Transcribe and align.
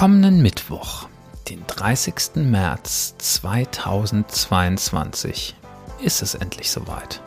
kommenden 0.00 0.40
Mittwoch, 0.40 1.08
den 1.50 1.62
30. 1.66 2.36
März 2.36 3.14
2022, 3.18 5.54
ist 6.02 6.22
es 6.22 6.34
endlich 6.34 6.70
soweit. 6.70 7.20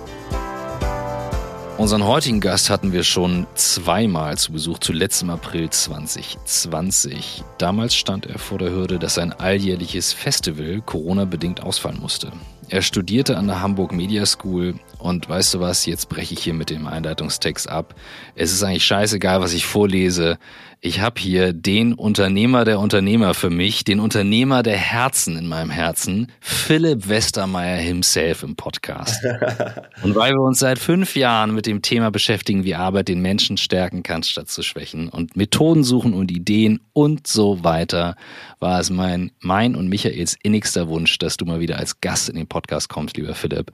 Unseren 1.77 2.05
heutigen 2.05 2.39
Gast 2.39 2.69
hatten 2.69 2.93
wir 2.93 3.03
schon 3.03 3.47
zweimal 3.55 4.37
zu 4.37 4.51
Besuch, 4.51 4.77
zuletzt 4.77 5.23
im 5.23 5.31
April 5.31 5.71
2020. 5.71 7.43
Damals 7.57 7.95
stand 7.95 8.27
er 8.27 8.37
vor 8.37 8.59
der 8.59 8.69
Hürde, 8.69 8.99
dass 8.99 9.15
sein 9.15 9.33
alljährliches 9.33 10.13
Festival 10.13 10.81
Corona-bedingt 10.85 11.63
ausfallen 11.63 11.99
musste. 11.99 12.31
Er 12.73 12.81
studierte 12.81 13.37
an 13.37 13.45
der 13.45 13.61
Hamburg 13.61 13.91
Media 13.91 14.25
School 14.25 14.79
und 14.97 15.29
weißt 15.29 15.53
du 15.53 15.59
was, 15.59 15.85
jetzt 15.85 16.09
breche 16.09 16.33
ich 16.33 16.39
hier 16.39 16.55
mit 16.55 16.71
dem 16.71 16.87
Einleitungstext 16.87 17.69
ab. 17.69 17.93
Es 18.33 18.51
ist 18.51 18.63
eigentlich 18.63 18.83
scheißegal, 18.83 19.41
was 19.41 19.53
ich 19.53 19.67
vorlese. 19.67 20.39
Ich 20.81 20.99
habe 20.99 21.21
hier 21.21 21.53
den 21.53 21.93
Unternehmer 21.93 22.65
der 22.65 22.79
Unternehmer 22.79 23.35
für 23.35 23.49
mich, 23.49 23.85
den 23.85 23.99
Unternehmer 23.99 24.63
der 24.63 24.75
Herzen 24.75 25.37
in 25.37 25.47
meinem 25.47 25.69
Herzen, 25.69 26.29
Philipp 26.41 27.07
Westermeier 27.07 27.77
himself 27.77 28.43
im 28.43 28.55
Podcast. 28.55 29.23
und 30.03 30.15
weil 30.15 30.33
wir 30.33 30.41
uns 30.41 30.59
seit 30.59 30.79
fünf 30.79 31.15
Jahren 31.15 31.53
mit 31.53 31.67
dem 31.67 31.81
Thema 31.83 32.09
beschäftigen, 32.11 32.65
wie 32.65 32.75
Arbeit 32.75 33.07
den 33.07 33.21
Menschen 33.21 33.55
stärken 33.55 34.03
kann, 34.03 34.23
statt 34.23 34.49
zu 34.49 34.61
schwächen 34.61 35.07
und 35.09 35.37
Methoden 35.37 35.83
suchen 35.83 36.13
und 36.13 36.31
Ideen 36.31 36.81
und 36.91 37.27
so 37.27 37.63
weiter, 37.63 38.17
war 38.59 38.79
es 38.79 38.89
mein, 38.89 39.31
mein 39.39 39.75
und 39.75 39.87
Michaels 39.87 40.35
innigster 40.43 40.89
Wunsch, 40.89 41.17
dass 41.17 41.37
du 41.37 41.45
mal 41.45 41.61
wieder 41.61 41.77
als 41.77 42.01
Gast 42.01 42.27
in 42.27 42.35
den 42.35 42.47
Podcast 42.47 42.62
kommst, 42.89 43.17
lieber 43.17 43.35
Philipp. 43.35 43.71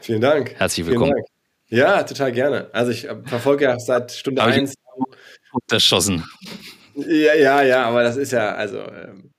Vielen 0.00 0.20
Dank. 0.20 0.54
Herzlich 0.58 0.86
willkommen. 0.86 1.14
Ja, 1.68 2.02
total 2.02 2.32
gerne. 2.32 2.68
Also 2.72 2.90
ich 2.90 3.08
verfolge 3.24 3.64
ja 3.64 3.78
seit 3.78 4.12
Stunde 4.12 4.42
eins 4.42 4.74
unterschossen. 5.52 6.24
Ja, 6.94 7.34
ja, 7.34 7.62
ja, 7.62 7.84
aber 7.86 8.02
das 8.02 8.16
ist 8.16 8.32
ja, 8.32 8.54
also 8.54 8.78
ähm, 8.78 9.30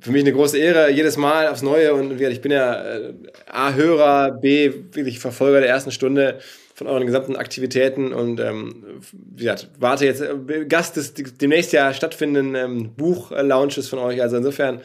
für 0.00 0.12
mich 0.12 0.22
eine 0.22 0.32
große 0.32 0.56
Ehre, 0.56 0.90
jedes 0.90 1.16
Mal 1.16 1.48
aufs 1.48 1.62
Neue. 1.62 1.94
Und 1.94 2.20
ich 2.20 2.40
bin 2.40 2.52
ja 2.52 2.96
äh, 2.96 3.14
A, 3.46 3.74
Hörer, 3.74 4.32
B, 4.32 4.72
wirklich 4.92 5.18
Verfolger 5.18 5.60
der 5.60 5.68
ersten 5.68 5.90
Stunde 5.90 6.38
von 6.74 6.86
euren 6.86 7.06
gesamten 7.06 7.36
Aktivitäten 7.36 8.12
und 8.12 8.40
ähm, 8.40 9.00
wie 9.12 9.44
gesagt, 9.44 9.68
warte 9.78 10.06
jetzt 10.06 10.20
äh, 10.20 10.64
Gast 10.66 10.96
des 10.96 11.14
demnächst 11.14 11.72
ja 11.72 11.94
stattfindenden 11.94 12.54
ähm, 12.56 12.94
Buch-Launches 12.96 13.88
von 13.88 14.00
euch. 14.00 14.20
Also 14.20 14.36
insofern 14.36 14.80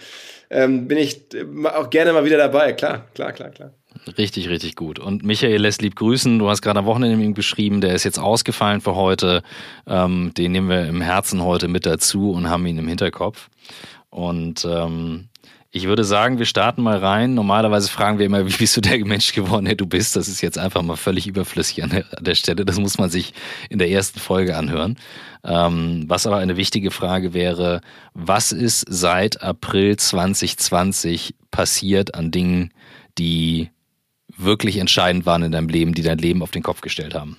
ähm, 0.49 0.87
bin 0.87 0.97
ich 0.97 1.21
auch 1.63 1.89
gerne 1.89 2.13
mal 2.13 2.25
wieder 2.25 2.37
dabei. 2.37 2.73
Klar, 2.73 3.05
klar, 3.13 3.31
klar, 3.33 3.49
klar. 3.49 3.73
Richtig, 4.17 4.49
richtig 4.49 4.75
gut. 4.75 4.99
Und 4.99 5.23
Michael 5.23 5.61
lässt 5.61 5.81
lieb 5.81 5.95
grüßen. 5.95 6.39
Du 6.39 6.49
hast 6.49 6.61
gerade 6.61 6.79
am 6.79 6.85
Wochenende 6.85 7.17
mit 7.17 7.25
ihm 7.25 7.33
geschrieben, 7.33 7.81
der 7.81 7.93
ist 7.93 8.03
jetzt 8.03 8.19
ausgefallen 8.19 8.81
für 8.81 8.95
heute. 8.95 9.43
Ähm, 9.87 10.31
den 10.37 10.51
nehmen 10.51 10.69
wir 10.69 10.87
im 10.87 11.01
Herzen 11.01 11.43
heute 11.43 11.67
mit 11.67 11.85
dazu 11.85 12.31
und 12.31 12.49
haben 12.49 12.65
ihn 12.65 12.77
im 12.77 12.87
Hinterkopf. 12.87 13.49
Und 14.09 14.65
ähm, 14.69 15.29
ich 15.71 15.85
würde 15.85 16.03
sagen, 16.03 16.39
wir 16.39 16.45
starten 16.45 16.81
mal 16.81 16.97
rein. 16.97 17.35
Normalerweise 17.35 17.89
fragen 17.89 18.17
wir 18.17 18.25
immer, 18.25 18.45
wie 18.47 18.57
bist 18.57 18.75
du 18.75 18.81
der 18.81 19.03
Mensch 19.05 19.33
geworden, 19.33 19.65
der 19.65 19.75
du 19.75 19.85
bist. 19.85 20.15
Das 20.15 20.27
ist 20.27 20.41
jetzt 20.41 20.57
einfach 20.57 20.81
mal 20.81 20.97
völlig 20.97 21.27
überflüssig 21.27 21.83
an 21.83 21.89
der, 21.91 22.05
an 22.17 22.23
der 22.23 22.35
Stelle. 22.35 22.65
Das 22.65 22.79
muss 22.79 22.97
man 22.97 23.09
sich 23.09 23.33
in 23.69 23.79
der 23.79 23.89
ersten 23.89 24.19
Folge 24.19 24.57
anhören. 24.57 24.97
Ähm, 25.43 26.05
was 26.07 26.27
aber 26.27 26.37
eine 26.37 26.57
wichtige 26.57 26.91
Frage 26.91 27.33
wäre, 27.33 27.81
was 28.13 28.51
ist 28.51 28.85
seit 28.89 29.41
April 29.41 29.95
2020 29.95 31.35
passiert 31.51 32.15
an 32.15 32.31
Dingen, 32.31 32.73
die 33.17 33.69
wirklich 34.37 34.77
entscheidend 34.77 35.25
waren 35.25 35.43
in 35.43 35.51
deinem 35.51 35.69
Leben, 35.69 35.93
die 35.93 36.01
dein 36.01 36.17
Leben 36.17 36.41
auf 36.41 36.51
den 36.51 36.63
Kopf 36.63 36.81
gestellt 36.81 37.13
haben? 37.13 37.37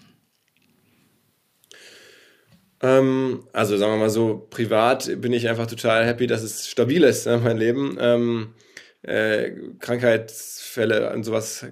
Ähm, 2.83 3.45
also 3.53 3.77
sagen 3.77 3.93
wir 3.93 3.99
mal 3.99 4.11
so, 4.11 4.47
privat 4.51 5.21
bin 5.21 5.33
ich 5.33 5.49
einfach 5.49 5.67
total 5.67 6.07
happy, 6.07 6.27
dass 6.27 6.43
es 6.43 6.69
stabil 6.69 7.05
ist, 7.05 7.27
ne, 7.27 7.39
mein 7.43 7.59
Leben. 7.59 7.97
Ähm, 8.01 8.55
äh, 9.03 9.53
Krankheitsfälle 9.79 11.13
und 11.13 11.25
sowas 11.25 11.67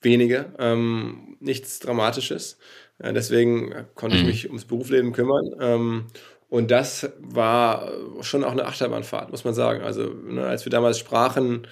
wenige, 0.00 0.52
ähm, 0.58 1.36
nichts 1.40 1.78
Dramatisches. 1.80 2.58
Äh, 2.98 3.12
deswegen 3.12 3.86
konnte 3.94 4.16
ich 4.16 4.22
mhm. 4.22 4.28
mich 4.28 4.46
ums 4.46 4.64
Berufsleben 4.64 5.12
kümmern. 5.12 5.54
Ähm, 5.60 6.06
und 6.48 6.70
das 6.70 7.10
war 7.18 7.92
schon 8.22 8.42
auch 8.44 8.52
eine 8.52 8.64
Achterbahnfahrt, 8.64 9.30
muss 9.30 9.44
man 9.44 9.54
sagen. 9.54 9.82
Also, 9.82 10.04
ne, 10.04 10.46
als 10.46 10.64
wir 10.64 10.70
damals 10.70 10.98
sprachen, 10.98 11.66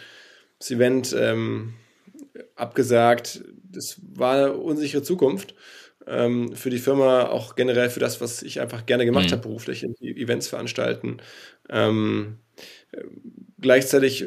das 0.59 0.71
Event 0.71 1.15
ähm, 1.19 1.75
abgesagt. 2.55 3.43
Das 3.65 4.00
war 4.15 4.34
eine 4.34 4.53
unsichere 4.55 5.03
Zukunft 5.03 5.55
ähm, 6.06 6.55
für 6.55 6.71
die 6.71 6.78
Firma, 6.78 7.28
auch 7.28 7.56
generell 7.56 7.91
für 7.91 8.00
das, 8.00 8.21
was 8.21 8.43
ich 8.43 8.61
einfach 8.61 8.87
gerne 8.87 9.05
gemacht 9.05 9.27
mhm. 9.27 9.33
habe 9.33 9.43
beruflich, 9.43 9.84
Events 10.00 10.49
veranstalten. 10.49 11.19
Ähm, 11.69 12.39
gleichzeitig 13.59 14.27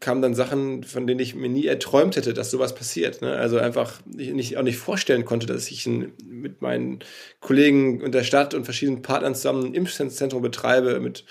kamen 0.00 0.22
dann 0.22 0.34
Sachen, 0.34 0.84
von 0.84 1.06
denen 1.06 1.18
ich 1.18 1.34
mir 1.34 1.48
nie 1.48 1.66
erträumt 1.66 2.14
hätte, 2.14 2.32
dass 2.32 2.50
sowas 2.50 2.74
passiert. 2.74 3.20
Ne? 3.20 3.32
Also 3.32 3.58
einfach 3.58 4.00
nicht, 4.06 4.56
auch 4.56 4.62
nicht 4.62 4.78
vorstellen 4.78 5.24
konnte, 5.24 5.46
dass 5.46 5.70
ich 5.70 5.86
ein, 5.86 6.12
mit 6.24 6.62
meinen 6.62 7.00
Kollegen 7.40 8.00
und 8.02 8.14
der 8.14 8.22
Stadt 8.22 8.54
und 8.54 8.64
verschiedenen 8.64 9.02
Partnern 9.02 9.34
zusammen 9.34 9.66
ein 9.66 9.74
Impfzentrum 9.74 10.42
betreibe 10.42 11.00
mit 11.00 11.24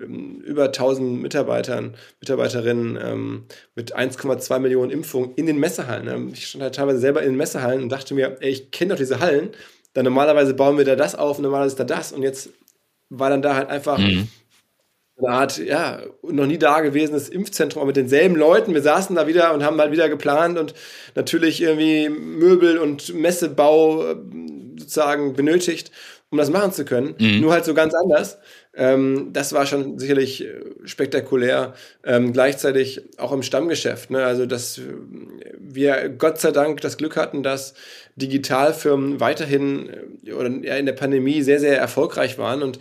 ähm, 0.00 0.40
über 0.40 0.66
1000 0.66 1.20
Mitarbeitern, 1.20 1.96
Mitarbeiterinnen, 2.20 2.98
ähm, 3.02 3.44
mit 3.74 3.96
1,2 3.96 4.58
Millionen 4.60 4.92
Impfungen 4.92 5.32
in 5.34 5.46
den 5.46 5.58
Messehallen. 5.58 6.04
Ne? 6.04 6.32
Ich 6.32 6.46
stand 6.46 6.62
halt 6.62 6.76
teilweise 6.76 7.00
selber 7.00 7.22
in 7.22 7.30
den 7.30 7.36
Messehallen 7.36 7.82
und 7.82 7.88
dachte 7.90 8.14
mir, 8.14 8.36
ey, 8.40 8.50
ich 8.50 8.70
kenne 8.70 8.90
doch 8.90 8.98
diese 8.98 9.18
Hallen. 9.18 9.50
Dann 9.94 10.04
normalerweise 10.04 10.54
bauen 10.54 10.78
wir 10.78 10.84
da 10.84 10.94
das 10.94 11.16
auf, 11.16 11.38
normalerweise 11.40 11.72
ist 11.72 11.80
da 11.80 11.84
das 11.84 12.12
und 12.12 12.22
jetzt 12.22 12.50
war 13.10 13.28
dann 13.28 13.42
da 13.42 13.56
halt 13.56 13.68
einfach 13.68 13.98
mhm 13.98 14.28
eine 15.22 15.34
Art, 15.34 15.58
ja, 15.58 16.02
noch 16.22 16.46
nie 16.46 16.58
dagewesenes 16.58 17.28
Impfzentrum 17.28 17.86
mit 17.86 17.96
denselben 17.96 18.36
Leuten. 18.36 18.74
Wir 18.74 18.82
saßen 18.82 19.16
da 19.16 19.26
wieder 19.26 19.54
und 19.54 19.64
haben 19.64 19.80
halt 19.80 19.92
wieder 19.92 20.08
geplant 20.08 20.58
und 20.58 20.74
natürlich 21.14 21.62
irgendwie 21.62 22.08
Möbel 22.08 22.78
und 22.78 23.14
Messebau 23.14 24.12
äh, 24.12 24.16
sozusagen 24.78 25.34
benötigt, 25.34 25.90
um 26.30 26.38
das 26.38 26.50
machen 26.50 26.72
zu 26.72 26.84
können. 26.84 27.14
Mhm. 27.18 27.40
Nur 27.40 27.52
halt 27.52 27.64
so 27.64 27.74
ganz 27.74 27.94
anders. 27.94 28.38
Ähm, 28.74 29.30
das 29.32 29.52
war 29.52 29.66
schon 29.66 29.98
sicherlich 29.98 30.44
äh, 30.44 30.60
spektakulär. 30.84 31.74
Ähm, 32.04 32.32
gleichzeitig 32.32 33.02
auch 33.18 33.32
im 33.32 33.42
Stammgeschäft. 33.42 34.10
Ne? 34.10 34.24
Also, 34.24 34.46
dass 34.46 34.80
wir 35.58 36.08
Gott 36.08 36.40
sei 36.40 36.52
Dank 36.52 36.80
das 36.80 36.96
Glück 36.96 37.16
hatten, 37.16 37.42
dass 37.42 37.74
Digitalfirmen 38.16 39.20
weiterhin 39.20 39.90
äh, 40.24 40.32
oder 40.32 40.46
in 40.46 40.86
der 40.86 40.92
Pandemie 40.92 41.42
sehr, 41.42 41.60
sehr 41.60 41.78
erfolgreich 41.78 42.38
waren 42.38 42.62
und 42.62 42.78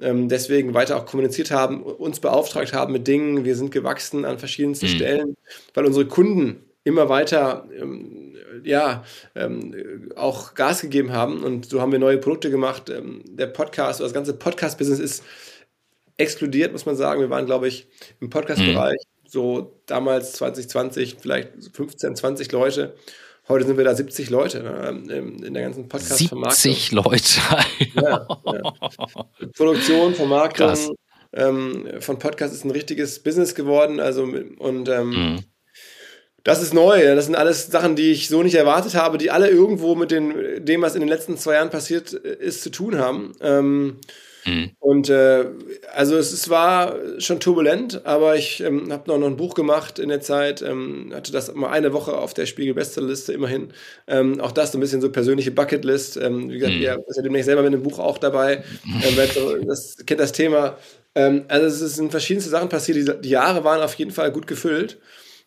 ähm, 0.00 0.28
deswegen 0.28 0.74
weiter 0.74 0.96
auch 0.96 1.06
kommuniziert 1.06 1.50
haben, 1.50 1.82
uns 1.82 2.20
beauftragt 2.20 2.72
haben 2.72 2.92
mit 2.92 3.06
Dingen. 3.06 3.44
Wir 3.44 3.56
sind 3.56 3.70
gewachsen 3.70 4.24
an 4.24 4.38
verschiedensten 4.38 4.86
mhm. 4.86 4.90
Stellen, 4.90 5.36
weil 5.74 5.86
unsere 5.86 6.06
Kunden 6.06 6.64
immer 6.84 7.08
weiter 7.08 7.66
ähm, 7.78 8.36
ja, 8.62 9.04
ähm, 9.34 10.10
auch 10.16 10.54
Gas 10.54 10.80
gegeben 10.82 11.12
haben 11.12 11.42
und 11.42 11.68
so 11.68 11.80
haben 11.80 11.92
wir 11.92 11.98
neue 11.98 12.18
Produkte 12.18 12.50
gemacht. 12.50 12.90
Ähm, 12.90 13.22
der 13.26 13.46
Podcast, 13.46 14.00
das 14.00 14.12
ganze 14.12 14.34
Podcast-Business 14.34 15.00
ist 15.00 15.24
explodiert, 16.16 16.72
muss 16.72 16.86
man 16.86 16.96
sagen. 16.96 17.20
Wir 17.20 17.30
waren, 17.30 17.46
glaube 17.46 17.68
ich, 17.68 17.88
im 18.20 18.30
Podcast-Bereich 18.30 19.00
mhm. 19.00 19.28
so 19.28 19.80
damals 19.86 20.32
2020 20.34 21.16
vielleicht 21.20 21.50
15, 21.72 22.16
20 22.16 22.52
Leute. 22.52 22.94
Heute 23.46 23.66
sind 23.66 23.76
wir 23.76 23.84
da 23.84 23.94
70 23.94 24.30
Leute 24.30 24.62
ne, 24.62 25.18
in 25.18 25.52
der 25.52 25.62
ganzen 25.64 25.88
Podcast-Vermarktung. 25.88 26.72
70 26.72 26.92
Leute. 26.92 27.40
ja, 27.94 28.26
ja. 28.46 28.72
Produktion, 29.54 30.14
Vermarktung 30.14 30.96
ähm, 31.34 31.88
von 32.00 32.18
Podcast 32.18 32.54
ist 32.54 32.64
ein 32.64 32.70
richtiges 32.70 33.22
Business 33.22 33.54
geworden. 33.54 34.00
Also 34.00 34.22
und 34.22 34.88
ähm, 34.88 35.10
mhm. 35.10 35.44
das 36.42 36.62
ist 36.62 36.74
neu. 36.74 37.14
Das 37.14 37.26
sind 37.26 37.34
alles 37.34 37.66
Sachen, 37.66 37.96
die 37.96 38.12
ich 38.12 38.28
so 38.28 38.42
nicht 38.42 38.54
erwartet 38.54 38.94
habe, 38.94 39.18
die 39.18 39.30
alle 39.30 39.48
irgendwo 39.48 39.94
mit 39.94 40.10
den, 40.10 40.64
dem, 40.64 40.82
was 40.82 40.94
in 40.94 41.00
den 41.00 41.08
letzten 41.08 41.36
zwei 41.36 41.54
Jahren 41.54 41.70
passiert 41.70 42.12
ist, 42.12 42.62
zu 42.62 42.70
tun 42.70 42.98
haben. 42.98 43.32
Ähm, 43.40 43.98
Mhm. 44.44 44.70
Und 44.78 45.08
äh, 45.08 45.46
also 45.94 46.16
es, 46.16 46.32
es, 46.32 46.50
war 46.50 46.96
schon 47.18 47.40
turbulent, 47.40 48.04
aber 48.04 48.36
ich 48.36 48.60
ähm, 48.60 48.92
habe 48.92 49.10
noch, 49.10 49.18
noch 49.18 49.26
ein 49.26 49.36
Buch 49.36 49.54
gemacht 49.54 49.98
in 49.98 50.10
der 50.10 50.20
Zeit, 50.20 50.60
ähm, 50.60 51.12
hatte 51.14 51.32
das 51.32 51.54
mal 51.54 51.70
eine 51.70 51.92
Woche 51.92 52.16
auf 52.16 52.34
der 52.34 52.46
Spiegel-Bestsellerliste 52.46 53.32
immerhin. 53.32 53.72
Ähm, 54.06 54.40
auch 54.40 54.52
das 54.52 54.72
so 54.72 54.78
ein 54.78 54.80
bisschen 54.80 55.00
so 55.00 55.10
persönliche 55.10 55.50
Bucketlist. 55.50 56.16
Ähm, 56.18 56.50
wie 56.50 56.58
gesagt, 56.58 56.74
mhm. 56.74 56.82
ihr 56.82 57.04
ist 57.06 57.16
ja 57.16 57.22
demnächst 57.22 57.46
selber 57.46 57.62
mit 57.62 57.72
einem 57.72 57.82
Buch 57.82 57.98
auch 57.98 58.18
dabei. 58.18 58.64
Ähm, 58.84 59.66
das 59.66 59.96
kennt 60.04 60.20
das 60.20 60.32
Thema. 60.32 60.76
Ähm, 61.14 61.44
also 61.48 61.84
es 61.84 61.94
sind 61.94 62.10
verschiedenste 62.10 62.50
Sachen 62.50 62.68
passiert. 62.68 62.98
Die, 62.98 63.20
die 63.22 63.30
Jahre 63.30 63.64
waren 63.64 63.80
auf 63.80 63.94
jeden 63.94 64.10
Fall 64.10 64.30
gut 64.30 64.46
gefüllt. 64.46 64.98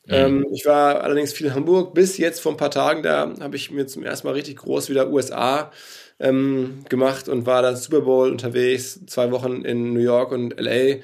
Mhm. 0.07 0.13
Ähm, 0.13 0.45
ich 0.53 0.65
war 0.65 1.01
allerdings 1.03 1.33
viel 1.33 1.47
in 1.47 1.53
Hamburg. 1.53 1.93
Bis 1.93 2.17
jetzt 2.17 2.39
vor 2.39 2.53
ein 2.53 2.57
paar 2.57 2.71
Tagen, 2.71 3.03
da 3.03 3.33
habe 3.39 3.55
ich 3.55 3.69
mir 3.69 3.85
zum 3.85 4.03
ersten 4.03 4.27
Mal 4.27 4.33
richtig 4.33 4.57
groß 4.57 4.89
wieder 4.89 5.11
USA 5.11 5.71
ähm, 6.19 6.83
gemacht 6.89 7.29
und 7.29 7.45
war 7.45 7.61
dann 7.61 7.75
Super 7.75 8.01
Bowl 8.01 8.31
unterwegs, 8.31 8.99
zwei 9.07 9.31
Wochen 9.31 9.63
in 9.63 9.93
New 9.93 9.99
York 9.99 10.31
und 10.31 10.59
LA 10.59 10.97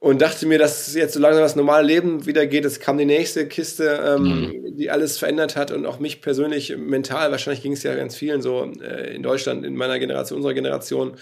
und 0.00 0.22
dachte 0.22 0.46
mir, 0.46 0.58
dass 0.58 0.94
jetzt 0.94 1.14
so 1.14 1.20
langsam 1.20 1.42
das 1.42 1.56
normale 1.56 1.86
Leben 1.86 2.24
wieder 2.24 2.46
geht. 2.46 2.64
Es 2.64 2.78
kam 2.78 2.98
die 2.98 3.04
nächste 3.04 3.48
Kiste, 3.48 4.00
ähm, 4.04 4.22
mhm. 4.22 4.76
die 4.76 4.90
alles 4.90 5.18
verändert 5.18 5.56
hat 5.56 5.72
und 5.72 5.86
auch 5.86 5.98
mich 5.98 6.20
persönlich 6.20 6.76
mental, 6.76 7.30
wahrscheinlich 7.32 7.62
ging 7.62 7.72
es 7.72 7.82
ja 7.82 7.94
ganz 7.94 8.14
vielen 8.14 8.40
so 8.40 8.70
äh, 8.80 9.14
in 9.14 9.22
Deutschland, 9.22 9.64
in 9.64 9.74
meiner 9.74 9.98
Generation, 9.98 10.36
unserer 10.36 10.54
Generation, 10.54 11.16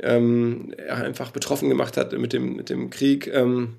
ähm, 0.00 0.74
einfach 0.88 1.30
betroffen 1.30 1.68
gemacht 1.68 1.96
hat 1.96 2.12
mit 2.12 2.32
dem, 2.32 2.56
mit 2.56 2.68
dem 2.68 2.90
Krieg. 2.90 3.26
Ähm, 3.28 3.76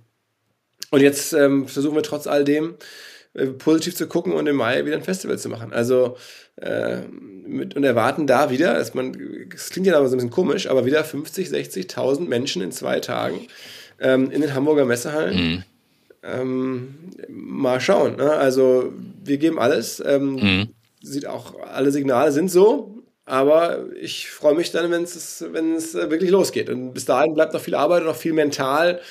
und 0.90 1.02
jetzt 1.02 1.34
ähm, 1.34 1.68
versuchen 1.68 1.96
wir 1.96 2.04
trotz 2.04 2.26
all 2.26 2.46
dem 2.46 2.76
positiv 3.58 3.96
zu 3.96 4.08
gucken 4.08 4.34
und 4.34 4.48
im 4.48 4.56
Mai 4.56 4.86
wieder 4.86 4.96
ein 4.96 5.04
Festival 5.04 5.38
zu 5.38 5.50
machen. 5.50 5.74
Also 5.74 6.18
äh, 6.58 7.02
mit, 7.46 7.76
und 7.76 7.84
erwarten 7.84 8.28
da 8.28 8.50
wieder, 8.50 8.76
dass 8.76 8.94
man, 8.94 9.16
das 9.52 9.70
klingt 9.70 9.88
ja 9.88 9.98
aber 9.98 10.08
so 10.08 10.16
ein 10.16 10.18
bisschen 10.18 10.32
komisch, 10.32 10.68
aber 10.70 10.86
wieder 10.86 11.04
50, 11.04 11.50
60.000 11.50 12.22
Menschen 12.22 12.62
in 12.62 12.72
zwei 12.72 13.00
Tagen 13.00 13.48
ähm, 14.00 14.32
in 14.32 14.42
den 14.42 14.54
Hamburger 14.54 14.86
Messehallen. 14.86 15.36
Mhm. 15.36 15.64
Ähm, 16.24 16.96
mal 17.30 17.80
schauen. 17.80 18.16
Ne? 18.16 18.32
Also 18.32 18.94
wir 19.24 19.38
geben 19.38 19.60
alles. 19.60 20.02
Ähm, 20.06 20.36
mhm. 20.36 20.70
Sieht 21.02 21.28
auch, 21.28 21.60
alle 21.62 21.92
Signale 21.92 22.32
sind 22.32 22.50
so, 22.50 23.04
aber 23.26 23.86
ich 24.00 24.30
freue 24.30 24.56
mich 24.56 24.72
dann, 24.72 24.90
wenn 24.90 25.04
es 25.04 25.46
wenn 25.52 25.76
es 25.76 25.94
wirklich 25.94 26.32
losgeht. 26.32 26.70
Und 26.70 26.94
bis 26.94 27.06
dahin 27.06 27.36
bleibt 27.36 27.54
noch 27.54 27.62
viel 27.62 27.76
Arbeit 27.76 28.02
und 28.02 28.08
noch 28.08 28.16
viel 28.16 28.34
mental 28.34 29.02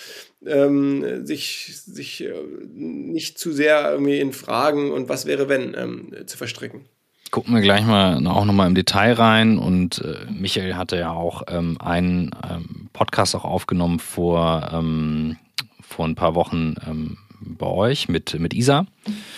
ähm, 0.47 1.27
sich, 1.27 1.73
sich 1.85 2.25
äh, 2.25 2.33
nicht 2.73 3.39
zu 3.39 3.53
sehr 3.53 3.91
irgendwie 3.93 4.19
in 4.19 4.33
Fragen 4.33 4.91
und 4.91 5.09
was 5.09 5.27
wäre 5.27 5.49
wenn 5.49 5.75
ähm, 5.75 6.13
zu 6.27 6.37
verstricken. 6.37 6.87
Gucken 7.31 7.55
wir 7.55 7.63
gleich 7.63 7.85
mal 7.85 8.25
auch 8.29 8.45
nochmal 8.45 8.69
im 8.69 8.77
Detail 8.77 9.15
rein 9.15 9.59
und 9.59 9.99
äh, 9.99 10.31
Michael 10.31 10.77
hatte 10.77 10.97
ja 10.97 11.11
auch 11.11 11.43
ähm, 11.49 11.77
einen 11.81 12.31
ähm, 12.49 12.89
Podcast 12.93 13.35
auch 13.35 13.45
aufgenommen 13.45 13.99
vor, 13.99 14.71
ähm, 14.73 15.37
vor 15.81 16.07
ein 16.07 16.15
paar 16.15 16.37
Wochen 16.37 16.77
ähm, 16.87 17.19
bei 17.41 17.67
euch 17.67 18.09
mit, 18.09 18.39
mit 18.39 18.55
Isa. 18.55 18.87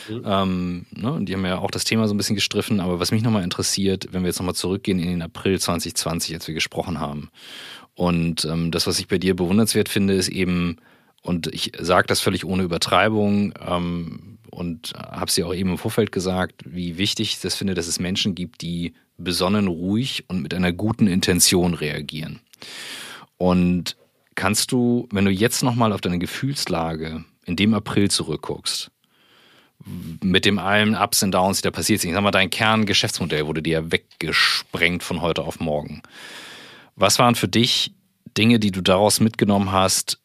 Mhm. 0.08 0.22
Ähm, 0.24 0.86
ne, 0.90 1.12
und 1.12 1.26
die 1.26 1.34
haben 1.34 1.44
ja 1.44 1.58
auch 1.58 1.70
das 1.70 1.84
Thema 1.84 2.06
so 2.06 2.14
ein 2.14 2.16
bisschen 2.16 2.36
gestriffen. 2.36 2.80
Aber 2.80 3.00
was 3.00 3.12
mich 3.12 3.22
nochmal 3.22 3.44
interessiert, 3.44 4.08
wenn 4.12 4.22
wir 4.22 4.28
jetzt 4.28 4.38
nochmal 4.38 4.54
zurückgehen 4.54 4.98
in 4.98 5.08
den 5.08 5.22
April 5.22 5.58
2020, 5.58 6.34
als 6.34 6.46
wir 6.46 6.54
gesprochen 6.54 7.00
haben. 7.00 7.30
Und 7.94 8.44
ähm, 8.44 8.70
das, 8.70 8.86
was 8.86 8.98
ich 8.98 9.08
bei 9.08 9.18
dir 9.18 9.34
bewundernswert 9.34 9.88
finde, 9.88 10.14
ist 10.14 10.28
eben, 10.28 10.76
und 11.26 11.48
ich 11.48 11.72
sage 11.78 12.06
das 12.06 12.20
völlig 12.20 12.44
ohne 12.44 12.62
Übertreibung 12.62 13.52
ähm, 13.66 14.38
und 14.50 14.92
habe 14.96 15.26
es 15.26 15.36
ja 15.36 15.46
auch 15.46 15.54
eben 15.54 15.70
im 15.70 15.78
Vorfeld 15.78 16.12
gesagt, 16.12 16.62
wie 16.64 16.98
wichtig 16.98 17.32
ich 17.32 17.40
das 17.40 17.56
finde, 17.56 17.74
dass 17.74 17.88
es 17.88 17.98
Menschen 17.98 18.36
gibt, 18.36 18.62
die 18.62 18.94
besonnen, 19.18 19.66
ruhig 19.66 20.24
und 20.28 20.40
mit 20.40 20.54
einer 20.54 20.72
guten 20.72 21.08
Intention 21.08 21.74
reagieren. 21.74 22.38
Und 23.38 23.96
kannst 24.36 24.70
du, 24.70 25.08
wenn 25.10 25.24
du 25.24 25.32
jetzt 25.32 25.64
nochmal 25.64 25.92
auf 25.92 26.00
deine 26.00 26.20
Gefühlslage 26.20 27.24
in 27.44 27.56
dem 27.56 27.74
April 27.74 28.08
zurückguckst, 28.08 28.92
mit 30.22 30.44
dem 30.44 30.60
allen 30.60 30.94
Ups 30.94 31.24
und 31.24 31.32
Downs, 31.32 31.58
die 31.58 31.64
da 31.64 31.72
passiert 31.72 32.00
sind, 32.00 32.10
ich 32.10 32.14
sag 32.14 32.22
mal, 32.22 32.30
dein 32.30 32.50
Kerngeschäftsmodell 32.50 33.46
wurde 33.46 33.62
dir 33.62 33.80
ja 33.80 33.92
weggesprengt 33.92 35.02
von 35.02 35.22
heute 35.22 35.42
auf 35.42 35.58
morgen. 35.58 36.02
Was 36.94 37.18
waren 37.18 37.34
für 37.34 37.48
dich 37.48 37.92
Dinge, 38.38 38.60
die 38.60 38.70
du 38.70 38.80
daraus 38.80 39.18
mitgenommen 39.18 39.72
hast, 39.72 40.20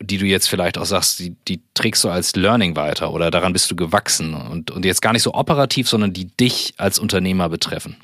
die 0.00 0.18
du 0.18 0.26
jetzt 0.26 0.48
vielleicht 0.48 0.78
auch 0.78 0.84
sagst, 0.84 1.18
die, 1.18 1.34
die 1.48 1.60
trägst 1.74 2.04
du 2.04 2.08
als 2.08 2.36
Learning 2.36 2.76
weiter 2.76 3.12
oder 3.12 3.30
daran 3.30 3.52
bist 3.52 3.70
du 3.70 3.76
gewachsen 3.76 4.34
und, 4.34 4.70
und 4.70 4.84
jetzt 4.84 5.02
gar 5.02 5.12
nicht 5.12 5.22
so 5.22 5.34
operativ, 5.34 5.88
sondern 5.88 6.12
die 6.12 6.26
dich 6.36 6.74
als 6.76 6.98
Unternehmer 6.98 7.48
betreffen? 7.48 7.96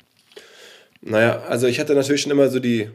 Naja, 1.01 1.43
also 1.47 1.67
ich 1.67 1.79
hatte 1.79 1.93
natürlich 1.93 2.21
schon 2.21 2.31
immer 2.31 2.49
so 2.49 2.59
die, 2.59 2.89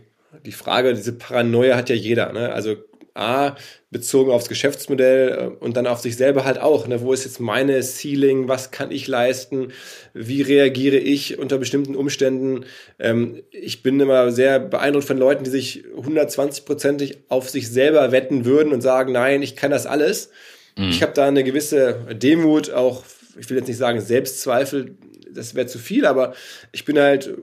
die 0.45 0.53
Frage, 0.53 0.95
diese 0.95 1.13
Paranoia 1.13 1.77
hat 1.77 1.89
ja 1.89 1.95
jeder. 1.95 2.33
Ne? 2.33 2.53
Also 2.53 2.77
A, 3.15 3.57
bezogen 3.91 4.31
aufs 4.31 4.49
Geschäftsmodell 4.49 5.29
äh, 5.31 5.65
und 5.65 5.77
dann 5.77 5.87
auf 5.87 6.01
sich 6.01 6.17
selber 6.17 6.45
halt 6.45 6.59
auch. 6.59 6.87
Ne? 6.87 7.01
Wo 7.01 7.13
ist 7.13 7.25
jetzt 7.25 7.41
meine 7.41 7.83
Ceiling? 7.83 8.49
Was 8.49 8.71
kann 8.71 8.91
ich 8.91 9.07
leisten? 9.09 9.73
Wie 10.15 10.43
reagiere 10.43 10.97
ich 10.97 11.39
unter 11.39 11.59
bestimmten 11.59 11.97
Umständen? 11.97 12.65
Ähm, 12.99 13.43
ich 13.51 13.83
bin 13.83 13.99
immer 13.99 14.31
sehr 14.33 14.61
beeindruckt 14.61 15.07
von 15.07 15.19
Leuten, 15.19 15.45
die 15.45 15.51
sich 15.51 15.85
120-prozentig 15.97 17.19
auf 17.29 17.51
sich 17.51 17.69
selber 17.69 18.13
wetten 18.13 18.45
würden 18.45 18.73
und 18.73 18.81
sagen, 18.81 19.13
nein, 19.13 19.43
ich 19.43 19.57
kann 19.57 19.71
das 19.71 19.87
alles. 19.87 20.31
Mhm. 20.77 20.91
Ich 20.91 21.03
habe 21.03 21.13
da 21.13 21.27
eine 21.27 21.45
gewisse 21.45 22.07
Demut, 22.15 22.71
auch, 22.71 23.05
ich 23.39 23.51
will 23.51 23.59
jetzt 23.59 23.69
nicht 23.69 23.79
sagen 23.79 24.01
Selbstzweifel, 24.01 24.97
das 25.33 25.55
wäre 25.55 25.67
zu 25.67 25.79
viel, 25.79 26.07
aber 26.07 26.35
ich 26.73 26.85
bin 26.85 26.99
halt 26.99 27.35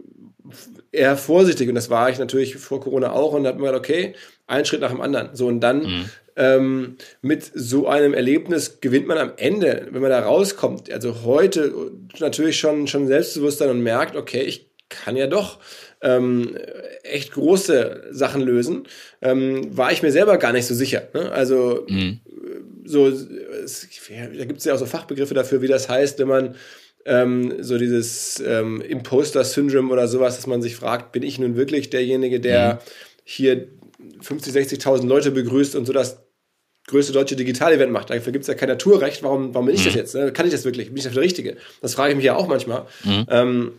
eher 0.92 1.18
vorsichtig 1.18 1.70
und 1.70 1.76
das 1.76 1.90
war 1.90 2.10
ich 2.10 2.20
natürlich 2.20 2.56
vor 2.58 2.82
Corona 2.82 3.12
auch 3.12 3.34
und 3.34 3.44
da 3.44 3.50
hat 3.50 3.58
man 3.58 3.68
gedacht, 3.68 3.80
okay, 3.80 4.16
ein 4.48 4.66
Schritt 4.66 4.82
nach 4.82 4.92
dem 4.92 5.02
anderen. 5.02 5.36
So 5.36 5.48
und 5.48 5.60
dann 5.60 5.84
mhm. 5.84 6.06
ähm, 6.36 6.98
mit 7.22 7.50
so 7.54 7.88
einem 7.88 8.14
Erlebnis 8.14 8.80
gewinnt 8.82 9.08
man 9.08 9.18
am 9.18 9.34
Ende, 9.38 9.88
wenn 9.92 10.02
man 10.02 10.12
da 10.12 10.20
rauskommt, 10.20 10.92
also 10.92 11.24
heute 11.24 11.92
natürlich 12.20 12.60
schon, 12.60 12.88
schon 12.88 13.08
Selbstbewusstsein 13.08 13.70
und 13.70 13.82
merkt, 13.82 14.16
okay, 14.16 14.42
ich 14.42 14.68
kann 14.90 15.18
ja 15.18 15.28
doch 15.28 15.60
ähm, 16.02 16.58
echt 17.04 17.34
große 17.34 18.08
Sachen 18.12 18.42
lösen, 18.42 18.88
ähm, 19.22 19.76
war 19.76 19.92
ich 19.92 20.04
mir 20.04 20.12
selber 20.12 20.38
gar 20.38 20.54
nicht 20.54 20.66
so 20.66 20.76
sicher. 20.76 21.04
Ne? 21.14 21.32
Also 21.32 21.86
mhm. 21.90 22.20
so, 22.86 23.08
es, 23.08 23.88
da 24.38 24.46
gibt 24.46 24.60
es 24.60 24.66
ja 24.66 24.74
auch 24.74 24.80
so 24.80 24.86
Fachbegriffe 24.86 25.34
dafür, 25.34 25.62
wie 25.62 25.68
das 25.68 25.90
heißt, 25.90 26.20
wenn 26.20 26.28
man 26.28 26.56
ähm, 27.08 27.56
so 27.62 27.78
dieses 27.78 28.44
ähm, 28.46 28.82
Imposter-Syndrom 28.82 29.92
oder 29.92 30.08
sowas, 30.08 30.36
dass 30.36 30.46
man 30.46 30.62
sich 30.62 30.76
fragt, 30.76 31.12
bin 31.14 31.24
ich 31.24 31.40
nun 31.40 31.56
wirklich 31.56 31.90
derjenige, 31.90 32.40
der 32.40 32.76
mhm. 32.76 32.78
hier 33.24 33.68
50, 34.22 34.54
60.000 34.54 35.08
Leute 35.08 35.32
begrüßt 35.32 35.76
und 35.76 35.86
so 35.86 35.94
das 35.94 36.20
größte 36.88 37.14
deutsche 37.14 37.36
Digital-Event 37.36 37.92
macht. 37.92 38.10
Dafür 38.10 38.32
gibt 38.32 38.44
es 38.44 38.48
ja 38.48 38.54
kein 38.54 38.70
Naturrecht. 38.70 39.24
Warum, 39.24 39.54
warum 39.54 39.66
bin 39.66 39.76
ich 39.76 39.82
mhm. 39.82 39.86
das 39.86 39.96
jetzt? 39.96 40.16
Ne? 40.16 40.32
Kann 40.32 40.46
ich 40.46 40.52
das 40.52 40.66
wirklich? 40.66 40.88
Bin 40.90 40.98
ich 40.98 41.04
dafür 41.04 41.16
der 41.16 41.24
Richtige? 41.24 41.58
Das 41.82 41.96
frage 41.96 42.12
ich 42.12 42.18
mich 42.18 42.26
ja 42.26 42.36
auch 42.36 42.48
manchmal. 42.48 42.86
Mhm. 43.04 43.26
Ähm, 43.30 43.72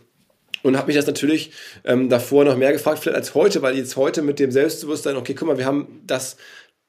und 0.61 0.77
habe 0.77 0.87
mich 0.87 0.95
das 0.95 1.07
natürlich 1.07 1.51
ähm, 1.85 2.09
davor 2.09 2.43
noch 2.43 2.57
mehr 2.57 2.73
gefragt, 2.73 2.99
vielleicht 2.99 3.15
als 3.15 3.35
heute, 3.35 3.61
weil 3.61 3.77
jetzt 3.77 3.95
heute 3.95 4.21
mit 4.21 4.39
dem 4.39 4.51
Selbstbewusstsein, 4.51 5.15
okay, 5.15 5.33
guck 5.33 5.47
mal, 5.47 5.57
wir 5.57 5.65
haben 5.65 6.01
das 6.05 6.35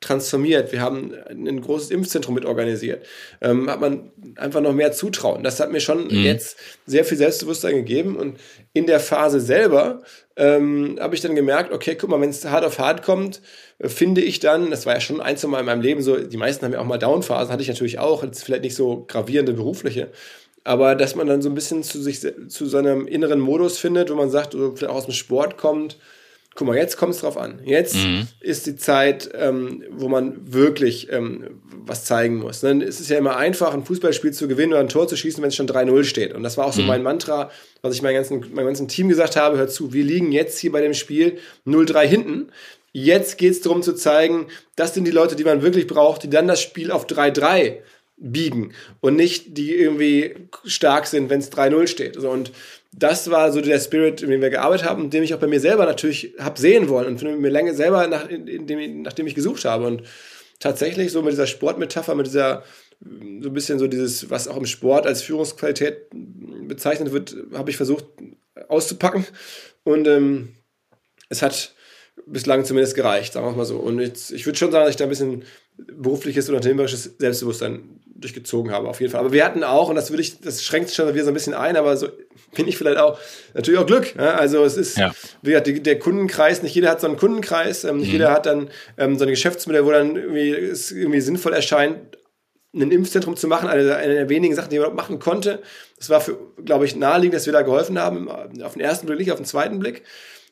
transformiert. 0.01 0.73
Wir 0.73 0.81
haben 0.81 1.13
ein 1.29 1.61
großes 1.61 1.91
Impfzentrum 1.91 2.35
mit 2.35 2.47
organisiert. 2.47 3.05
Ähm, 3.41 3.69
hat 3.71 3.81
man 3.81 4.11
einfach 4.37 4.61
noch 4.61 4.73
mehr 4.73 4.93
Zutrauen. 4.93 5.43
Das 5.43 5.61
hat 5.61 5.71
mir 5.71 5.81
schon 5.81 6.05
mhm. 6.05 6.25
jetzt 6.25 6.57
sehr 6.87 7.05
viel 7.05 7.19
Selbstbewusstsein 7.19 7.75
gegeben. 7.75 8.17
Und 8.17 8.39
in 8.73 8.87
der 8.87 8.99
Phase 8.99 9.41
selber 9.41 10.03
ähm, 10.37 10.97
habe 10.99 11.15
ich 11.15 11.21
dann 11.21 11.35
gemerkt, 11.35 11.73
okay, 11.73 11.97
guck 11.97 12.09
mal, 12.09 12.21
wenn 12.21 12.31
es 12.31 12.45
hart 12.47 12.65
auf 12.65 12.79
hart 12.79 13.03
kommt, 13.03 13.43
äh, 13.79 13.89
finde 13.89 14.23
ich 14.23 14.41
dann, 14.41 14.71
das 14.71 14.87
war 14.87 14.95
ja 14.95 15.01
schon 15.01 15.21
ein, 15.21 15.37
zwei 15.37 15.49
Mal 15.49 15.61
in 15.61 15.67
meinem 15.67 15.83
Leben 15.83 16.03
so, 16.03 16.17
die 16.17 16.37
meisten 16.39 16.65
haben 16.65 16.73
ja 16.73 16.81
auch 16.81 16.85
mal 16.85 16.99
Downphasen, 16.99 17.53
hatte 17.53 17.63
ich 17.63 17.69
natürlich 17.69 17.99
auch, 17.99 18.25
jetzt 18.25 18.43
vielleicht 18.43 18.63
nicht 18.63 18.77
so 18.77 19.05
gravierende 19.07 19.53
berufliche. 19.53 20.11
Aber 20.65 20.95
dass 20.95 21.15
man 21.15 21.27
dann 21.27 21.43
so 21.43 21.49
ein 21.49 21.55
bisschen 21.55 21.83
zu 21.83 22.01
sich, 22.01 22.21
zu 22.21 22.67
seinem 22.67 23.07
inneren 23.07 23.41
Modus 23.41 23.79
findet, 23.79 24.11
wo 24.11 24.15
man 24.15 24.31
sagt, 24.31 24.55
oder 24.55 24.75
vielleicht 24.75 24.93
auch 24.93 24.97
aus 24.97 25.07
dem 25.07 25.15
Sport 25.15 25.59
kommt, 25.59 25.99
guck 26.61 26.69
mal, 26.69 26.77
jetzt 26.77 26.99
kommt 26.99 27.15
es 27.15 27.23
drauf 27.23 27.39
an. 27.39 27.63
Jetzt 27.65 27.97
mhm. 27.97 28.29
ist 28.39 28.67
die 28.67 28.77
Zeit, 28.77 29.31
ähm, 29.33 29.83
wo 29.89 30.09
man 30.09 30.53
wirklich 30.53 31.11
ähm, 31.11 31.63
was 31.87 32.05
zeigen 32.05 32.37
muss. 32.37 32.61
Dann 32.61 32.83
ist 32.83 33.01
es 33.01 33.09
ja 33.09 33.17
immer 33.17 33.39
einfach, 33.39 33.73
ein 33.73 33.83
Fußballspiel 33.83 34.35
zu 34.35 34.47
gewinnen 34.47 34.73
oder 34.75 34.83
ein 34.83 34.91
Tor 34.91 35.09
zu 35.09 35.17
schießen, 35.17 35.43
wenn 35.43 35.49
es 35.49 35.57
schon 35.57 35.67
3-0 35.67 36.05
steht. 36.05 36.35
Und 36.35 36.43
das 36.43 36.59
war 36.59 36.67
auch 36.67 36.75
so 36.75 36.83
mhm. 36.83 36.89
mein 36.89 37.03
Mantra, 37.03 37.51
was 37.81 37.95
ich 37.95 38.03
meinem 38.03 38.17
ganzen, 38.17 38.41
meinem 38.53 38.67
ganzen 38.67 38.89
Team 38.89 39.09
gesagt 39.09 39.37
habe, 39.37 39.57
hör 39.57 39.69
zu, 39.69 39.95
wir 39.95 40.05
liegen 40.05 40.33
jetzt 40.33 40.59
hier 40.59 40.71
bei 40.71 40.83
dem 40.83 40.93
Spiel 40.93 41.39
0-3 41.67 42.03
hinten. 42.03 42.49
Jetzt 42.93 43.39
geht 43.39 43.53
es 43.53 43.63
darum 43.63 43.83
zu 43.83 43.95
zeigen, 43.95 44.49
das 44.77 44.93
sind 44.93 45.07
die 45.07 45.13
Leute, 45.13 45.37
die 45.37 45.45
man 45.45 45.63
wirklich 45.63 45.87
braucht, 45.87 46.25
die 46.25 46.31
dann 46.31 46.47
das 46.47 46.61
Spiel 46.61 46.91
auf 46.91 47.07
3-3 47.07 47.77
biegen 48.19 48.75
und 49.01 49.17
nicht 49.17 49.57
die 49.57 49.75
irgendwie 49.75 50.35
stark 50.67 51.07
sind, 51.07 51.31
wenn 51.31 51.41
es 51.41 51.51
3-0 51.51 51.87
steht. 51.87 52.17
Also 52.17 52.29
und 52.29 52.53
das 52.93 53.31
war 53.31 53.53
so 53.53 53.61
der 53.61 53.79
Spirit, 53.79 54.23
in 54.23 54.31
dem 54.31 54.41
wir 54.41 54.51
gearbeitet 54.51 54.87
haben, 54.87 55.05
und 55.05 55.15
dem 55.15 55.23
ich 55.23 55.33
auch 55.35 55.39
bei 55.39 55.47
mir 55.47 55.61
selber 55.61 55.87
natürlich 55.87 56.35
habe 56.39 56.61
sehen 56.61 56.89
wollen 56.89 57.07
und 57.07 57.41
mir 57.41 57.51
lange 57.51 57.75
selber 57.75 58.07
nach, 58.07 58.27
dem, 58.29 59.03
nachdem 59.03 59.27
ich 59.27 59.35
gesucht 59.35 59.65
habe. 59.65 59.87
Und 59.87 60.03
tatsächlich 60.59 61.13
so 61.13 61.23
mit 61.23 61.33
dieser 61.33 61.47
Sportmetapher, 61.47 62.15
mit 62.15 62.27
dieser 62.27 62.65
so 63.01 63.49
ein 63.49 63.55
bisschen 63.55 63.79
so 63.79 63.87
dieses, 63.87 64.29
was 64.29 64.47
auch 64.47 64.57
im 64.57 64.67
Sport 64.67 65.07
als 65.07 65.23
Führungsqualität 65.23 66.09
bezeichnet 66.69 67.13
wird, 67.13 67.35
habe 67.55 67.71
ich 67.71 67.77
versucht 67.77 68.05
auszupacken. 68.69 69.27
Und 69.85 70.07
ähm, 70.07 70.51
es 71.31 71.41
hat 71.43 71.75
bislang 72.27 72.65
zumindest 72.65 72.95
gereicht, 72.95 73.33
sagen 73.33 73.47
wir 73.47 73.53
mal 73.53 73.65
so. 73.65 73.79
Und 73.79 74.01
jetzt, 74.01 74.33
ich 74.33 74.45
würde 74.45 74.59
schon 74.59 74.71
sagen, 74.71 74.85
dass 74.85 74.91
ich 74.91 74.97
da 74.97 75.05
ein 75.05 75.11
bisschen 75.11 75.45
berufliches 75.79 76.49
und 76.49 76.57
unternehmerisches 76.57 77.15
Selbstbewusstsein 77.19 78.01
durchgezogen 78.21 78.73
habe, 78.73 78.89
auf 78.89 79.01
jeden 79.01 79.13
Fall. 79.13 79.21
Aber 79.21 79.33
wir 79.33 79.45
hatten 79.45 79.65
auch, 79.65 79.89
und 79.89 79.97
das 79.97 80.11
würde 80.11 80.23
ich, 80.23 80.41
das 80.41 80.63
schränkt 80.63 80.91
schon 80.91 81.13
wieder 81.15 81.25
so 81.25 81.31
ein 81.31 81.35
bisschen 81.35 81.55
ein, 81.55 81.77
aber 81.77 81.97
so 81.97 82.09
bin 82.55 82.69
ich 82.69 82.77
vielleicht 82.77 82.99
auch, 82.99 83.19
natürlich 83.55 83.81
auch 83.81 83.87
Glück. 83.87 84.15
Ja? 84.17 84.35
Also 84.35 84.65
es 84.65 84.77
ist, 84.77 84.99
ja. 84.99 85.13
wie 85.43 85.51
gesagt, 85.51 85.87
der 85.87 85.99
Kundenkreis, 85.99 86.63
nicht 86.63 86.75
jeder 86.75 86.91
hat 86.91 87.01
so 87.01 87.07
einen 87.07 87.17
Kundenkreis, 87.17 87.85
ähm, 87.85 87.99
nicht 87.99 88.09
mhm. 88.09 88.13
jeder 88.13 88.33
hat 88.33 88.47
dann 88.47 88.71
ähm, 88.99 89.19
so 89.19 89.25
ein 89.25 89.31
Geschäftsmodell, 89.31 89.85
wo 89.85 89.91
dann 89.91 90.17
irgendwie 90.17 90.51
es 90.51 90.93
irgendwie 90.93 91.21
sinnvoll 91.21 91.53
erscheint, 91.53 92.19
ein 92.73 92.91
Impfzentrum 92.91 93.37
zu 93.37 93.49
machen, 93.49 93.69
eine, 93.69 93.97
eine 93.97 94.15
der 94.15 94.29
wenigen 94.29 94.55
Sachen, 94.55 94.71
die 94.71 94.79
man 94.79 94.95
machen 94.95 95.19
konnte. 95.19 95.61
Das 95.99 96.09
war 96.09 96.21
für, 96.21 96.39
glaube 96.65 96.85
ich, 96.85 96.95
naheliegend, 96.95 97.35
dass 97.35 97.47
wir 97.47 97.53
da 97.53 97.63
geholfen 97.63 97.99
haben, 97.99 98.31
auf 98.31 98.75
den 98.75 98.81
ersten 98.81 99.07
Blick, 99.07 99.19
nicht 99.19 99.33
auf 99.33 99.39
den 99.39 99.47
zweiten 99.47 99.81
Blick. 99.81 100.05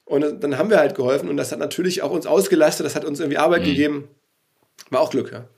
Und 0.04 0.42
dann 0.42 0.58
haben 0.58 0.70
wir 0.70 0.78
halt 0.78 0.94
geholfen 0.94 1.28
und 1.28 1.36
das 1.36 1.52
hat 1.52 1.58
natürlich 1.58 2.02
auch 2.02 2.10
uns 2.10 2.26
ausgelastet, 2.26 2.86
das 2.86 2.96
hat 2.96 3.04
uns 3.04 3.20
irgendwie 3.20 3.38
Arbeit 3.38 3.62
mhm. 3.62 3.66
gegeben. 3.66 4.08
War 4.90 5.00
auch 5.00 5.10
Glück, 5.10 5.32
ja. 5.32 5.48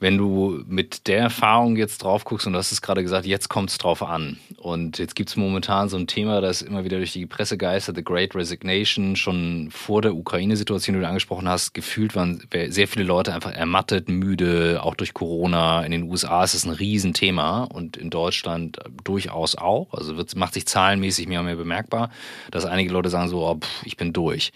Wenn 0.00 0.16
du 0.16 0.64
mit 0.66 1.08
der 1.08 1.18
Erfahrung 1.18 1.76
jetzt 1.76 2.02
drauf 2.02 2.24
guckst 2.24 2.46
und 2.46 2.54
du 2.54 2.58
hast 2.58 2.72
es 2.72 2.80
gerade 2.80 3.02
gesagt, 3.02 3.26
jetzt 3.26 3.50
kommt 3.50 3.68
es 3.68 3.76
drauf 3.76 4.02
an. 4.02 4.38
Und 4.56 4.96
jetzt 4.98 5.14
gibt 5.14 5.28
es 5.28 5.36
momentan 5.36 5.90
so 5.90 5.98
ein 5.98 6.06
Thema, 6.06 6.40
das 6.40 6.62
immer 6.62 6.84
wieder 6.84 6.96
durch 6.96 7.12
die 7.12 7.26
Presse 7.26 7.58
geistert, 7.58 7.96
The 7.96 8.02
Great 8.02 8.34
Resignation. 8.34 9.14
Schon 9.14 9.68
vor 9.70 10.00
der 10.00 10.14
Ukraine-Situation, 10.14 10.94
die 10.94 11.02
du 11.02 11.06
angesprochen 11.06 11.46
hast, 11.46 11.74
gefühlt 11.74 12.16
waren 12.16 12.42
sehr 12.68 12.88
viele 12.88 13.04
Leute 13.04 13.34
einfach 13.34 13.52
ermattet, 13.52 14.08
müde, 14.08 14.80
auch 14.82 14.94
durch 14.94 15.12
Corona. 15.12 15.82
In 15.82 15.92
den 15.92 16.04
USA 16.04 16.44
ist 16.44 16.54
es 16.54 16.64
ein 16.64 16.72
Riesenthema 16.72 17.64
und 17.64 17.98
in 17.98 18.08
Deutschland 18.08 18.78
durchaus 19.04 19.54
auch. 19.54 19.92
Also 19.92 20.16
wird, 20.16 20.34
macht 20.34 20.54
sich 20.54 20.66
zahlenmäßig 20.66 21.28
mehr 21.28 21.40
und 21.40 21.46
mehr 21.46 21.56
bemerkbar, 21.56 22.10
dass 22.50 22.64
einige 22.64 22.90
Leute 22.90 23.10
sagen 23.10 23.28
so, 23.28 23.46
oh, 23.46 23.56
pff, 23.56 23.82
ich 23.84 23.98
bin 23.98 24.14
durch. 24.14 24.52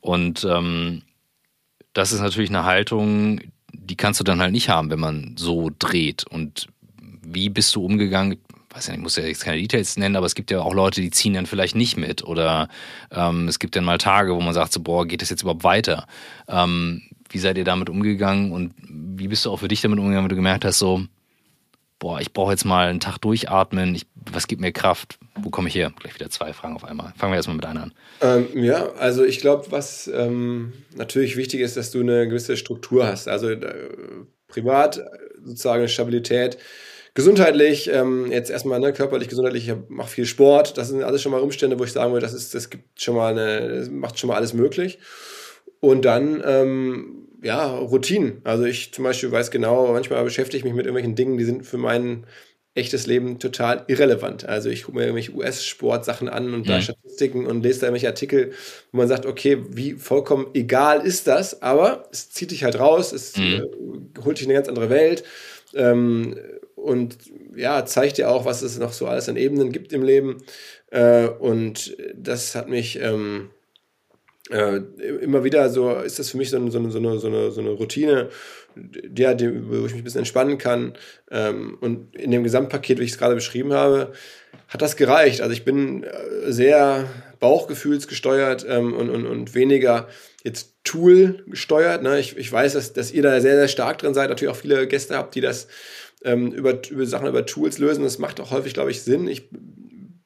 Und 0.00 0.46
ähm, 0.48 1.02
das 1.92 2.12
ist 2.12 2.20
natürlich 2.20 2.50
eine 2.50 2.64
Haltung, 2.64 3.40
die 3.72 3.96
kannst 3.96 4.20
du 4.20 4.24
dann 4.24 4.40
halt 4.40 4.52
nicht 4.52 4.68
haben, 4.68 4.90
wenn 4.90 5.00
man 5.00 5.34
so 5.36 5.70
dreht. 5.78 6.24
Und 6.26 6.68
wie 7.22 7.48
bist 7.48 7.74
du 7.74 7.84
umgegangen? 7.84 8.32
Ich 8.32 8.76
weiß 8.76 8.88
ja, 8.88 8.94
ich 8.94 9.00
muss 9.00 9.16
ja 9.16 9.24
jetzt 9.24 9.44
keine 9.44 9.60
Details 9.60 9.96
nennen, 9.96 10.16
aber 10.16 10.26
es 10.26 10.34
gibt 10.34 10.50
ja 10.50 10.60
auch 10.60 10.74
Leute, 10.74 11.00
die 11.00 11.10
ziehen 11.10 11.34
dann 11.34 11.46
vielleicht 11.46 11.74
nicht 11.74 11.96
mit. 11.96 12.24
Oder 12.24 12.68
ähm, 13.10 13.48
es 13.48 13.58
gibt 13.58 13.76
dann 13.76 13.84
mal 13.84 13.98
Tage, 13.98 14.34
wo 14.34 14.40
man 14.40 14.54
sagt, 14.54 14.72
so, 14.72 14.80
boah, 14.80 15.06
geht 15.06 15.22
das 15.22 15.30
jetzt 15.30 15.42
überhaupt 15.42 15.64
weiter? 15.64 16.06
Ähm, 16.48 17.02
wie 17.30 17.38
seid 17.38 17.58
ihr 17.58 17.64
damit 17.64 17.90
umgegangen 17.90 18.52
und 18.52 18.74
wie 18.78 19.28
bist 19.28 19.44
du 19.44 19.50
auch 19.50 19.58
für 19.58 19.68
dich 19.68 19.80
damit 19.80 19.98
umgegangen, 19.98 20.24
wenn 20.24 20.30
du 20.30 20.36
gemerkt 20.36 20.64
hast, 20.64 20.78
so, 20.78 21.04
boah, 21.98 22.20
ich 22.20 22.32
brauche 22.32 22.52
jetzt 22.52 22.64
mal 22.64 22.88
einen 22.88 23.00
Tag 23.00 23.18
durchatmen, 23.18 23.94
ich, 23.94 24.06
was 24.14 24.46
gibt 24.46 24.60
mir 24.60 24.72
Kraft? 24.72 25.18
Wo 25.36 25.50
komme 25.50 25.68
ich 25.68 25.74
her? 25.74 25.92
Gleich 25.98 26.14
wieder 26.14 26.30
zwei 26.30 26.52
Fragen 26.52 26.76
auf 26.76 26.84
einmal. 26.84 27.12
Fangen 27.16 27.32
wir 27.32 27.36
erstmal 27.36 27.56
mit 27.56 27.66
einer 27.66 27.82
an. 27.82 27.92
Ähm, 28.20 28.64
ja, 28.64 28.90
also 28.94 29.24
ich 29.24 29.40
glaube, 29.40 29.70
was 29.70 30.10
ähm, 30.12 30.72
natürlich 30.94 31.36
wichtig 31.36 31.60
ist, 31.60 31.76
dass 31.76 31.90
du 31.90 32.00
eine 32.00 32.26
gewisse 32.28 32.56
Struktur 32.56 33.06
hast. 33.06 33.28
Also 33.28 33.50
äh, 33.50 33.88
privat 34.48 35.02
sozusagen 35.44 35.88
Stabilität. 35.88 36.58
Gesundheitlich, 37.14 37.90
ähm, 37.90 38.30
jetzt 38.30 38.50
erstmal 38.50 38.78
ne, 38.78 38.92
körperlich, 38.92 39.28
gesundheitlich, 39.28 39.68
ich 39.68 39.74
mache 39.88 40.10
viel 40.10 40.26
Sport. 40.26 40.76
Das 40.76 40.88
sind 40.88 41.02
alles 41.02 41.22
schon 41.22 41.32
mal 41.32 41.40
Umstände, 41.40 41.78
wo 41.78 41.84
ich 41.84 41.92
sagen 41.92 42.12
würde, 42.12 42.26
das, 42.26 42.34
ist, 42.34 42.54
das 42.54 42.68
gibt 42.68 43.00
schon 43.00 43.16
mal 43.16 43.30
eine, 43.30 43.88
macht 43.90 44.18
schon 44.18 44.28
mal 44.28 44.36
alles 44.36 44.52
möglich. 44.52 44.98
Und 45.80 46.04
dann 46.04 46.42
ähm, 46.44 47.28
ja, 47.46 47.76
Routinen. 47.76 48.40
Also 48.42 48.64
ich 48.64 48.92
zum 48.92 49.04
Beispiel 49.04 49.30
weiß 49.30 49.52
genau, 49.52 49.92
manchmal 49.92 50.24
beschäftige 50.24 50.58
ich 50.58 50.64
mich 50.64 50.74
mit 50.74 50.84
irgendwelchen 50.84 51.14
Dingen, 51.14 51.38
die 51.38 51.44
sind 51.44 51.64
für 51.64 51.78
mein 51.78 52.26
echtes 52.74 53.06
Leben 53.06 53.38
total 53.38 53.84
irrelevant. 53.86 54.44
Also 54.44 54.68
ich 54.68 54.82
gucke 54.82 54.98
mir 54.98 55.04
irgendwelche 55.04 55.32
US-Sportsachen 55.32 56.28
an 56.28 56.52
und 56.52 56.62
mhm. 56.62 56.64
da 56.64 56.80
Statistiken 56.80 57.46
und 57.46 57.62
lese 57.62 57.80
da 57.80 57.86
irgendwelche 57.86 58.08
Artikel, 58.08 58.50
wo 58.90 58.98
man 58.98 59.06
sagt, 59.06 59.26
okay, 59.26 59.58
wie 59.70 59.92
vollkommen 59.92 60.48
egal 60.54 61.06
ist 61.06 61.28
das, 61.28 61.62
aber 61.62 62.08
es 62.10 62.30
zieht 62.30 62.50
dich 62.50 62.64
halt 62.64 62.80
raus, 62.80 63.12
es 63.12 63.36
mhm. 63.36 63.44
äh, 63.44 64.24
holt 64.24 64.38
dich 64.38 64.44
in 64.44 64.50
eine 64.50 64.58
ganz 64.58 64.68
andere 64.68 64.90
Welt 64.90 65.22
ähm, 65.74 66.36
und 66.74 67.16
ja, 67.54 67.86
zeigt 67.86 68.18
dir 68.18 68.28
auch, 68.28 68.44
was 68.44 68.62
es 68.62 68.76
noch 68.76 68.92
so 68.92 69.06
alles 69.06 69.28
an 69.28 69.36
Ebenen 69.36 69.70
gibt 69.70 69.92
im 69.92 70.02
Leben. 70.02 70.42
Äh, 70.90 71.28
und 71.28 71.96
das 72.14 72.56
hat 72.56 72.68
mich 72.68 72.98
ähm, 73.00 73.50
äh, 74.50 74.76
immer 75.20 75.44
wieder 75.44 75.68
so 75.70 75.92
ist 75.98 76.18
das 76.18 76.30
für 76.30 76.36
mich 76.36 76.50
so 76.50 76.56
eine, 76.56 76.70
so 76.70 76.78
eine, 76.78 76.90
so 76.90 76.98
eine, 76.98 77.18
so 77.50 77.60
eine, 77.60 77.70
Routine, 77.70 78.28
die, 78.76 79.24
wo 79.24 79.86
ich 79.86 79.92
mich 79.92 79.94
ein 79.94 80.04
bisschen 80.04 80.20
entspannen 80.20 80.58
kann. 80.58 80.94
Ähm, 81.30 81.78
und 81.80 82.14
in 82.14 82.30
dem 82.30 82.44
Gesamtpaket, 82.44 82.98
wie 82.98 83.04
ich 83.04 83.12
es 83.12 83.18
gerade 83.18 83.34
beschrieben 83.34 83.72
habe, 83.72 84.12
hat 84.68 84.82
das 84.82 84.96
gereicht. 84.96 85.40
Also 85.40 85.52
ich 85.52 85.64
bin 85.64 86.04
äh, 86.04 86.52
sehr 86.52 87.08
bauchgefühlsgesteuert 87.40 88.66
ähm, 88.68 88.94
und, 88.94 89.10
und, 89.10 89.26
und 89.26 89.54
weniger 89.54 90.08
jetzt 90.44 90.74
Tool 90.84 91.44
gesteuert. 91.48 92.02
Ne? 92.02 92.20
Ich, 92.20 92.36
ich 92.36 92.50
weiß, 92.50 92.74
dass, 92.74 92.92
dass 92.92 93.12
ihr 93.12 93.22
da 93.22 93.40
sehr, 93.40 93.56
sehr 93.56 93.68
stark 93.68 93.98
drin 93.98 94.14
seid. 94.14 94.28
Natürlich 94.28 94.52
auch 94.52 94.60
viele 94.60 94.86
Gäste 94.86 95.16
habt, 95.16 95.34
die 95.34 95.40
das 95.40 95.66
ähm, 96.24 96.52
über, 96.52 96.78
über 96.88 97.06
Sachen 97.06 97.26
über 97.26 97.44
Tools 97.46 97.78
lösen. 97.78 98.04
Das 98.04 98.18
macht 98.18 98.40
auch 98.40 98.52
häufig, 98.52 98.74
glaube 98.74 98.90
ich, 98.90 99.02
Sinn. 99.02 99.26
Ich 99.26 99.48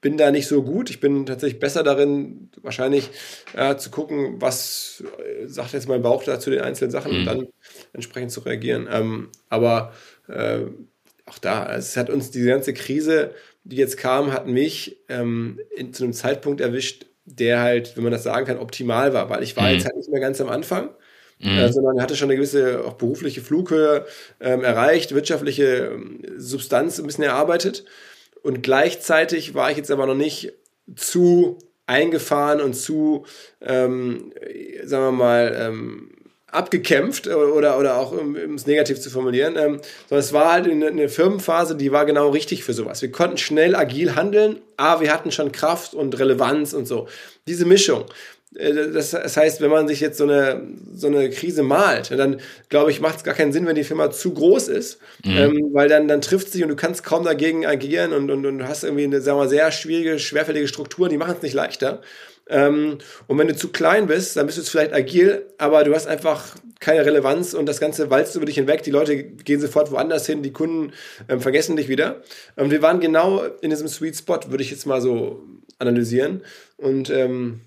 bin 0.00 0.16
da 0.16 0.30
nicht 0.30 0.46
so 0.46 0.62
gut. 0.62 0.90
Ich 0.90 1.00
bin 1.00 1.26
tatsächlich 1.26 1.60
besser 1.60 1.82
darin, 1.82 2.50
wahrscheinlich 2.62 3.10
äh, 3.54 3.76
zu 3.76 3.90
gucken, 3.90 4.40
was 4.40 5.04
äh, 5.18 5.46
sagt 5.46 5.72
jetzt 5.72 5.88
mein 5.88 6.02
Bauch 6.02 6.24
da 6.24 6.40
zu 6.40 6.50
den 6.50 6.60
einzelnen 6.60 6.90
Sachen 6.90 7.12
mhm. 7.12 7.18
und 7.18 7.26
dann 7.26 7.48
entsprechend 7.92 8.32
zu 8.32 8.40
reagieren. 8.40 8.88
Ähm, 8.90 9.28
aber 9.48 9.92
äh, 10.28 10.60
auch 11.26 11.38
da, 11.38 11.74
es 11.76 11.96
hat 11.96 12.10
uns 12.10 12.30
diese 12.30 12.48
ganze 12.48 12.72
Krise, 12.72 13.32
die 13.64 13.76
jetzt 13.76 13.98
kam, 13.98 14.32
hat 14.32 14.46
mich 14.46 14.96
ähm, 15.08 15.60
in, 15.76 15.92
zu 15.92 16.04
einem 16.04 16.14
Zeitpunkt 16.14 16.60
erwischt, 16.60 17.06
der 17.26 17.60
halt, 17.60 17.96
wenn 17.96 18.02
man 18.02 18.12
das 18.12 18.22
sagen 18.22 18.46
kann, 18.46 18.58
optimal 18.58 19.12
war, 19.12 19.28
weil 19.28 19.42
ich 19.42 19.56
war 19.56 19.68
mhm. 19.68 19.74
jetzt 19.74 19.84
halt 19.84 19.96
nicht 19.96 20.10
mehr 20.10 20.20
ganz 20.20 20.40
am 20.40 20.48
Anfang. 20.48 20.90
Mhm. 21.42 21.56
Äh, 21.56 21.72
sondern 21.72 22.02
hatte 22.02 22.16
schon 22.16 22.28
eine 22.28 22.36
gewisse 22.36 22.84
auch 22.84 22.94
berufliche 22.94 23.40
Flughöhe 23.40 24.04
ähm, 24.40 24.62
erreicht, 24.62 25.14
wirtschaftliche 25.14 25.92
ähm, 25.94 26.20
Substanz 26.36 26.98
ein 26.98 27.06
bisschen 27.06 27.24
erarbeitet 27.24 27.84
und 28.42 28.62
gleichzeitig 28.62 29.54
war 29.54 29.70
ich 29.70 29.76
jetzt 29.76 29.90
aber 29.90 30.06
noch 30.06 30.14
nicht 30.14 30.52
zu 30.96 31.58
eingefahren 31.86 32.60
und 32.60 32.74
zu, 32.74 33.24
ähm, 33.60 34.32
sagen 34.84 35.04
wir 35.04 35.12
mal, 35.12 35.56
ähm, 35.58 36.10
abgekämpft 36.52 37.28
oder, 37.28 37.78
oder 37.78 37.96
auch 37.96 38.12
um 38.12 38.34
es 38.54 38.66
negativ 38.66 39.00
zu 39.00 39.10
formulieren, 39.10 39.56
ähm, 39.56 39.80
sondern 40.08 40.24
es 40.24 40.32
war 40.32 40.52
halt 40.52 40.68
eine, 40.68 40.88
eine 40.88 41.08
Firmenphase, 41.08 41.76
die 41.76 41.92
war 41.92 42.06
genau 42.06 42.30
richtig 42.30 42.64
für 42.64 42.72
sowas. 42.72 43.02
Wir 43.02 43.12
konnten 43.12 43.36
schnell 43.38 43.74
agil 43.74 44.16
handeln, 44.16 44.60
aber 44.76 45.02
wir 45.02 45.12
hatten 45.12 45.30
schon 45.30 45.52
Kraft 45.52 45.94
und 45.94 46.18
Relevanz 46.18 46.72
und 46.72 46.86
so. 46.86 47.08
Diese 47.46 47.66
Mischung, 47.66 48.04
das, 48.52 49.10
das 49.10 49.36
heißt, 49.36 49.60
wenn 49.60 49.70
man 49.70 49.86
sich 49.86 50.00
jetzt 50.00 50.18
so 50.18 50.24
eine, 50.24 50.66
so 50.92 51.06
eine 51.06 51.30
Krise 51.30 51.62
malt, 51.62 52.10
dann 52.10 52.40
glaube 52.68 52.90
ich, 52.90 53.00
macht 53.00 53.18
es 53.18 53.24
gar 53.24 53.34
keinen 53.34 53.52
Sinn, 53.52 53.66
wenn 53.66 53.76
die 53.76 53.84
Firma 53.84 54.10
zu 54.10 54.34
groß 54.34 54.68
ist, 54.68 54.98
mhm. 55.24 55.36
ähm, 55.36 55.70
weil 55.72 55.88
dann, 55.88 56.08
dann 56.08 56.20
trifft 56.20 56.50
sich 56.50 56.62
und 56.62 56.68
du 56.68 56.76
kannst 56.76 57.04
kaum 57.04 57.24
dagegen 57.24 57.64
agieren 57.64 58.12
und, 58.12 58.28
und, 58.30 58.44
und 58.46 58.66
hast 58.66 58.82
irgendwie 58.82 59.04
eine, 59.04 59.20
sagen 59.20 59.38
wir 59.38 59.44
mal, 59.44 59.48
sehr 59.48 59.70
schwierige, 59.70 60.18
schwerfällige 60.18 60.66
Struktur, 60.66 61.08
die 61.08 61.16
machen 61.16 61.36
es 61.36 61.42
nicht 61.42 61.54
leichter. 61.54 62.00
Ähm, 62.48 62.98
und 63.28 63.38
wenn 63.38 63.46
du 63.46 63.54
zu 63.54 63.68
klein 63.68 64.08
bist, 64.08 64.36
dann 64.36 64.46
bist 64.46 64.58
du 64.58 64.62
vielleicht 64.62 64.92
agil, 64.92 65.46
aber 65.58 65.84
du 65.84 65.94
hast 65.94 66.08
einfach 66.08 66.56
keine 66.80 67.06
Relevanz 67.06 67.54
und 67.54 67.66
das 67.66 67.78
Ganze 67.78 68.10
walzt 68.10 68.34
über 68.34 68.46
dich 68.46 68.56
hinweg. 68.56 68.82
Die 68.82 68.90
Leute 68.90 69.22
gehen 69.22 69.60
sofort 69.60 69.92
woanders 69.92 70.26
hin, 70.26 70.42
die 70.42 70.52
Kunden 70.52 70.92
ähm, 71.28 71.40
vergessen 71.40 71.76
dich 71.76 71.88
wieder. 71.88 72.22
Und 72.56 72.72
wir 72.72 72.82
waren 72.82 72.98
genau 72.98 73.44
in 73.60 73.70
diesem 73.70 73.86
Sweet 73.86 74.16
Spot, 74.16 74.40
würde 74.48 74.64
ich 74.64 74.72
jetzt 74.72 74.86
mal 74.86 75.00
so 75.00 75.44
analysieren. 75.78 76.42
Und 76.76 77.10
ähm, 77.10 77.60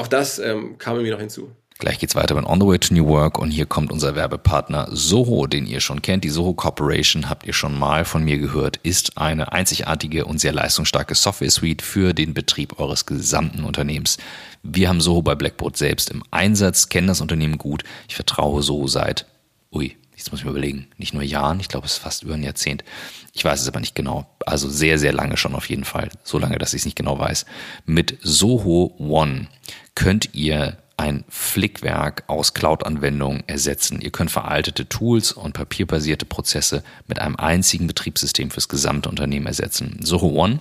auch 0.00 0.08
das 0.08 0.38
ähm, 0.38 0.78
kam 0.78 0.94
irgendwie 0.94 1.12
noch 1.12 1.20
hinzu. 1.20 1.50
Gleich 1.78 1.98
geht's 1.98 2.14
weiter 2.14 2.34
mit 2.34 2.44
On 2.44 2.60
the 2.60 2.66
Way 2.66 2.78
to 2.78 2.92
New 2.92 3.06
Work 3.06 3.38
und 3.38 3.50
hier 3.50 3.64
kommt 3.64 3.90
unser 3.90 4.14
Werbepartner 4.14 4.88
Soho, 4.90 5.46
den 5.46 5.66
ihr 5.66 5.80
schon 5.80 6.02
kennt. 6.02 6.24
Die 6.24 6.28
Soho 6.28 6.52
Corporation 6.52 7.30
habt 7.30 7.46
ihr 7.46 7.54
schon 7.54 7.78
mal 7.78 8.04
von 8.04 8.22
mir 8.22 8.36
gehört, 8.36 8.76
ist 8.82 9.16
eine 9.16 9.52
einzigartige 9.52 10.26
und 10.26 10.40
sehr 10.40 10.52
leistungsstarke 10.52 11.14
Software 11.14 11.50
Suite 11.50 11.80
für 11.80 12.12
den 12.12 12.34
Betrieb 12.34 12.78
eures 12.78 13.06
gesamten 13.06 13.64
Unternehmens. 13.64 14.18
Wir 14.62 14.90
haben 14.90 15.00
Soho 15.00 15.22
bei 15.22 15.34
Blackboard 15.34 15.78
selbst 15.78 16.10
im 16.10 16.22
Einsatz, 16.30 16.90
kennen 16.90 17.06
das 17.06 17.22
Unternehmen 17.22 17.56
gut. 17.56 17.82
Ich 18.08 18.14
vertraue 18.14 18.62
Soho 18.62 18.86
seit, 18.86 19.24
ui, 19.72 19.96
jetzt 20.20 20.30
muss 20.30 20.40
ich 20.40 20.44
mir 20.44 20.50
überlegen, 20.50 20.86
nicht 20.98 21.14
nur 21.14 21.22
Jahren, 21.22 21.60
ich 21.60 21.68
glaube 21.68 21.86
es 21.86 21.94
ist 21.94 21.98
fast 21.98 22.22
über 22.22 22.34
ein 22.34 22.42
Jahrzehnt. 22.42 22.84
Ich 23.32 23.42
weiß 23.42 23.62
es 23.62 23.68
aber 23.68 23.80
nicht 23.80 23.94
genau. 23.94 24.26
Also 24.44 24.68
sehr, 24.68 24.98
sehr 24.98 25.14
lange 25.14 25.38
schon 25.38 25.54
auf 25.54 25.68
jeden 25.70 25.84
Fall. 25.84 26.10
So 26.24 26.38
lange, 26.38 26.58
dass 26.58 26.74
ich 26.74 26.82
es 26.82 26.84
nicht 26.84 26.96
genau 26.96 27.18
weiß. 27.18 27.46
Mit 27.86 28.18
Soho 28.22 28.94
One 28.98 29.48
könnt 29.94 30.34
ihr 30.34 30.76
ein 30.98 31.24
Flickwerk 31.30 32.24
aus 32.26 32.52
Cloud-Anwendungen 32.52 33.44
ersetzen. 33.46 34.02
Ihr 34.02 34.10
könnt 34.10 34.30
veraltete 34.30 34.86
Tools 34.86 35.32
und 35.32 35.54
papierbasierte 35.54 36.26
Prozesse 36.26 36.84
mit 37.06 37.18
einem 37.18 37.36
einzigen 37.36 37.86
Betriebssystem 37.86 38.50
fürs 38.50 38.68
gesamte 38.68 39.08
Unternehmen 39.08 39.46
ersetzen. 39.46 40.00
Soho 40.02 40.28
One, 40.28 40.60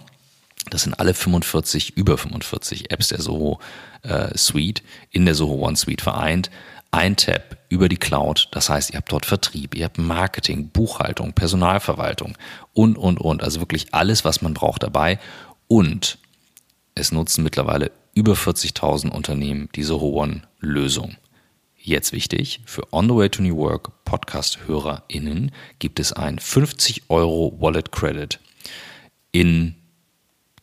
das 0.69 0.83
sind 0.83 0.97
alle 0.97 1.13
45, 1.13 1.97
über 1.97 2.17
45 2.17 2.91
Apps 2.91 3.09
der 3.09 3.21
Soho 3.21 3.59
äh, 4.03 4.37
Suite 4.37 4.83
in 5.11 5.25
der 5.25 5.35
Soho 5.35 5.55
One 5.55 5.75
Suite 5.75 6.01
vereint. 6.01 6.49
Ein 6.91 7.15
Tab 7.15 7.57
über 7.69 7.87
die 7.87 7.97
Cloud, 7.97 8.47
das 8.51 8.69
heißt, 8.69 8.91
ihr 8.91 8.97
habt 8.97 9.11
dort 9.11 9.25
Vertrieb, 9.25 9.75
ihr 9.75 9.85
habt 9.85 9.99
Marketing, 9.99 10.69
Buchhaltung, 10.69 11.33
Personalverwaltung 11.33 12.35
und, 12.73 12.97
und, 12.97 13.19
und. 13.19 13.43
Also 13.43 13.59
wirklich 13.59 13.93
alles, 13.93 14.25
was 14.25 14.41
man 14.41 14.55
braucht 14.55 14.81
dabei. 14.81 15.19
Und 15.67 16.17
es 16.95 17.11
nutzen 17.11 17.43
mittlerweile 17.43 17.91
über 18.15 18.33
40.000 18.33 19.09
Unternehmen 19.09 19.69
diese 19.75 20.01
One-Lösung. 20.01 21.15
Jetzt 21.77 22.11
wichtig, 22.11 22.61
für 22.65 22.91
On 22.91 23.07
the 23.07 23.15
Way 23.15 23.29
to 23.29 23.41
New 23.41 23.55
Work 23.55 24.03
Podcast-HörerInnen 24.03 25.51
gibt 25.77 25.99
es 25.99 26.11
ein 26.11 26.39
50 26.39 27.03
Euro 27.09 27.55
Wallet 27.59 27.91
Credit 27.91 28.39
in 29.31 29.75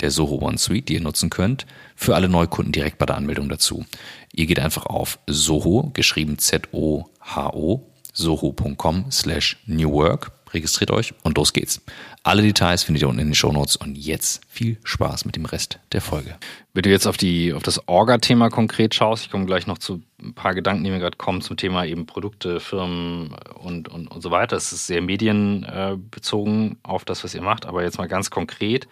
der 0.00 0.11
Soho 0.11 0.37
One 0.37 0.59
Suite, 0.59 0.88
die 0.88 0.95
ihr 0.95 1.00
nutzen 1.00 1.31
könnt, 1.31 1.67
für 1.95 2.15
alle 2.15 2.29
Neukunden 2.29 2.73
direkt 2.73 2.99
bei 2.99 3.07
der 3.07 3.17
Anmeldung 3.17 3.49
dazu. 3.49 3.85
Ihr 4.33 4.47
geht 4.47 4.59
einfach 4.59 4.87
auf 4.87 5.19
Soho, 5.26 5.91
geschrieben 5.95 6.38
Z-O-H-O, 6.38 7.87
soho.com 8.12 9.11
slash 9.11 9.57
New 9.67 9.93
Work 9.93 10.33
registriert 10.53 10.91
euch 10.91 11.15
und 11.23 11.37
los 11.37 11.53
geht's. 11.53 11.81
Alle 12.23 12.43
Details 12.43 12.83
findet 12.83 13.03
ihr 13.03 13.09
unten 13.09 13.21
in 13.21 13.29
den 13.29 13.35
Shownotes 13.35 13.76
und 13.76 13.97
jetzt 13.97 14.41
viel 14.49 14.79
Spaß 14.85 15.25
mit 15.25 15.37
dem 15.37 15.45
Rest 15.45 15.79
der 15.93 16.00
Folge. 16.00 16.37
Wenn 16.76 16.83
du 16.83 16.90
jetzt 16.90 17.06
auf, 17.06 17.16
die, 17.16 17.54
auf 17.54 17.62
das 17.62 17.88
Orga-Thema 17.88 18.50
konkret 18.50 18.95
schaust, 18.95 19.25
ich 19.25 19.30
komme 19.30 19.47
gleich 19.47 19.66
noch 19.66 19.78
zu 19.78 20.02
ein 20.23 20.35
paar 20.35 20.54
Gedanken, 20.54 20.85
die 20.85 20.90
mir 20.90 20.99
gerade 20.99 21.16
kommen 21.16 21.40
zum 21.40 21.56
Thema 21.56 21.87
eben 21.87 22.04
Produkte, 22.04 22.61
Firmen 22.61 23.35
und, 23.54 23.88
und, 23.88 24.09
und 24.09 24.21
so 24.21 24.30
weiter. 24.30 24.59
Es 24.59 24.73
ist 24.73 24.87
sehr 24.87 25.00
medienbezogen 25.00 26.76
auf 26.83 27.06
das, 27.06 27.25
was 27.25 27.35
ihr 27.35 27.40
macht, 27.40 27.64
aber 27.64 27.83
jetzt 27.83 27.97
mal 27.97 28.09
ganz 28.09 28.28
konkret 28.28 28.87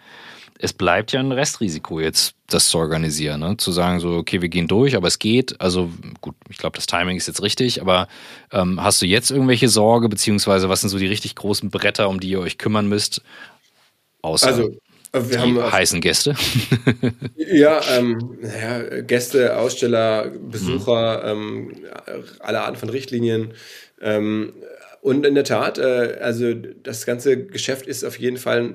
es 0.57 0.71
bleibt 0.71 1.11
ja 1.11 1.19
ein 1.19 1.31
Restrisiko 1.31 1.99
jetzt, 1.99 2.35
das 2.47 2.69
zu 2.69 2.77
organisieren, 2.77 3.41
ne? 3.41 3.57
zu 3.57 3.71
sagen 3.71 3.99
so, 3.99 4.11
okay, 4.11 4.41
wir 4.41 4.47
gehen 4.49 4.67
durch, 4.67 4.95
aber 4.95 5.07
es 5.07 5.19
geht. 5.19 5.59
Also 5.59 5.91
gut, 6.21 6.35
ich 6.49 6.57
glaube, 6.57 6.77
das 6.77 6.85
Timing 6.85 7.17
ist 7.17 7.27
jetzt 7.27 7.41
richtig, 7.41 7.81
aber 7.81 8.07
ähm, 8.51 8.81
hast 8.81 9.01
du 9.01 9.05
jetzt 9.05 9.31
irgendwelche 9.31 9.67
Sorge, 9.67 10.07
beziehungsweise 10.07 10.69
was 10.69 10.81
sind 10.81 10.89
so 10.89 10.97
die 10.97 11.07
richtig 11.07 11.35
großen 11.35 11.69
Bretter, 11.69 12.07
um 12.07 12.19
die 12.19 12.29
ihr 12.29 12.39
euch 12.39 12.57
kümmern 12.57 12.87
müsst? 12.87 13.21
Außer 14.21 14.47
also, 14.47 14.71
wir 15.15 15.37
die 15.37 15.37
haben 15.37 15.71
heißen 15.71 16.01
Gäste. 16.01 16.35
ja, 17.35 17.81
ähm, 17.97 18.37
ja, 18.41 19.01
Gäste, 19.01 19.57
Aussteller, 19.57 20.29
Besucher, 20.29 21.35
mhm. 21.35 21.71
ähm, 21.71 22.25
alle 22.39 22.61
Arten 22.61 22.77
von 22.77 22.89
Richtlinien. 22.89 23.53
Ähm, 24.01 24.53
und 25.01 25.25
in 25.25 25.35
der 25.35 25.43
Tat, 25.43 25.77
äh, 25.77 26.17
also 26.21 26.53
das 26.53 27.05
ganze 27.05 27.45
Geschäft 27.45 27.87
ist 27.87 28.03
auf 28.03 28.17
jeden 28.19 28.37
Fall 28.37 28.73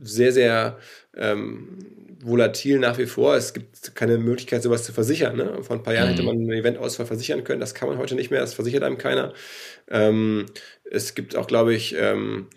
sehr, 0.00 0.32
sehr 0.32 0.78
ähm, 1.16 1.95
volatil 2.26 2.78
nach 2.78 2.98
wie 2.98 3.06
vor. 3.06 3.36
Es 3.36 3.54
gibt 3.54 3.94
keine 3.94 4.18
Möglichkeit, 4.18 4.62
sowas 4.62 4.82
zu 4.82 4.92
versichern. 4.92 5.36
Ne? 5.36 5.62
Vor 5.62 5.76
ein 5.76 5.82
paar 5.82 5.94
Jahren 5.94 6.08
mhm. 6.08 6.12
hätte 6.12 6.22
man 6.24 6.36
einen 6.36 6.52
Eventausfall 6.52 7.06
versichern 7.06 7.44
können. 7.44 7.60
Das 7.60 7.74
kann 7.74 7.88
man 7.88 7.98
heute 7.98 8.16
nicht 8.16 8.30
mehr. 8.30 8.40
Das 8.40 8.54
versichert 8.54 8.82
einem 8.82 8.98
keiner. 8.98 9.32
Ähm, 9.88 10.46
es 10.90 11.14
gibt 11.14 11.36
auch, 11.36 11.46
glaube 11.46 11.72
ich, 11.74 11.94
ähm, 11.98 12.48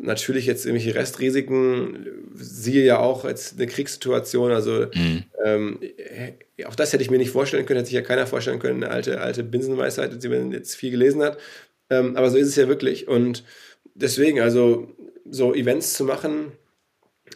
natürlich 0.00 0.46
jetzt 0.46 0.66
irgendwelche 0.66 0.96
Restrisiken. 0.96 2.06
Siehe 2.34 2.84
ja 2.84 2.98
auch 2.98 3.24
jetzt 3.24 3.54
eine 3.54 3.68
Kriegssituation. 3.68 4.50
Also 4.50 4.86
mhm. 4.92 5.22
ähm, 5.44 5.78
auch 6.66 6.74
das 6.74 6.92
hätte 6.92 7.02
ich 7.02 7.10
mir 7.10 7.18
nicht 7.18 7.30
vorstellen 7.30 7.66
können. 7.66 7.78
Hätte 7.78 7.90
sich 7.90 7.94
ja 7.94 8.02
keiner 8.02 8.26
vorstellen 8.26 8.58
können. 8.58 8.82
Eine 8.82 8.92
alte, 8.92 9.20
alte 9.20 9.44
Binsenweisheit, 9.44 10.22
die 10.22 10.28
man 10.28 10.50
jetzt 10.50 10.74
viel 10.74 10.90
gelesen 10.90 11.22
hat. 11.22 11.38
Ähm, 11.88 12.16
aber 12.16 12.30
so 12.30 12.36
ist 12.36 12.48
es 12.48 12.56
ja 12.56 12.66
wirklich. 12.66 13.06
Und 13.06 13.44
deswegen, 13.94 14.40
also 14.40 14.88
so 15.30 15.54
Events 15.54 15.94
zu 15.94 16.04
machen, 16.04 16.52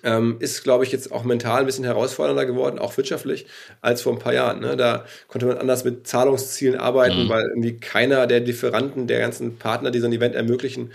ähm, 0.05 0.37
ist, 0.41 0.65
glaube 0.65 0.85
ich, 0.85 0.93
jetzt 0.93 1.13
auch 1.13 1.25
mental 1.25 1.61
ein 1.61 1.67
bisschen 1.67 1.85
herausfordernder 1.85 2.47
geworden, 2.47 2.79
auch 2.79 2.97
wirtschaftlich, 2.97 3.47
als 3.81 4.03
vor 4.03 4.13
ein 4.13 4.19
paar 4.19 4.35
Jahren. 4.35 4.61
Ne? 4.61 4.77
Da 4.77 5.05
konnte 5.29 5.47
man 5.47 5.59
anders 5.59 5.85
mit 5.85 6.07
Zahlungszielen 6.07 6.79
arbeiten, 6.79 7.25
mhm. 7.25 7.29
weil 7.29 7.45
irgendwie 7.49 7.79
keiner 7.79 8.27
der 8.27 8.41
Lieferanten, 8.41 9.07
der 9.07 9.21
ganzen 9.21 9.57
Partner, 9.57 9.91
die 9.91 10.01
so 10.01 10.07
ein 10.07 10.13
Event 10.13 10.35
ermöglichen, 10.35 10.91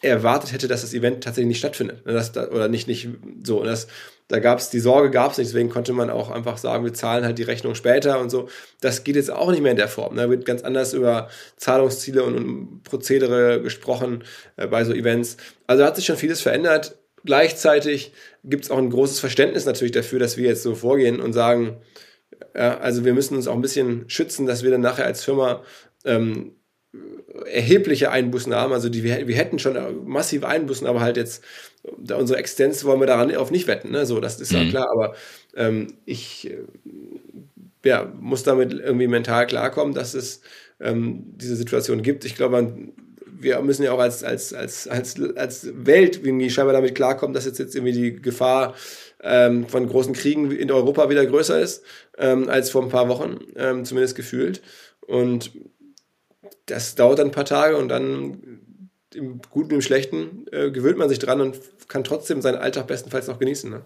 erwartet 0.00 0.52
hätte, 0.52 0.68
dass 0.68 0.82
das 0.82 0.94
Event 0.94 1.24
tatsächlich 1.24 1.48
nicht 1.48 1.58
stattfindet. 1.58 2.06
Ne? 2.06 2.12
Das, 2.12 2.36
oder 2.36 2.68
nicht, 2.68 2.86
nicht 2.86 3.08
so. 3.42 3.60
Und 3.60 3.66
das, 3.66 3.88
da 4.28 4.38
gab 4.38 4.58
es 4.58 4.70
die 4.70 4.78
Sorge, 4.78 5.10
gab 5.10 5.32
es 5.32 5.38
nicht. 5.38 5.48
Deswegen 5.48 5.70
konnte 5.70 5.92
man 5.92 6.10
auch 6.10 6.30
einfach 6.30 6.58
sagen, 6.58 6.84
wir 6.84 6.94
zahlen 6.94 7.24
halt 7.24 7.38
die 7.38 7.42
Rechnung 7.42 7.74
später 7.74 8.20
und 8.20 8.30
so. 8.30 8.48
Das 8.80 9.02
geht 9.02 9.16
jetzt 9.16 9.30
auch 9.30 9.50
nicht 9.50 9.62
mehr 9.62 9.72
in 9.72 9.76
der 9.76 9.88
Form. 9.88 10.14
Da 10.16 10.24
ne? 10.24 10.30
wird 10.30 10.44
ganz 10.44 10.62
anders 10.62 10.92
über 10.92 11.28
Zahlungsziele 11.56 12.22
und, 12.22 12.36
und 12.36 12.82
Prozedere 12.84 13.60
gesprochen 13.60 14.22
äh, 14.56 14.66
bei 14.66 14.84
so 14.84 14.92
Events. 14.92 15.36
Also 15.66 15.84
hat 15.84 15.96
sich 15.96 16.06
schon 16.06 16.16
vieles 16.16 16.40
verändert 16.40 16.97
Gleichzeitig 17.24 18.12
gibt 18.44 18.64
es 18.64 18.70
auch 18.70 18.78
ein 18.78 18.90
großes 18.90 19.20
Verständnis 19.20 19.64
natürlich 19.64 19.92
dafür, 19.92 20.18
dass 20.18 20.36
wir 20.36 20.48
jetzt 20.48 20.62
so 20.62 20.74
vorgehen 20.74 21.20
und 21.20 21.32
sagen, 21.32 21.78
ja, 22.54 22.78
also 22.78 23.04
wir 23.04 23.14
müssen 23.14 23.36
uns 23.36 23.48
auch 23.48 23.54
ein 23.54 23.62
bisschen 23.62 24.08
schützen, 24.08 24.46
dass 24.46 24.62
wir 24.62 24.70
dann 24.70 24.80
nachher 24.80 25.04
als 25.04 25.24
Firma 25.24 25.62
ähm, 26.04 26.52
erhebliche 27.46 28.10
Einbußen 28.10 28.54
haben. 28.54 28.72
Also 28.72 28.88
die, 28.88 29.02
wir, 29.02 29.26
wir 29.26 29.36
hätten 29.36 29.58
schon 29.58 29.76
massive 30.06 30.46
Einbußen, 30.46 30.86
aber 30.86 31.00
halt 31.00 31.16
jetzt 31.16 31.44
da 31.96 32.16
unsere 32.16 32.38
Existenz 32.38 32.84
wollen 32.84 33.00
wir 33.00 33.06
daran 33.06 33.34
auf 33.36 33.50
nicht 33.50 33.66
wetten. 33.66 33.90
Ne? 33.90 34.06
So, 34.06 34.20
das 34.20 34.40
ist 34.40 34.52
ja 34.52 34.62
mhm. 34.64 34.70
klar. 34.70 34.88
Aber 34.90 35.14
ähm, 35.54 35.94
ich 36.04 36.50
äh, 36.50 36.58
ja, 37.84 38.12
muss 38.20 38.42
damit 38.42 38.72
irgendwie 38.72 39.06
mental 39.06 39.46
klarkommen, 39.46 39.94
dass 39.94 40.14
es 40.14 40.40
ähm, 40.80 41.24
diese 41.36 41.56
Situation 41.56 42.02
gibt. 42.02 42.24
Ich 42.24 42.34
glaube, 42.34 42.52
man 42.52 42.92
wir 43.40 43.60
müssen 43.62 43.82
ja 43.82 43.92
auch 43.92 43.98
als, 43.98 44.24
als, 44.24 44.52
als, 44.52 44.88
als, 44.88 45.20
als 45.36 45.68
Welt 45.74 46.20
irgendwie 46.22 46.50
scheinbar 46.50 46.74
damit 46.74 46.94
klarkommen, 46.94 47.34
dass 47.34 47.44
jetzt, 47.44 47.58
jetzt 47.58 47.74
irgendwie 47.74 47.92
die 47.92 48.16
Gefahr 48.16 48.74
ähm, 49.22 49.68
von 49.68 49.88
großen 49.88 50.14
Kriegen 50.14 50.50
in 50.50 50.70
Europa 50.70 51.08
wieder 51.10 51.24
größer 51.26 51.60
ist 51.60 51.82
ähm, 52.18 52.48
als 52.48 52.70
vor 52.70 52.82
ein 52.82 52.88
paar 52.88 53.08
Wochen, 53.08 53.38
ähm, 53.56 53.84
zumindest 53.84 54.16
gefühlt. 54.16 54.62
Und 55.00 55.52
das 56.66 56.94
dauert 56.94 57.18
dann 57.18 57.28
ein 57.28 57.32
paar 57.32 57.44
Tage 57.44 57.76
und 57.76 57.88
dann 57.88 58.60
im 59.14 59.40
Guten 59.50 59.74
im 59.74 59.80
Schlechten 59.80 60.46
äh, 60.52 60.70
gewöhnt 60.70 60.98
man 60.98 61.08
sich 61.08 61.18
dran 61.18 61.40
und 61.40 61.58
kann 61.88 62.04
trotzdem 62.04 62.42
seinen 62.42 62.58
Alltag 62.58 62.86
bestenfalls 62.86 63.26
noch 63.26 63.38
genießen. 63.38 63.70
Ne? 63.70 63.82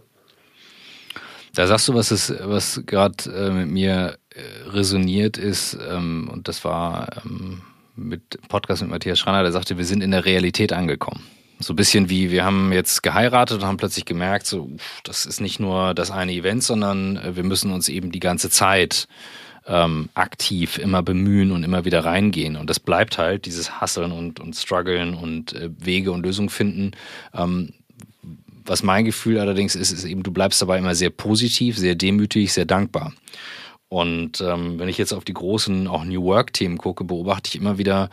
Da 1.54 1.66
sagst 1.66 1.86
du, 1.88 1.94
was 1.94 2.10
ist, 2.10 2.34
was 2.40 2.82
gerade 2.86 3.30
äh, 3.30 3.50
mit 3.50 3.68
mir 3.68 4.18
äh, 4.30 4.68
resoniert 4.70 5.36
ist, 5.36 5.76
ähm, 5.88 6.28
und 6.32 6.48
das 6.48 6.64
war 6.64 7.22
ähm, 7.24 7.62
mit 7.96 8.38
Podcast 8.48 8.82
mit 8.82 8.90
Matthias 8.90 9.18
Schreiner, 9.18 9.42
der 9.42 9.52
sagte, 9.52 9.78
wir 9.78 9.84
sind 9.84 10.02
in 10.02 10.10
der 10.10 10.24
Realität 10.24 10.72
angekommen. 10.72 11.22
So 11.58 11.74
ein 11.74 11.76
bisschen 11.76 12.10
wie, 12.10 12.30
wir 12.30 12.44
haben 12.44 12.72
jetzt 12.72 13.02
geheiratet 13.02 13.58
und 13.58 13.66
haben 13.66 13.76
plötzlich 13.76 14.04
gemerkt, 14.04 14.46
so, 14.46 14.70
das 15.04 15.26
ist 15.26 15.40
nicht 15.40 15.60
nur 15.60 15.94
das 15.94 16.10
eine 16.10 16.32
Event, 16.32 16.64
sondern 16.64 17.16
äh, 17.16 17.36
wir 17.36 17.44
müssen 17.44 17.72
uns 17.72 17.88
eben 17.88 18.10
die 18.10 18.20
ganze 18.20 18.50
Zeit 18.50 19.06
ähm, 19.66 20.08
aktiv 20.14 20.78
immer 20.78 21.02
bemühen 21.02 21.52
und 21.52 21.62
immer 21.62 21.84
wieder 21.84 22.04
reingehen. 22.04 22.56
Und 22.56 22.68
das 22.68 22.80
bleibt 22.80 23.18
halt, 23.18 23.46
dieses 23.46 23.80
Hasseln 23.80 24.10
und, 24.10 24.40
und 24.40 24.56
Struggeln 24.56 25.14
und 25.14 25.52
äh, 25.52 25.70
Wege 25.78 26.10
und 26.10 26.24
Lösungen 26.24 26.48
finden. 26.48 26.92
Ähm, 27.32 27.74
was 28.64 28.82
mein 28.82 29.04
Gefühl 29.04 29.38
allerdings 29.38 29.74
ist, 29.74 29.92
ist 29.92 30.04
eben, 30.04 30.22
du 30.22 30.32
bleibst 30.32 30.60
dabei 30.62 30.78
immer 30.78 30.94
sehr 30.94 31.10
positiv, 31.10 31.76
sehr 31.78 31.94
demütig, 31.94 32.52
sehr 32.52 32.64
dankbar. 32.64 33.12
Und 33.92 34.40
ähm, 34.40 34.78
wenn 34.78 34.88
ich 34.88 34.96
jetzt 34.96 35.12
auf 35.12 35.22
die 35.22 35.34
großen 35.34 35.86
auch 35.86 36.02
New 36.02 36.22
Work-Themen 36.22 36.78
gucke, 36.78 37.04
beobachte 37.04 37.48
ich 37.48 37.56
immer 37.56 37.76
wieder 37.76 38.08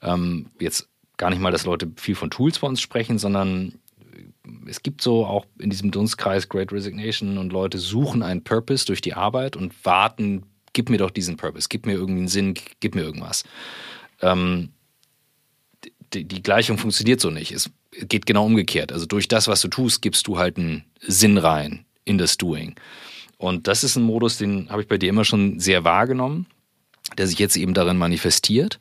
ähm, 0.00 0.46
jetzt 0.58 0.88
gar 1.18 1.28
nicht 1.28 1.38
mal, 1.38 1.52
dass 1.52 1.66
Leute 1.66 1.92
viel 1.96 2.14
von 2.14 2.30
Tools 2.30 2.60
bei 2.60 2.66
uns 2.66 2.80
sprechen, 2.80 3.18
sondern 3.18 3.74
es 4.66 4.82
gibt 4.82 5.02
so 5.02 5.26
auch 5.26 5.44
in 5.58 5.68
diesem 5.68 5.90
Dunstkreis 5.90 6.48
Great 6.48 6.72
Resignation 6.72 7.36
und 7.36 7.52
Leute 7.52 7.76
suchen 7.76 8.22
einen 8.22 8.42
Purpose 8.42 8.86
durch 8.86 9.02
die 9.02 9.12
Arbeit 9.12 9.54
und 9.54 9.74
warten, 9.84 10.44
gib 10.72 10.88
mir 10.88 10.96
doch 10.96 11.10
diesen 11.10 11.36
Purpose, 11.36 11.68
gib 11.68 11.84
mir 11.84 11.92
irgendwie 11.92 12.20
einen 12.20 12.28
Sinn, 12.28 12.54
gib 12.80 12.94
mir 12.94 13.02
irgendwas. 13.02 13.44
Ähm, 14.22 14.70
die, 16.14 16.24
die 16.24 16.42
Gleichung 16.42 16.78
funktioniert 16.78 17.20
so 17.20 17.28
nicht. 17.28 17.52
Es 17.52 17.70
geht 17.90 18.24
genau 18.24 18.46
umgekehrt. 18.46 18.92
Also 18.92 19.04
durch 19.04 19.28
das, 19.28 19.46
was 19.46 19.60
du 19.60 19.68
tust, 19.68 20.00
gibst 20.00 20.26
du 20.26 20.38
halt 20.38 20.56
einen 20.56 20.84
Sinn 21.02 21.36
rein 21.36 21.84
in 22.06 22.16
das 22.16 22.38
Doing. 22.38 22.76
Und 23.38 23.66
das 23.68 23.84
ist 23.84 23.96
ein 23.96 24.02
Modus, 24.02 24.36
den 24.36 24.68
habe 24.68 24.82
ich 24.82 24.88
bei 24.88 24.98
dir 24.98 25.08
immer 25.08 25.24
schon 25.24 25.58
sehr 25.60 25.84
wahrgenommen. 25.84 26.46
der 27.16 27.26
sich 27.26 27.38
jetzt 27.38 27.56
eben 27.56 27.72
darin 27.72 27.96
manifestiert. 27.96 28.80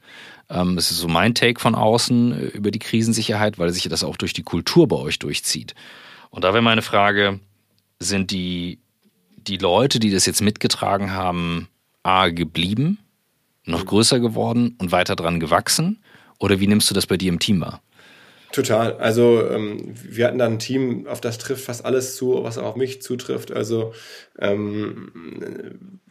Ähm, 0.49 0.75
das 0.75 0.91
ist 0.91 0.97
so 0.97 1.07
mein 1.07 1.33
Take 1.33 1.59
von 1.61 1.75
außen 1.75 2.33
äh, 2.33 2.45
über 2.47 2.71
die 2.71 2.79
Krisensicherheit, 2.79 3.57
weil 3.57 3.71
sich 3.71 3.87
das 3.87 4.03
auch 4.03 4.17
durch 4.17 4.33
die 4.33 4.43
Kultur 4.43 4.87
bei 4.87 4.97
euch 4.97 5.19
durchzieht. 5.19 5.75
Und 6.29 6.43
da 6.43 6.53
wäre 6.53 6.61
meine 6.61 6.81
Frage, 6.81 7.39
sind 7.99 8.31
die, 8.31 8.79
die 9.37 9.57
Leute, 9.57 9.99
die 9.99 10.11
das 10.11 10.25
jetzt 10.25 10.41
mitgetragen 10.41 11.13
haben, 11.13 11.69
A, 12.03 12.27
geblieben, 12.29 12.99
noch 13.65 13.85
größer 13.85 14.19
geworden 14.19 14.75
und 14.77 14.91
weiter 14.91 15.15
dran 15.15 15.39
gewachsen? 15.39 16.03
Oder 16.39 16.59
wie 16.59 16.67
nimmst 16.67 16.89
du 16.89 16.93
das 16.93 17.07
bei 17.07 17.17
dir 17.17 17.29
im 17.31 17.39
Team 17.39 17.61
wahr? 17.61 17.81
Total. 18.51 18.93
Also 18.93 19.45
ähm, 19.49 19.93
wir 19.93 20.25
hatten 20.25 20.37
dann 20.37 20.53
ein 20.53 20.59
Team, 20.59 21.05
auf 21.07 21.19
das 21.19 21.37
trifft 21.37 21.65
fast 21.65 21.85
alles 21.85 22.15
zu, 22.15 22.43
was 22.43 22.57
auch 22.57 22.65
auf 22.65 22.75
mich 22.75 23.01
zutrifft. 23.01 23.51
Also 23.51 23.93
ähm, 24.39 25.11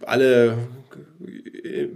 alle, 0.03 0.59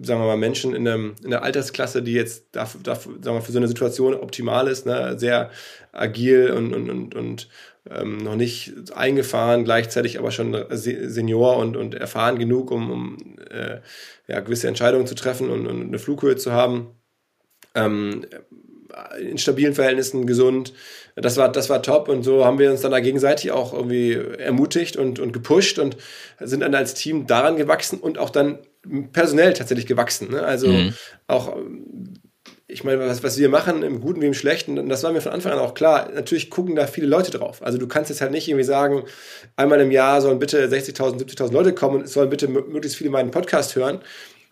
sagen 0.03 0.21
wir 0.21 0.27
mal, 0.27 0.37
Menschen 0.39 0.75
in, 0.75 0.89
einem, 0.89 1.15
in 1.23 1.31
der 1.31 1.43
Altersklasse, 1.43 2.03
die 2.03 2.15
jetzt 2.15 2.47
dafür, 2.53 2.81
dafür, 2.83 3.13
sagen 3.21 3.37
wir, 3.37 3.43
für 3.43 3.53
so 3.53 3.59
eine 3.59 3.69
Situation 3.69 4.15
optimal 4.15 4.67
ist, 4.69 4.87
ne? 4.87 5.19
sehr 5.19 5.51
agil 5.93 6.51
und, 6.53 6.75
und, 6.75 6.89
und, 6.89 7.15
und 7.15 7.49
ähm, 7.91 8.19
noch 8.19 8.37
nicht 8.37 8.73
eingefahren, 8.95 9.65
gleichzeitig 9.65 10.19
aber 10.19 10.31
schon 10.31 10.57
Senior 10.71 11.59
und, 11.59 11.77
und 11.77 11.95
erfahren 11.95 12.39
genug, 12.39 12.71
um, 12.71 12.91
um 12.91 13.37
äh, 13.51 13.81
ja, 14.27 14.41
gewisse 14.41 14.69
Entscheidungen 14.69 15.07
zu 15.07 15.15
treffen 15.15 15.51
und, 15.51 15.67
und 15.67 15.83
eine 15.83 15.99
Flughöhe 15.99 16.37
zu 16.37 16.53
haben. 16.53 16.95
Ähm, 17.75 18.25
in 19.21 19.39
stabilen 19.39 19.75
Verhältnissen 19.75 20.27
gesund. 20.27 20.73
Das 21.17 21.37
war, 21.37 21.51
das 21.51 21.69
war 21.69 21.83
top 21.83 22.09
und 22.09 22.23
so 22.23 22.45
haben 22.45 22.59
wir 22.59 22.71
uns 22.71 22.81
dann 22.81 22.93
da 22.93 23.01
gegenseitig 23.01 23.51
auch 23.51 23.73
irgendwie 23.73 24.15
ermutigt 24.15 24.97
und, 24.97 25.19
und 25.19 25.33
gepusht 25.33 25.79
und 25.79 25.97
sind 26.39 26.61
dann 26.61 26.75
als 26.75 26.95
Team 26.95 27.27
daran 27.27 27.57
gewachsen 27.57 27.99
und 27.99 28.19
auch 28.19 28.31
dann 28.31 28.59
personell 29.13 29.53
tatsächlich 29.53 29.87
gewachsen. 29.87 30.31
Ne? 30.31 30.43
Also 30.43 30.69
mhm. 30.69 30.95
auch, 31.27 31.57
ich 32.67 32.85
meine, 32.85 33.01
was, 33.01 33.23
was 33.23 33.39
wir 33.39 33.49
machen, 33.49 33.83
im 33.83 34.01
Guten 34.01 34.23
wie 34.23 34.27
im 34.27 34.35
Schlechten, 34.35 34.79
und 34.79 34.89
das 34.89 35.03
war 35.03 35.13
mir 35.13 35.21
von 35.21 35.33
Anfang 35.33 35.53
an 35.53 35.59
auch 35.59 35.75
klar, 35.75 36.11
natürlich 36.15 36.51
gucken 36.51 36.77
da 36.77 36.87
viele 36.87 37.07
Leute 37.07 37.31
drauf. 37.31 37.63
Also 37.63 37.79
du 37.79 37.89
kannst 37.89 38.11
jetzt 38.11 38.21
halt 38.21 38.31
nicht 38.31 38.49
irgendwie 38.49 38.65
sagen, 38.65 39.05
einmal 39.57 39.81
im 39.81 39.91
Jahr 39.91 40.21
sollen 40.21 40.39
bitte 40.39 40.67
60.000, 40.67 41.19
70.000 41.19 41.53
Leute 41.53 41.75
kommen 41.75 42.03
und 42.03 42.09
sollen 42.09 42.31
bitte 42.31 42.49
möglichst 42.49 42.97
viele 42.97 43.11
meinen 43.11 43.31
Podcast 43.31 43.77
hören. 43.77 44.01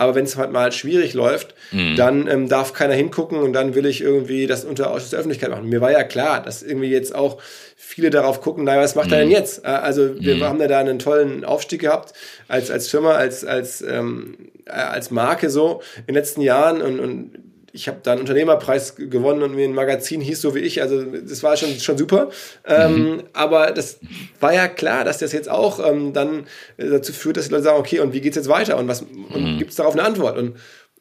Aber 0.01 0.15
wenn 0.15 0.25
es 0.25 0.37
halt 0.37 0.53
mal 0.53 0.71
schwierig 0.71 1.13
läuft, 1.15 1.55
mhm. 1.73 1.97
dann 1.97 2.29
ähm, 2.29 2.49
darf 2.49 2.73
keiner 2.73 2.95
hingucken 2.95 3.39
und 3.39 3.53
dann 3.53 3.75
will 3.75 3.85
ich 3.85 4.01
irgendwie 4.01 4.47
das 4.47 4.65
unter 4.65 4.91
Ausschuss 4.91 5.11
der 5.11 5.19
Öffentlichkeit 5.19 5.51
machen. 5.51 5.69
Mir 5.69 5.81
war 5.81 5.91
ja 5.91 6.05
klar, 6.05 6.41
dass 6.41 6.63
irgendwie 6.63 6.89
jetzt 6.89 7.13
auch 7.15 7.43
viele 7.77 8.11
darauf 8.11 8.41
gucken, 8.41 8.63
naja, 8.65 8.81
was 8.81 8.95
macht 8.95 9.09
mhm. 9.09 9.13
er 9.13 9.19
denn 9.19 9.29
mhm. 9.29 9.35
jetzt? 9.35 9.65
Äh, 9.65 9.69
also 9.69 10.21
wir 10.21 10.37
mhm. 10.37 10.45
haben 10.45 10.61
ja 10.61 10.69
da 10.69 10.79
einen 10.79 11.01
tollen 11.01 11.45
Aufstieg 11.45 11.81
gehabt 11.81 12.13
als, 12.47 12.71
als 12.71 12.89
Firma, 12.89 13.15
als, 13.15 13.45
als, 13.45 13.83
ähm, 13.83 14.51
äh, 14.67 14.71
als 14.71 15.11
Marke 15.11 15.51
so 15.51 15.83
in 15.97 16.07
den 16.07 16.15
letzten 16.15 16.43
Jahren 16.43 16.81
und, 16.81 17.01
und 17.01 17.33
ich 17.79 17.87
habe 17.87 17.99
da 18.03 18.11
einen 18.11 18.23
Unternehmerpreis 18.23 18.97
gewonnen 18.97 19.41
und 19.45 19.55
mir 19.55 19.65
ein 19.65 19.73
Magazin 19.73 20.21
hieß 20.21 20.41
so 20.41 20.57
wie 20.57 20.59
ich. 20.59 20.83
Also 20.83 21.01
das 21.05 21.45
war 21.45 21.57
schon, 21.57 21.79
schon 21.79 21.97
super. 21.97 22.31
Ähm, 22.67 22.93
mhm. 22.93 23.07
Ähm, 23.07 23.23
aber 23.35 23.71
das 23.71 24.01
war 24.41 24.53
ja 24.53 24.67
klar, 24.67 25.05
dass 25.05 25.19
das 25.19 25.33
jetzt 25.33 25.49
auch 25.49 25.79
ähm, 25.89 26.13
dann 26.13 26.49
dazu 26.77 27.13
führt, 27.13 27.37
dass 27.37 27.47
die 27.47 27.53
Leute 27.53 27.65
sagen, 27.65 27.79
okay, 27.79 28.01
und 28.01 28.13
wie 28.13 28.21
geht's 28.21 28.35
jetzt 28.35 28.49
weiter? 28.49 28.77
Und 28.79 28.89
was 28.89 29.03
und 29.03 29.55
mhm. 29.55 29.59
gibt 29.59 29.71
es 29.71 29.77
darauf 29.77 29.95
eine 29.95 30.03
Antwort? 30.03 30.37
Und 30.37 30.57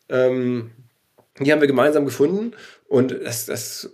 ähm, 0.09 0.69
die 1.39 1.51
haben 1.51 1.61
wir 1.61 1.67
gemeinsam 1.67 2.05
gefunden. 2.05 2.51
Und 2.87 3.11
das, 3.23 3.47
das 3.47 3.89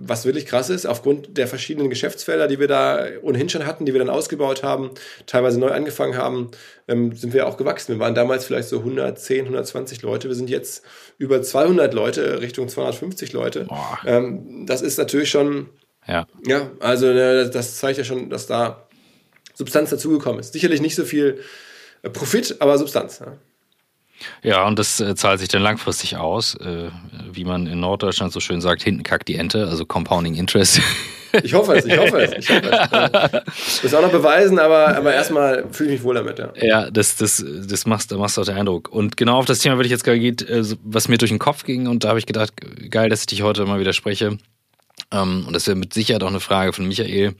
was 0.00 0.24
wirklich 0.24 0.46
krass 0.46 0.70
ist, 0.70 0.86
aufgrund 0.86 1.36
der 1.36 1.48
verschiedenen 1.48 1.90
Geschäftsfelder, 1.90 2.48
die 2.48 2.58
wir 2.60 2.68
da 2.68 3.04
ohnehin 3.22 3.48
schon 3.48 3.66
hatten, 3.66 3.84
die 3.84 3.92
wir 3.92 3.98
dann 3.98 4.10
ausgebaut 4.10 4.62
haben, 4.62 4.90
teilweise 5.26 5.58
neu 5.58 5.70
angefangen 5.70 6.16
haben, 6.16 6.50
ähm, 6.86 7.14
sind 7.14 7.32
wir 7.32 7.46
auch 7.46 7.56
gewachsen. 7.56 7.94
Wir 7.94 7.98
waren 8.00 8.14
damals 8.14 8.44
vielleicht 8.44 8.68
so 8.68 8.78
110, 8.78 9.44
120 9.44 10.02
Leute. 10.02 10.28
Wir 10.28 10.34
sind 10.34 10.50
jetzt 10.50 10.84
über 11.18 11.42
200 11.42 11.92
Leute, 11.94 12.40
Richtung 12.40 12.68
250 12.68 13.32
Leute. 13.32 13.66
Ähm, 14.06 14.66
das 14.66 14.82
ist 14.82 14.98
natürlich 14.98 15.30
schon, 15.30 15.68
ja, 16.06 16.26
ja 16.46 16.70
also 16.80 17.06
äh, 17.08 17.50
das 17.50 17.78
zeigt 17.78 17.98
ja 17.98 18.04
schon, 18.04 18.30
dass 18.30 18.46
da 18.46 18.88
Substanz 19.54 19.90
dazugekommen 19.90 20.40
ist. 20.40 20.52
Sicherlich 20.52 20.80
nicht 20.80 20.94
so 20.94 21.04
viel 21.04 21.40
äh, 22.02 22.10
Profit, 22.10 22.56
aber 22.60 22.78
Substanz. 22.78 23.18
Ja. 23.18 23.36
Ja, 24.42 24.66
und 24.66 24.78
das 24.78 25.00
äh, 25.00 25.14
zahlt 25.14 25.40
sich 25.40 25.48
dann 25.48 25.62
langfristig 25.62 26.16
aus. 26.16 26.54
Äh, 26.56 26.90
wie 27.30 27.44
man 27.44 27.66
in 27.66 27.80
Norddeutschland 27.80 28.32
so 28.32 28.40
schön 28.40 28.60
sagt, 28.60 28.82
hinten 28.82 29.02
kackt 29.02 29.28
die 29.28 29.36
Ente, 29.36 29.66
also 29.68 29.84
Compounding 29.84 30.34
Interest. 30.34 30.80
Ich 31.42 31.52
hoffe 31.52 31.74
es, 31.74 31.84
ich 31.84 31.98
hoffe 31.98 32.22
es. 32.22 32.32
Ich 32.38 32.48
hoffe 32.48 32.70
es. 32.70 33.82
Muss 33.82 33.92
auch 33.92 34.00
noch 34.00 34.10
beweisen, 34.10 34.58
aber, 34.58 34.96
aber 34.96 35.12
erstmal 35.12 35.66
fühle 35.70 35.90
ich 35.90 35.98
mich 35.98 36.02
wohl 36.02 36.14
damit, 36.14 36.38
ja. 36.38 36.52
Ja, 36.56 36.90
das, 36.90 37.16
das, 37.16 37.44
das 37.46 37.84
machst, 37.84 38.10
machst 38.16 38.38
du 38.38 38.40
auch 38.40 38.46
den 38.46 38.56
Eindruck. 38.56 38.88
Und 38.90 39.18
genau 39.18 39.36
auf 39.36 39.44
das 39.44 39.58
Thema 39.58 39.76
würde 39.76 39.88
ich 39.88 39.90
jetzt 39.90 40.04
gerade 40.04 40.18
gehen, 40.18 40.38
äh, 40.48 40.64
was 40.82 41.08
mir 41.08 41.18
durch 41.18 41.30
den 41.30 41.38
Kopf 41.38 41.64
ging, 41.64 41.86
und 41.86 42.04
da 42.04 42.08
habe 42.08 42.18
ich 42.18 42.24
gedacht, 42.24 42.54
geil, 42.90 43.10
dass 43.10 43.20
ich 43.20 43.26
dich 43.26 43.42
heute 43.42 43.66
mal 43.66 43.78
wieder 43.78 43.92
spreche. 43.92 44.38
Ähm, 45.10 45.44
und 45.46 45.52
das 45.54 45.66
wäre 45.66 45.76
mit 45.76 45.94
Sicherheit 45.94 46.22
auch 46.22 46.28
eine 46.28 46.40
Frage 46.40 46.72
von 46.72 46.86
Michael, 46.86 47.34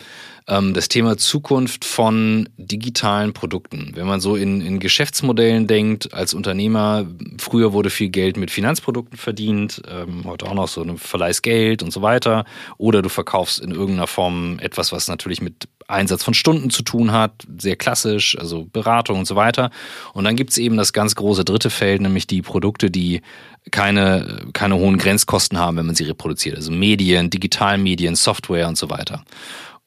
ähm, 0.47 0.73
das 0.75 0.89
Thema 0.89 1.19
Zukunft 1.19 1.85
von 1.85 2.49
digitalen 2.57 3.33
Produkten. 3.33 3.93
Wenn 3.95 4.07
man 4.07 4.21
so 4.21 4.37
in, 4.37 4.61
in 4.61 4.81
Geschäftsmodellen 4.81 5.67
denkt, 5.67 6.15
als 6.15 6.35
Unternehmer, 6.35 7.07
früher 7.39 7.73
wurde 7.73 7.91
viel 7.91 8.09
Geld 8.09 8.37
mit 8.37 8.51
Finanzprodukten 8.51 9.19
verdient, 9.19 9.83
ähm, 9.89 10.25
heute 10.25 10.47
auch 10.47 10.55
noch 10.55 10.69
so 10.69 10.83
ein 10.83 10.97
Verleihsgeld 10.97 11.83
und 11.83 11.93
so 11.93 12.01
weiter. 12.01 12.45
Oder 12.79 13.03
du 13.03 13.11
verkaufst 13.11 13.61
in 13.61 13.71
irgendeiner 13.73 14.07
Form 14.07 14.59
etwas, 14.61 14.93
was 14.93 15.09
natürlich 15.09 15.43
mit 15.43 15.69
Einsatz 15.89 16.23
von 16.23 16.35
Stunden 16.35 16.71
zu 16.71 16.83
tun 16.83 17.13
hat, 17.13 17.33
sehr 17.59 17.77
klassisch, 17.77 18.39
also 18.39 18.65
Beratung 18.65 19.21
und 19.21 19.25
so 19.27 19.37
weiter. 19.37 19.71
Und 20.13 20.25
dann 20.25 20.37
gibt's 20.37 20.59
eben 20.59 20.77
das 20.77 20.93
ganz 20.93 21.15
große 21.15 21.45
dritte 21.45 21.71
Feld, 21.71 22.03
nämlich 22.03 22.27
die 22.27 22.43
Produkte, 22.43 22.91
die 22.91 23.23
keine, 23.71 24.47
keine 24.53 24.77
hohen 24.77 24.99
Grenzkosten 24.99 25.59
haben, 25.59 25.79
wenn 25.79 25.87
man 25.87 25.95
sie 25.95 26.05
reproduziert. 26.05 26.57
Also 26.57 26.71
Medien, 26.71 27.31
Digitalmedien, 27.31 28.17
Software 28.17 28.69
und 28.69 28.77
so 28.77 28.91
weiter. 28.91 29.25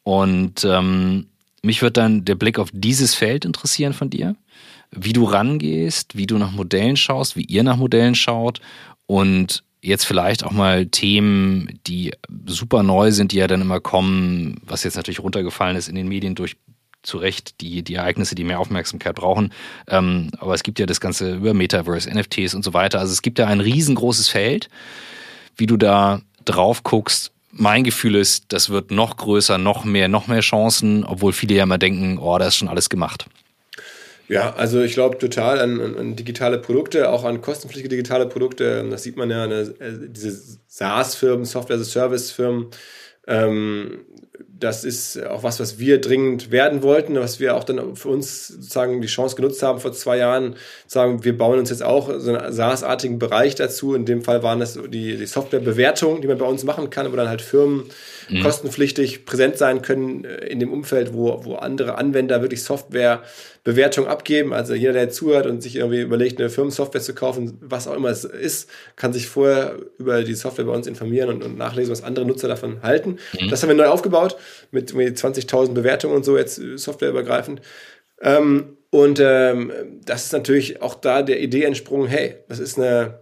Und 0.03 0.65
ähm, 0.65 1.27
mich 1.61 1.81
wird 1.83 1.97
dann 1.97 2.25
der 2.25 2.35
Blick 2.35 2.57
auf 2.57 2.69
dieses 2.73 3.13
Feld 3.13 3.45
interessieren 3.45 3.93
von 3.93 4.09
dir, 4.09 4.35
wie 4.89 5.13
du 5.13 5.23
rangehst, 5.25 6.17
wie 6.17 6.25
du 6.25 6.37
nach 6.37 6.51
Modellen 6.51 6.97
schaust, 6.97 7.35
wie 7.35 7.45
ihr 7.45 7.63
nach 7.63 7.77
Modellen 7.77 8.15
schaut 8.15 8.59
und 9.05 9.63
jetzt 9.81 10.05
vielleicht 10.05 10.43
auch 10.43 10.51
mal 10.51 10.85
Themen, 10.85 11.79
die 11.87 12.13
super 12.45 12.83
neu 12.83 13.11
sind, 13.11 13.31
die 13.31 13.37
ja 13.37 13.47
dann 13.47 13.61
immer 13.61 13.79
kommen, 13.79 14.61
was 14.65 14.83
jetzt 14.83 14.95
natürlich 14.95 15.19
runtergefallen 15.19 15.75
ist 15.75 15.89
in 15.89 15.95
den 15.95 16.07
Medien 16.07 16.35
durch 16.35 16.55
zu 17.03 17.17
Recht 17.17 17.61
die, 17.61 17.81
die 17.81 17.95
Ereignisse, 17.95 18.35
die 18.35 18.43
mehr 18.43 18.59
Aufmerksamkeit 18.59 19.15
brauchen. 19.15 19.51
Ähm, 19.87 20.29
aber 20.37 20.53
es 20.53 20.61
gibt 20.61 20.77
ja 20.77 20.85
das 20.85 21.01
Ganze 21.01 21.35
über 21.35 21.55
Metaverse, 21.55 22.09
NFTs 22.09 22.53
und 22.53 22.63
so 22.63 22.73
weiter. 22.73 22.99
Also 22.99 23.11
es 23.11 23.23
gibt 23.23 23.39
ja 23.39 23.47
ein 23.47 23.59
riesengroßes 23.59 24.27
Feld, 24.27 24.69
wie 25.57 25.65
du 25.65 25.77
da 25.77 26.21
drauf 26.45 26.83
guckst. 26.83 27.31
Mein 27.51 27.83
Gefühl 27.83 28.15
ist, 28.15 28.45
das 28.49 28.69
wird 28.69 28.91
noch 28.91 29.17
größer, 29.17 29.57
noch 29.57 29.83
mehr, 29.83 30.07
noch 30.07 30.27
mehr 30.27 30.41
Chancen, 30.41 31.03
obwohl 31.03 31.33
viele 31.33 31.55
ja 31.55 31.63
immer 31.63 31.79
denken, 31.79 32.17
oh, 32.19 32.37
da 32.37 32.47
ist 32.47 32.55
schon 32.55 32.69
alles 32.69 32.89
gemacht. 32.89 33.25
Ja, 34.31 34.53
also 34.55 34.81
ich 34.81 34.93
glaube 34.93 35.17
total 35.17 35.59
an, 35.59 35.81
an, 35.81 35.97
an, 35.97 36.15
digitale 36.15 36.57
Produkte, 36.57 37.09
auch 37.09 37.25
an 37.25 37.41
kostenpflichtige 37.41 37.89
digitale 37.89 38.27
Produkte. 38.27 38.87
Das 38.89 39.03
sieht 39.03 39.17
man 39.17 39.29
ja, 39.29 39.43
eine, 39.43 39.73
diese 40.07 40.57
SaaS-Firmen, 40.67 41.43
Software-as-a-Service-Firmen, 41.43 42.67
ähm, 43.27 44.05
das 44.61 44.83
ist 44.83 45.21
auch 45.23 45.43
was, 45.43 45.59
was 45.59 45.79
wir 45.79 45.99
dringend 45.99 46.51
werden 46.51 46.83
wollten, 46.83 47.15
was 47.15 47.39
wir 47.39 47.55
auch 47.55 47.63
dann 47.63 47.95
für 47.95 48.09
uns 48.09 48.47
sozusagen 48.47 49.01
die 49.01 49.07
Chance 49.07 49.35
genutzt 49.35 49.63
haben 49.63 49.79
vor 49.79 49.91
zwei 49.91 50.17
Jahren, 50.17 50.55
sagen, 50.87 51.23
wir 51.23 51.35
bauen 51.37 51.59
uns 51.59 51.71
jetzt 51.71 51.83
auch 51.83 52.11
so 52.19 52.33
einen 52.33 52.53
SaaS-artigen 52.53 53.17
Bereich 53.17 53.55
dazu. 53.55 53.95
In 53.95 54.05
dem 54.05 54.23
Fall 54.23 54.43
waren 54.43 54.59
das 54.59 54.73
die, 54.73 55.17
die 55.17 55.25
Softwarebewertungen, 55.25 56.21
die 56.21 56.27
man 56.27 56.37
bei 56.37 56.45
uns 56.45 56.63
machen 56.63 56.89
kann, 56.91 57.11
wo 57.11 57.15
dann 57.15 57.27
halt 57.27 57.41
Firmen 57.41 57.85
mhm. 58.29 58.43
kostenpflichtig 58.43 59.25
präsent 59.25 59.57
sein 59.57 59.81
können 59.81 60.25
äh, 60.25 60.45
in 60.47 60.59
dem 60.59 60.71
Umfeld, 60.71 61.13
wo, 61.13 61.43
wo 61.43 61.55
andere 61.55 61.97
Anwender 61.97 62.41
wirklich 62.41 62.63
Softwarebewertung 63.61 64.07
abgeben. 64.07 64.53
Also 64.53 64.73
jeder, 64.73 64.93
der 64.93 65.09
zuhört 65.09 65.45
und 65.45 65.61
sich 65.61 65.75
irgendwie 65.75 66.01
überlegt, 66.01 66.39
eine 66.39 66.49
Firmensoftware 66.49 67.01
zu 67.01 67.13
kaufen, 67.13 67.57
was 67.61 67.87
auch 67.87 67.95
immer 67.95 68.09
es 68.09 68.23
ist, 68.23 68.69
kann 68.95 69.13
sich 69.13 69.27
vorher 69.27 69.77
über 69.97 70.23
die 70.23 70.33
Software 70.33 70.65
bei 70.65 70.73
uns 70.73 70.87
informieren 70.87 71.29
und, 71.29 71.43
und 71.43 71.57
nachlesen, 71.57 71.91
was 71.91 72.03
andere 72.03 72.25
Nutzer 72.25 72.47
davon 72.47 72.81
halten. 72.81 73.17
Mhm. 73.39 73.49
Das 73.49 73.61
haben 73.61 73.69
wir 73.69 73.75
neu 73.75 73.87
aufgebaut 73.87 74.37
mit 74.71 74.91
20.000 74.91 75.73
Bewertungen 75.73 76.15
und 76.15 76.25
so 76.25 76.37
jetzt 76.37 76.59
äh, 76.59 76.77
softwareübergreifend. 76.77 77.61
Ähm, 78.21 78.77
und 78.89 79.19
ähm, 79.21 79.71
das 80.03 80.25
ist 80.25 80.33
natürlich 80.33 80.81
auch 80.81 80.95
da 80.95 81.21
der 81.21 81.39
Idee 81.41 81.63
entsprungen, 81.63 82.07
hey, 82.07 82.35
das 82.49 82.59
ist 82.59 82.77
eine 82.77 83.21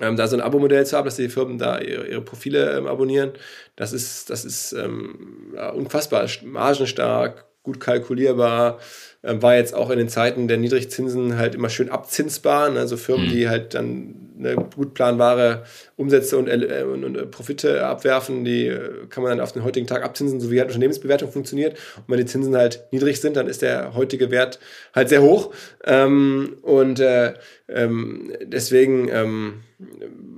ähm, 0.00 0.16
da 0.16 0.26
so 0.26 0.36
ein 0.36 0.42
Abo-Modell 0.42 0.86
zu 0.86 0.96
haben, 0.96 1.04
dass 1.04 1.16
die 1.16 1.28
Firmen 1.28 1.58
da 1.58 1.78
ihre, 1.78 2.06
ihre 2.06 2.22
Profile 2.22 2.78
ähm, 2.78 2.86
abonnieren, 2.86 3.32
das 3.76 3.92
ist, 3.92 4.30
das 4.30 4.46
ist 4.46 4.72
ähm, 4.72 5.52
ja, 5.54 5.68
unfassbar 5.68 6.26
margenstark, 6.42 7.44
gut 7.62 7.78
kalkulierbar, 7.78 8.78
war 9.22 9.54
jetzt 9.54 9.74
auch 9.74 9.90
in 9.90 9.98
den 9.98 10.08
Zeiten 10.08 10.48
der 10.48 10.58
Niedrigzinsen 10.58 11.38
halt 11.38 11.54
immer 11.54 11.68
schön 11.68 11.90
abzinsbar. 11.90 12.70
Ne? 12.70 12.80
Also 12.80 12.96
Firmen, 12.96 13.26
mhm. 13.26 13.30
die 13.30 13.48
halt 13.48 13.74
dann 13.74 14.32
eine 14.38 14.56
gut 14.56 14.94
planbare 14.94 15.62
Umsätze 15.96 16.36
und, 16.36 16.48
äh, 16.48 16.84
und, 16.84 17.04
und, 17.04 17.30
Profite 17.30 17.86
abwerfen, 17.86 18.44
die 18.44 18.66
äh, 18.66 19.06
kann 19.08 19.22
man 19.22 19.30
dann 19.30 19.40
auf 19.40 19.52
den 19.52 19.62
heutigen 19.62 19.86
Tag 19.86 20.02
abzinsen, 20.02 20.40
so 20.40 20.50
wie 20.50 20.58
halt 20.58 20.68
Unternehmensbewertung 20.68 21.30
funktioniert. 21.30 21.74
Und 21.96 22.04
wenn 22.08 22.18
die 22.18 22.26
Zinsen 22.26 22.56
halt 22.56 22.82
niedrig 22.90 23.20
sind, 23.20 23.36
dann 23.36 23.46
ist 23.46 23.62
der 23.62 23.94
heutige 23.94 24.32
Wert 24.32 24.58
halt 24.94 25.08
sehr 25.08 25.22
hoch. 25.22 25.54
Ähm, 25.84 26.56
und 26.62 26.98
äh, 26.98 27.34
ähm, 27.68 28.32
deswegen 28.44 29.08
ähm, 29.08 29.62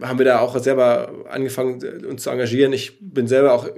haben 0.03 0.19
wir 0.19 0.27
da 0.27 0.41
auch 0.41 0.59
selber 0.59 1.13
angefangen, 1.31 1.83
uns 2.07 2.23
zu 2.23 2.31
engagieren. 2.31 2.73
Ich 2.73 2.99
bin 3.01 3.27
selber 3.27 3.55
auch 3.55 3.69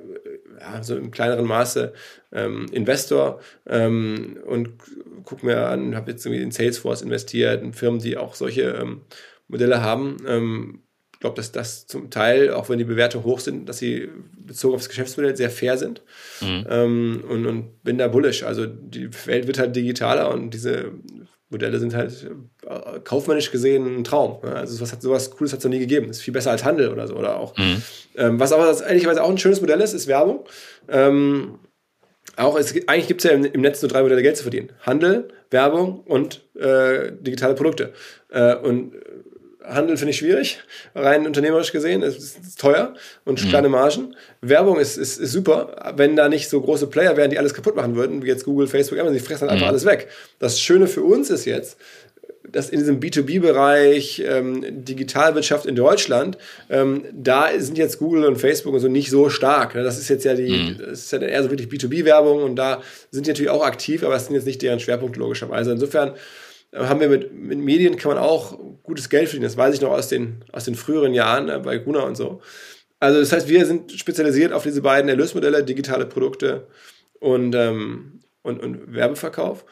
ja, 0.61 0.83
so 0.83 0.97
im 0.97 1.11
kleineren 1.11 1.47
Maße 1.47 1.92
ähm, 2.33 2.66
Investor 2.73 3.40
ähm, 3.66 4.38
und 4.47 4.71
gucke 5.25 5.47
mir 5.47 5.69
an, 5.69 5.97
habe 5.97 6.11
jetzt 6.11 6.25
irgendwie 6.25 6.42
in 6.42 6.51
Salesforce 6.51 7.03
investiert, 7.03 7.62
in 7.62 7.73
Firmen, 7.73 8.01
die 8.01 8.16
auch 8.16 8.35
solche 8.35 8.62
ähm, 8.62 9.03
Modelle 9.49 9.83
haben. 9.83 10.16
Ähm, 10.27 10.81
ich 11.14 11.21
glaube, 11.21 11.37
dass 11.37 11.51
das 11.51 11.87
zum 11.87 12.11
Teil, 12.11 12.53
auch 12.53 12.69
wenn 12.69 12.79
die 12.79 12.85
Bewertungen 12.85 13.25
hoch 13.25 13.40
sind, 13.40 13.66
dass 13.71 13.79
sie 13.79 14.11
bezogen 14.38 14.75
auf 14.75 14.83
das 14.83 14.90
Geschäftsmodell 14.90 15.35
sehr 15.35 15.49
fair 15.49 15.79
sind. 15.79 16.03
Mhm. 16.42 16.66
Ähm, 16.69 17.25
und, 17.27 17.47
und 17.47 17.83
bin 17.83 17.97
da 17.97 18.09
bullish. 18.09 18.42
Also 18.42 18.66
die 18.66 19.09
Welt 19.25 19.47
wird 19.47 19.59
halt 19.59 19.75
digitaler 19.75 20.31
und 20.31 20.51
diese 20.51 20.92
Modelle 21.48 21.78
sind 21.78 21.94
halt 21.94 22.28
äh, 22.66 23.00
kaufmännisch 23.04 23.52
gesehen 23.52 23.98
ein 23.98 24.04
Traum. 24.04 24.38
Also 24.42 24.74
sowas, 24.74 24.92
hat, 24.92 25.02
sowas 25.02 25.30
Cooles 25.30 25.52
hat 25.52 25.61
es 25.61 25.64
noch 25.64 25.70
nie 25.70 25.78
gegeben. 25.78 26.11
Ist 26.11 26.22
viel 26.22 26.35
besser 26.35 26.50
als 26.50 26.64
Handel 26.64 26.90
oder 26.90 27.06
so. 27.06 27.14
Oder 27.14 27.38
auch. 27.38 27.56
Mhm. 27.56 27.82
Ähm, 28.16 28.40
was 28.40 28.52
aber 28.52 28.76
ehrlicherweise 28.87 29.22
auch 29.22 29.30
ein 29.30 29.38
schönes 29.38 29.61
Modell 29.61 29.80
ist, 29.80 29.92
ist 29.92 30.09
Werbung. 30.09 30.44
Ähm, 30.88 31.59
auch 32.37 32.59
es, 32.59 32.74
eigentlich 32.88 33.06
gibt 33.06 33.24
es 33.24 33.30
ja 33.30 33.37
im, 33.37 33.44
im, 33.44 33.61
Netz 33.61 33.80
nur 33.80 33.90
drei 33.90 34.02
Modelle 34.02 34.22
Geld 34.22 34.37
zu 34.37 34.42
verdienen. 34.42 34.70
Handel, 34.82 35.28
Werbung 35.50 36.00
und 36.00 36.42
äh, 36.56 37.12
digitale 37.12 37.54
Produkte. 37.54 37.92
Äh, 38.30 38.56
und 38.56 38.94
Handel 39.66 39.96
finde 39.96 40.11
ich 40.11 40.18
schwierig, 40.18 40.61
rein 40.94 41.26
unternehmerisch 41.26 41.72
gesehen. 41.72 42.02
Es 42.02 42.16
ist 42.16 42.59
teuer 42.59 42.94
und 43.24 43.44
mhm. 43.44 43.48
kleine 43.48 43.68
Margen. 43.68 44.14
Werbung 44.40 44.79
ist, 44.79 44.96
ist, 44.96 45.18
ist 45.18 45.33
super, 45.33 45.94
wenn 45.96 46.16
da 46.16 46.29
nicht 46.29 46.48
so 46.48 46.61
große 46.61 46.87
Player 46.87 47.16
wären, 47.16 47.31
die 47.31 47.38
alles 47.38 47.55
kaputt 47.55 47.76
machen 47.76 47.96
würden, 47.96 48.22
wie 48.22 48.29
jetzt 48.29 48.44
Google, 48.44 48.68
Facebook, 48.68 48.98
Amazon, 48.98 49.14
die 49.14 49.24
fressen 49.24 49.46
dann 49.46 49.50
einfach 49.55 49.66
mhm. 49.66 49.72
alles 49.72 49.85
weg. 49.85 50.09
Das 50.38 50.61
Schöne 50.61 50.87
für 50.87 51.02
uns 51.02 51.31
ist 51.31 51.44
jetzt, 51.44 51.79
dass 52.50 52.70
in 52.70 52.79
diesem 52.79 53.00
B2B-Bereich 53.00 54.22
ähm, 54.26 54.85
Digitalwirtschaft 54.85 55.66
in 55.66 55.74
Deutschland, 55.74 56.38
ähm, 56.70 57.05
da 57.12 57.48
sind 57.59 57.76
jetzt 57.76 57.98
Google 57.98 58.24
und 58.24 58.37
Facebook 58.37 58.74
und 58.74 58.81
so 58.81 58.88
nicht 58.88 59.11
so 59.11 59.29
stark. 59.31 59.74
Ne? 59.74 59.83
Das 59.83 59.98
ist 59.98 60.09
jetzt 60.09 60.24
ja 60.24 60.35
die, 60.35 60.52
mhm. 60.52 60.79
das 60.79 61.00
ist 61.00 61.12
ja 61.12 61.18
eher 61.18 61.42
so 61.42 61.50
wirklich 61.50 61.68
B2B-Werbung 61.68 62.42
und 62.42 62.57
da 62.57 62.83
sind 63.11 63.26
die 63.26 63.31
natürlich 63.31 63.50
auch 63.50 63.64
aktiv, 63.64 64.05
aber 64.05 64.14
es 64.14 64.26
sind 64.26 64.35
jetzt 64.35 64.46
nicht 64.46 64.62
deren 64.62 64.81
Schwerpunkte 64.81 65.18
logischerweise. 65.18 65.72
Insofern 65.72 66.12
haben 66.78 67.00
wir 67.00 67.08
mit, 67.08 67.32
mit 67.32 67.58
Medien 67.58 67.96
kann 67.96 68.14
man 68.14 68.22
auch 68.22 68.58
gutes 68.82 69.08
Geld 69.08 69.28
verdienen. 69.28 69.44
Das 69.44 69.56
weiß 69.56 69.74
ich 69.74 69.80
noch 69.80 69.90
aus 69.90 70.08
den, 70.08 70.44
aus 70.52 70.64
den 70.64 70.74
früheren 70.74 71.14
Jahren 71.14 71.48
äh, 71.48 71.58
bei 71.58 71.78
Guna 71.78 72.00
und 72.00 72.16
so. 72.16 72.40
Also 72.98 73.20
das 73.20 73.32
heißt, 73.32 73.48
wir 73.48 73.66
sind 73.66 73.92
spezialisiert 73.92 74.52
auf 74.52 74.62
diese 74.62 74.82
beiden 74.82 75.08
Erlösmodelle, 75.08 75.64
digitale 75.64 76.06
Produkte 76.06 76.66
und, 77.20 77.54
ähm, 77.54 78.20
und, 78.42 78.62
und 78.62 78.94
Werbeverkauf. 78.94 79.64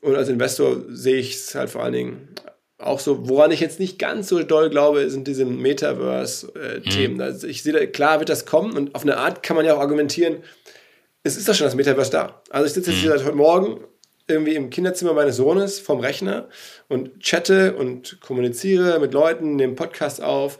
Und 0.00 0.16
als 0.16 0.28
Investor 0.28 0.82
sehe 0.88 1.16
ich 1.16 1.34
es 1.34 1.54
halt 1.54 1.70
vor 1.70 1.82
allen 1.82 1.92
Dingen 1.92 2.28
auch 2.78 3.00
so, 3.00 3.28
woran 3.28 3.50
ich 3.50 3.60
jetzt 3.60 3.78
nicht 3.78 3.98
ganz 3.98 4.28
so 4.28 4.42
doll 4.42 4.70
glaube, 4.70 5.10
sind 5.10 5.28
diese 5.28 5.44
Metaverse-Themen. 5.44 7.16
Mhm. 7.16 7.20
Also 7.20 7.46
ich 7.46 7.62
sehe, 7.62 7.86
klar 7.88 8.20
wird 8.20 8.30
das 8.30 8.46
kommen 8.46 8.76
und 8.76 8.94
auf 8.94 9.02
eine 9.02 9.18
Art 9.18 9.42
kann 9.42 9.56
man 9.56 9.66
ja 9.66 9.74
auch 9.74 9.80
argumentieren, 9.80 10.38
es 11.22 11.36
ist 11.36 11.46
doch 11.46 11.54
schon 11.54 11.66
das 11.66 11.74
Metaverse 11.74 12.10
da. 12.10 12.42
Also 12.48 12.66
ich 12.66 12.72
sitze 12.72 12.90
jetzt 12.90 13.00
hier 13.00 13.10
mhm. 13.10 13.18
seit 13.18 13.26
heute 13.26 13.36
Morgen 13.36 13.80
irgendwie 14.32 14.54
im 14.54 14.70
Kinderzimmer 14.70 15.12
meines 15.12 15.36
Sohnes 15.36 15.78
vom 15.78 16.00
Rechner 16.00 16.48
und 16.88 17.20
chatte 17.20 17.74
und 17.74 18.20
kommuniziere 18.20 18.98
mit 19.00 19.12
Leuten, 19.12 19.56
nehme 19.56 19.74
Podcast 19.74 20.22
auf. 20.22 20.58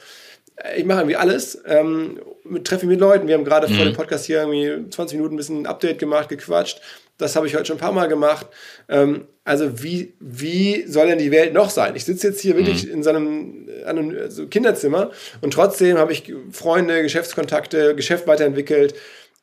Ich 0.77 0.85
mache 0.85 1.01
irgendwie 1.01 1.17
alles. 1.17 1.63
Ähm, 1.67 2.21
treffe 2.65 2.87
mich 2.87 2.95
mit 2.95 3.01
Leuten. 3.01 3.29
Wir 3.29 3.35
haben 3.35 3.45
gerade 3.45 3.69
mhm. 3.69 3.75
vor 3.75 3.85
dem 3.85 3.95
Podcast 3.95 4.27
hier 4.27 4.43
irgendwie 4.43 4.91
20 4.91 5.17
Minuten 5.17 5.35
ein 5.35 5.39
bisschen 5.39 5.63
ein 5.63 5.67
Update 5.67 5.99
gemacht, 5.99 6.29
gequatscht. 6.29 6.81
Das 7.17 7.37
habe 7.37 7.47
ich 7.47 7.55
heute 7.55 7.67
schon 7.67 7.77
ein 7.77 7.81
paar 7.81 7.93
Mal 7.93 8.09
gemacht. 8.09 8.47
Ähm, 8.89 9.27
also 9.45 9.83
wie, 9.83 10.15
wie 10.21 10.87
soll 10.87 11.09
denn 11.09 11.19
die 11.19 11.31
Welt 11.31 11.53
noch 11.53 11.71
sein? 11.71 11.97
Ich 11.97 12.05
sitze 12.05 12.29
jetzt 12.29 12.41
hier 12.41 12.57
wirklich 12.57 12.87
mhm. 12.87 12.93
in 12.93 13.03
so 13.03 13.11
einem, 13.11 13.69
einem 13.85 14.17
also 14.19 14.47
Kinderzimmer 14.47 15.11
und 15.41 15.53
trotzdem 15.53 15.99
habe 15.99 16.13
ich 16.13 16.33
Freunde, 16.51 17.03
Geschäftskontakte, 17.03 17.95
Geschäft 17.95 18.27
weiterentwickelt. 18.27 18.95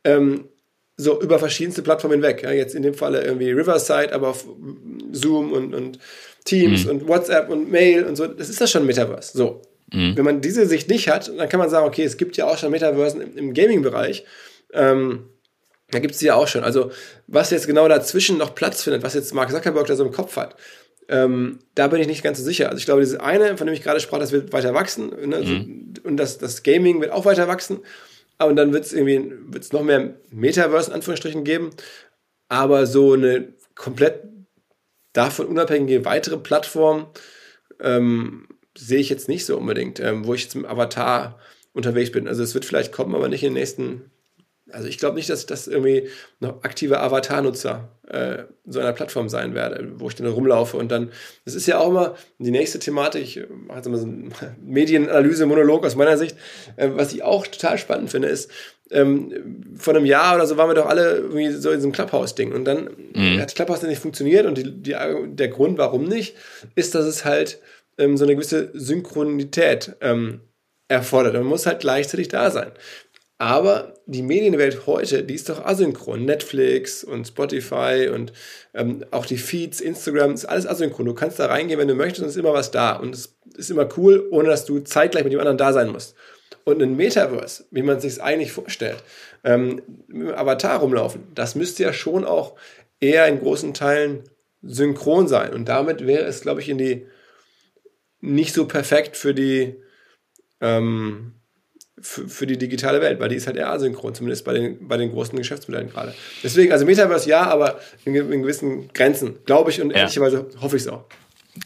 Ähm, 0.03 0.45
so 0.97 1.21
über 1.21 1.39
verschiedenste 1.39 1.83
Plattformen 1.83 2.15
hinweg. 2.15 2.43
Ja, 2.43 2.51
jetzt 2.51 2.75
in 2.75 2.81
dem 2.81 2.95
Falle 2.95 3.23
irgendwie 3.23 3.51
Riverside, 3.51 4.13
aber 4.13 4.29
auf 4.29 4.45
Zoom 5.12 5.53
und, 5.53 5.73
und 5.75 5.99
Teams 6.43 6.86
mhm. 6.86 6.91
und 6.91 7.07
WhatsApp 7.07 7.49
und 7.49 7.71
Mail 7.71 8.03
und 8.05 8.15
so. 8.15 8.25
Das 8.25 8.49
ist 8.49 8.60
das 8.60 8.71
schon 8.71 8.86
Metaverse. 8.86 9.38
So. 9.38 9.62
Mhm. 9.93 10.17
Wenn 10.17 10.25
man 10.25 10.41
diese 10.41 10.65
Sicht 10.65 10.89
nicht 10.89 11.07
hat, 11.07 11.31
dann 11.38 11.47
kann 11.47 11.60
man 11.60 11.69
sagen, 11.69 11.88
okay, 11.88 12.03
es 12.03 12.17
gibt 12.17 12.36
ja 12.36 12.47
auch 12.47 12.57
schon 12.57 12.71
Metaversen 12.71 13.21
im, 13.21 13.38
im 13.38 13.53
Gaming-Bereich. 13.53 14.25
Ähm, 14.73 15.29
da 15.91 15.99
gibt 15.99 16.15
es 16.15 16.21
ja 16.21 16.36
auch 16.36 16.47
schon. 16.47 16.63
Also, 16.63 16.91
was 17.27 17.51
jetzt 17.51 17.67
genau 17.67 17.88
dazwischen 17.88 18.38
noch 18.38 18.55
Platz 18.55 18.83
findet, 18.83 19.03
was 19.03 19.13
jetzt 19.13 19.33
Mark 19.33 19.51
Zuckerberg 19.51 19.88
da 19.88 19.95
so 19.95 20.03
im 20.03 20.12
Kopf 20.12 20.36
hat, 20.36 20.55
ähm, 21.10 21.60
da 21.75 21.88
bin 21.88 22.01
ich 22.01 22.07
nicht 22.07 22.23
ganz 22.23 22.38
so 22.38 22.43
sicher. 22.43 22.65
Also 22.67 22.79
ich 22.79 22.86
glaube, 22.86 23.01
dieses 23.01 23.19
eine, 23.19 23.55
von 23.55 23.67
dem 23.67 23.73
ich 23.73 23.83
gerade 23.83 23.99
sprach, 23.99 24.19
das 24.19 24.33
wird 24.33 24.51
weiter 24.51 24.73
wachsen. 24.73 25.10
Ne? 25.29 25.38
Mhm. 25.39 25.93
Und 26.03 26.17
das, 26.17 26.38
das 26.38 26.63
Gaming 26.63 26.99
wird 26.99 27.12
auch 27.12 27.23
weiter 27.23 27.47
wachsen. 27.47 27.79
Und 28.39 28.56
dann 28.56 28.73
wird 28.73 28.86
es 28.86 28.93
irgendwie 28.93 29.34
wird's 29.47 29.73
noch 29.73 29.84
mehr 29.84 30.15
Metaverse 30.30 30.89
in 30.89 30.95
Anführungsstrichen 30.95 31.43
geben. 31.43 31.71
Aber 32.50 32.86
so 32.86 33.13
eine 33.13 33.54
komplett 33.76 34.23
davon 35.13 35.47
unabhängige 35.47 36.06
weitere 36.06 36.38
Plattform 36.38 37.08
ähm, 37.80 38.47
sehe 38.78 39.00
ich 39.00 39.10
jetzt 39.10 39.28
nicht 39.28 39.45
so 39.45 39.58
unbedingt, 39.58 40.00
ähm, 40.00 40.26
wo 40.26 40.34
ich 40.34 40.50
zum 40.50 40.65
Avatar 40.65 41.39
unterwegs 41.73 42.12
bin. 42.12 42.28
Also 42.28 42.43
es 42.43 42.54
wird 42.54 42.65
vielleicht 42.65 42.91
kommen, 42.91 43.15
aber 43.15 43.28
nicht 43.28 43.43
in 43.43 43.50
den 43.50 43.60
nächsten 43.60 44.12
also 44.71 44.88
ich 44.88 44.97
glaube 44.97 45.15
nicht, 45.15 45.30
dass 45.30 45.41
ich 45.41 45.45
das 45.45 45.67
irgendwie 45.67 46.10
noch 46.39 46.63
aktive 46.63 46.99
Avatar-Nutzer 46.99 47.89
äh, 48.08 48.43
so 48.65 48.80
einer 48.80 48.93
Plattform 48.93 49.30
sein 49.30 49.53
werde, 49.53 49.91
wo 49.95 50.08
ich 50.08 50.15
dann 50.15 50.27
rumlaufe 50.27 50.77
und 50.77 50.91
dann, 50.91 51.12
das 51.45 51.56
ist 51.56 51.67
ja 51.67 51.80
auch 51.80 51.89
immer 51.89 52.15
die 52.38 52.51
nächste 52.51 52.80
Thematik, 52.80 53.23
ich 53.23 53.43
mache 53.49 53.77
jetzt 53.77 53.89
mal 53.89 53.97
so 53.97 54.06
einen 54.06 54.34
Medienanalyse-Monolog 54.62 55.86
aus 55.86 55.95
meiner 55.95 56.17
Sicht, 56.17 56.36
äh, 56.75 56.89
was 56.93 57.13
ich 57.13 57.23
auch 57.23 57.47
total 57.47 57.77
spannend 57.77 58.10
finde, 58.10 58.27
ist, 58.27 58.51
ähm, 58.91 59.75
vor 59.77 59.95
einem 59.95 60.06
Jahr 60.06 60.36
oder 60.36 60.47
so 60.47 60.58
waren 60.58 60.69
wir 60.69 60.75
doch 60.75 60.88
alle 60.88 61.17
irgendwie 61.17 61.51
so 61.51 61.69
in 61.71 61.77
diesem 61.77 61.91
Clubhouse-Ding 61.91 62.53
und 62.53 62.65
dann 62.65 62.89
mhm. 63.13 63.39
hat 63.39 63.56
Clubhouse 63.56 63.82
nicht 63.84 64.01
funktioniert 64.01 64.45
und 64.45 64.58
die, 64.58 64.82
die, 64.82 64.95
der 65.27 65.47
Grund, 65.49 65.77
warum 65.77 66.06
nicht, 66.06 66.36
ist, 66.75 66.95
dass 66.95 67.06
es 67.06 67.25
halt 67.25 67.60
ähm, 67.97 68.17
so 68.17 68.23
eine 68.23 68.36
gewisse 68.36 68.69
Synchronität 68.73 69.95
ähm, 70.01 70.41
erfordert. 70.88 71.34
Man 71.34 71.43
muss 71.43 71.65
halt 71.65 71.82
gleichzeitig 71.82 72.30
da 72.30 72.49
sein. 72.49 72.71
Aber 73.39 73.93
die 74.08 74.23
Medienwelt 74.23 74.88
heute, 74.88 75.23
die 75.23 75.36
ist 75.36 75.50
doch 75.50 75.63
asynchron. 75.63 76.26
Netflix 76.26 77.04
und 77.04 77.28
Spotify 77.28 78.10
und 78.12 78.34
ähm, 78.73 79.06
auch 79.12 79.28
die 79.28 79.38
Feeds, 79.38 79.80
Instagram, 79.80 80.34
ist 80.34 80.45
alles 80.45 80.65
asynchron. 80.65 81.06
Du 81.06 81.13
kannst 81.13 81.38
da 81.38 81.45
reingehen, 81.45 81.80
wenn 81.80 81.88
du 81.88 81.93
möchtest, 81.93 82.21
und 82.21 82.30
es 82.30 82.36
ist 82.36 82.39
immer 82.39 82.54
was 82.54 82.71
da. 82.71 82.95
Und 82.95 83.13
es 83.13 83.38
ist 83.56 83.69
immer 83.69 83.88
cool, 83.97 84.28
ohne 84.32 84.50
dass 84.50 84.65
du 84.65 84.80
zeitgleich 84.80 85.23
mit 85.23 85.34
dem 85.34 85.39
anderen 85.39 85.58
da 85.60 85.71
sein 85.71 85.89
musst. 85.89 86.15
Und 86.63 86.82
ein 86.82 86.95
Metaverse, 86.95 87.65
wie 87.69 87.84
man 87.84 88.00
sich 88.00 88.13
es 88.13 88.19
eigentlich 88.19 88.52
vorstellt, 88.52 89.04
ähm, 89.43 89.84
mit 90.08 90.30
dem 90.30 90.36
Avatar 90.36 90.80
rumlaufen, 90.80 91.28
das 91.36 91.54
müsste 91.56 91.84
ja 91.84 91.93
schon 91.93 92.26
auch 92.26 92.56
eher 93.00 93.28
in 93.28 93.39
großen 93.39 93.76
Teilen 93.76 94.23
synchron 94.63 95.28
sein. 95.28 95.54
Und 95.54 95.69
damit 95.69 96.08
wäre 96.08 96.26
es, 96.26 96.41
glaube 96.41 96.62
ich, 96.62 96.69
in 96.69 96.80
die 96.80 97.06
nicht 98.19 98.54
so 98.54 98.65
perfekt 98.65 99.15
für 99.15 99.36
die 99.36 99.76
ähm, 100.60 101.34
für, 102.01 102.27
für 102.27 102.47
die 102.47 102.57
digitale 102.57 103.01
Welt, 103.01 103.19
weil 103.19 103.29
die 103.29 103.36
ist 103.36 103.47
halt 103.47 103.57
eher 103.57 103.69
asynchron, 103.69 104.13
zumindest 104.13 104.45
bei 104.45 104.53
den, 104.53 104.88
bei 104.88 104.97
den 104.97 105.12
großen 105.12 105.38
Geschäftsmodellen 105.38 105.89
gerade. 105.89 106.13
Deswegen, 106.43 106.71
also 106.71 106.86
Metaverse 106.86 107.27
ja, 107.29 107.43
aber 107.43 107.79
in, 108.05 108.15
in 108.15 108.41
gewissen 108.41 108.89
Grenzen, 108.93 109.36
glaube 109.45 109.71
ich, 109.71 109.81
und 109.81 109.91
ja. 109.91 109.97
ehrlicherweise 109.97 110.47
hoffe 110.62 110.77
ich 110.77 110.83
es 110.83 110.88
auch. 110.88 111.05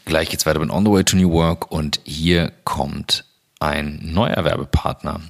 Gleich 0.05 0.29
geht's 0.29 0.45
weiter 0.45 0.59
mit 0.59 0.69
On 0.69 0.85
the 0.85 0.91
Way 0.91 1.03
to 1.03 1.17
New 1.17 1.31
Work 1.31 1.71
und 1.71 1.99
hier 2.05 2.53
kommt 2.63 3.25
ein 3.59 3.99
neuer 4.01 4.43
Werbepartner. 4.43 5.21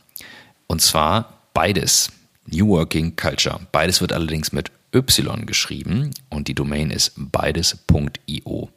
Und 0.68 0.82
zwar 0.82 1.42
beides. 1.54 2.12
New 2.46 2.68
Working 2.68 3.16
Culture. 3.16 3.60
Beides 3.72 4.02
wird 4.02 4.14
allerdings 4.14 4.52
mit 4.52 4.72
Y 4.94 5.46
geschrieben 5.46 6.12
und 6.30 6.48
die 6.48 6.54
Domain 6.54 6.92
ist 6.92 7.14
beides.io. 7.16 8.70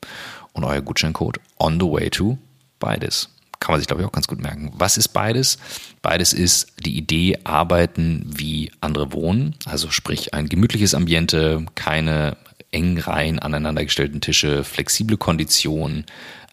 Und 0.52 0.64
euer 0.64 0.80
Gutscheincode 0.80 1.40
on 1.58 1.80
the 1.80 1.86
way 1.86 2.08
to 2.08 2.38
beides 2.78 3.33
kann 3.64 3.72
man 3.72 3.80
sich, 3.80 3.88
glaube 3.88 4.02
ich, 4.02 4.08
auch 4.08 4.12
ganz 4.12 4.26
gut 4.26 4.42
merken. 4.42 4.72
Was 4.74 4.98
ist 4.98 5.08
beides? 5.08 5.58
Beides 6.02 6.34
ist 6.34 6.66
die 6.84 6.96
Idee, 6.98 7.38
arbeiten 7.44 8.26
wie 8.26 8.70
andere 8.80 9.12
wohnen. 9.12 9.54
Also 9.64 9.90
sprich 9.90 10.34
ein 10.34 10.50
gemütliches 10.50 10.94
Ambiente, 10.94 11.64
keine 11.74 12.36
eng 12.72 12.98
rein 12.98 13.38
aneinandergestellten 13.38 14.20
Tische, 14.20 14.64
flexible 14.64 15.16
Konditionen, 15.16 16.04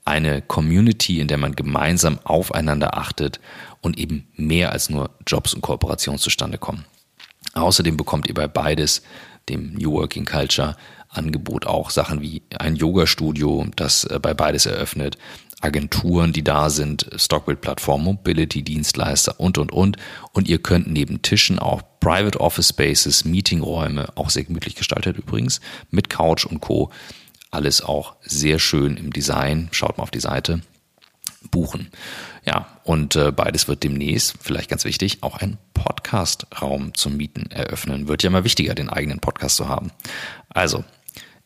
eine 0.06 0.42
Community, 0.42 1.20
in 1.20 1.28
der 1.28 1.38
man 1.38 1.54
gemeinsam 1.56 2.20
aufeinander 2.24 2.98
achtet 2.98 3.42
und 3.82 3.98
eben 3.98 4.28
mehr 4.36 4.72
als 4.72 4.90
nur 4.90 5.10
Jobs 5.28 5.54
und 5.54 5.62
Kooperationen 5.62 6.20
zustande 6.20 6.58
kommen. 6.58 6.86
Außerdem 7.54 7.98
bekommt 7.98 8.28
ihr 8.28 8.34
bei 8.34 8.48
beides, 8.48 9.02
dem 9.50 9.74
New 9.74 9.92
Working 9.92 10.26
Culture, 10.26 10.78
Angebot 11.10 11.68
auch 11.68 11.90
Sachen 11.90 12.22
wie 12.22 12.42
ein 12.58 12.78
Yoga-Studio, 12.78 13.68
das 13.76 14.06
äh, 14.06 14.20
bei 14.22 14.34
beides 14.34 14.66
eröffnet, 14.66 15.18
Agenturen, 15.62 16.34
die 16.34 16.44
da 16.44 16.70
sind, 16.70 17.10
Stockbild-Plattform, 17.16 18.04
Mobility-Dienstleister 18.04 19.40
und, 19.40 19.58
und, 19.58 19.72
und. 19.72 19.98
Und 20.34 20.50
ihr 20.50 20.60
könnt 20.60 20.88
neben 20.88 21.22
Tischen 21.22 21.60
auch 21.60 21.82
Private 22.00 22.40
Office 22.40 22.70
Spaces, 22.70 23.26
Meetingräume, 23.26 24.10
auch 24.16 24.30
sehr 24.30 24.44
gemütlich 24.44 24.76
gestaltet 24.76 25.18
übrigens, 25.18 25.62
mit 25.92 26.10
Couch 26.10 26.46
und 26.46 26.62
Co. 26.62 26.92
Alles 27.52 27.82
auch 27.82 28.16
sehr 28.22 28.60
schön 28.60 28.98
im 28.98 29.14
Design. 29.14 29.70
Schaut 29.72 29.98
mal 29.98 30.04
auf 30.04 30.12
die 30.12 30.20
Seite. 30.20 30.62
Buchen. 31.50 31.90
Ja, 32.46 32.68
und 32.84 33.16
äh, 33.16 33.32
beides 33.32 33.68
wird 33.68 33.84
demnächst, 33.84 34.36
vielleicht 34.42 34.70
ganz 34.70 34.86
wichtig, 34.86 35.20
auch 35.22 35.38
ein 35.38 35.58
Podcast-Raum 35.74 36.94
zum 36.94 37.18
Mieten 37.18 37.50
eröffnen. 37.50 38.08
Wird 38.08 38.24
ja 38.24 38.30
immer 38.30 38.44
wichtiger, 38.44 38.76
den 38.76 38.90
eigenen 38.90 39.20
Podcast 39.20 39.56
zu 39.56 39.68
haben. 39.68 39.92
Also, 40.50 40.84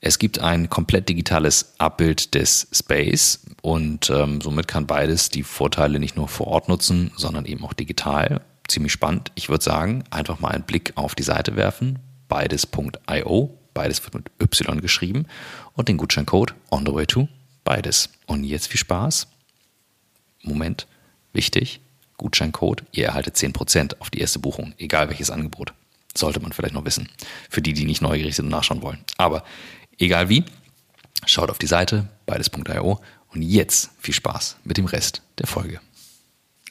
es 0.01 0.19
gibt 0.19 0.39
ein 0.39 0.69
komplett 0.69 1.09
digitales 1.09 1.73
Abbild 1.77 2.35
des 2.35 2.67
Space 2.71 3.44
und 3.65 4.11
ähm, 4.11 4.41
somit 4.41 4.67
kann 4.67 4.85
beides 4.85 5.29
die 5.31 5.41
Vorteile 5.41 5.99
nicht 5.99 6.15
nur 6.15 6.27
vor 6.27 6.45
Ort 6.45 6.69
nutzen, 6.69 7.09
sondern 7.17 7.45
eben 7.45 7.63
auch 7.63 7.73
digital. 7.73 8.41
Ziemlich 8.67 8.93
spannend. 8.93 9.31
Ich 9.33 9.49
würde 9.49 9.63
sagen, 9.63 10.03
einfach 10.11 10.39
mal 10.39 10.49
einen 10.51 10.65
Blick 10.65 10.93
auf 10.95 11.15
die 11.15 11.23
Seite 11.23 11.55
werfen. 11.55 11.97
Beides.io. 12.27 13.57
Beides 13.73 14.03
wird 14.03 14.13
mit 14.13 14.31
Y 14.39 14.81
geschrieben. 14.81 15.25
Und 15.73 15.87
den 15.87 15.97
Gutscheincode 15.97 16.53
on 16.69 16.85
the 16.85 16.93
way 16.93 17.07
to 17.07 17.27
beides. 17.63 18.09
Und 18.27 18.43
jetzt 18.43 18.67
viel 18.67 18.79
Spaß. 18.79 19.27
Moment, 20.43 20.85
wichtig. 21.33 21.81
Gutscheincode. 22.17 22.83
Ihr 22.91 23.07
erhaltet 23.07 23.35
10% 23.35 23.99
auf 23.99 24.11
die 24.11 24.19
erste 24.19 24.37
Buchung, 24.37 24.73
egal 24.77 25.09
welches 25.09 25.31
Angebot. 25.31 25.73
Sollte 26.15 26.39
man 26.39 26.53
vielleicht 26.53 26.75
noch 26.75 26.85
wissen. 26.85 27.09
Für 27.49 27.63
die, 27.63 27.73
die 27.73 27.85
nicht 27.85 28.03
neugierig 28.03 28.35
sind 28.35 28.45
und 28.45 28.51
nachschauen 28.51 28.83
wollen. 28.83 29.03
Aber 29.17 29.43
Egal 29.97 30.29
wie, 30.29 30.43
schaut 31.25 31.49
auf 31.49 31.57
die 31.57 31.67
Seite 31.67 32.09
beides.io 32.25 32.99
und 33.35 33.41
jetzt 33.41 33.91
viel 33.99 34.13
Spaß 34.13 34.57
mit 34.63 34.77
dem 34.77 34.85
Rest 34.85 35.21
der 35.37 35.47
Folge. 35.47 35.79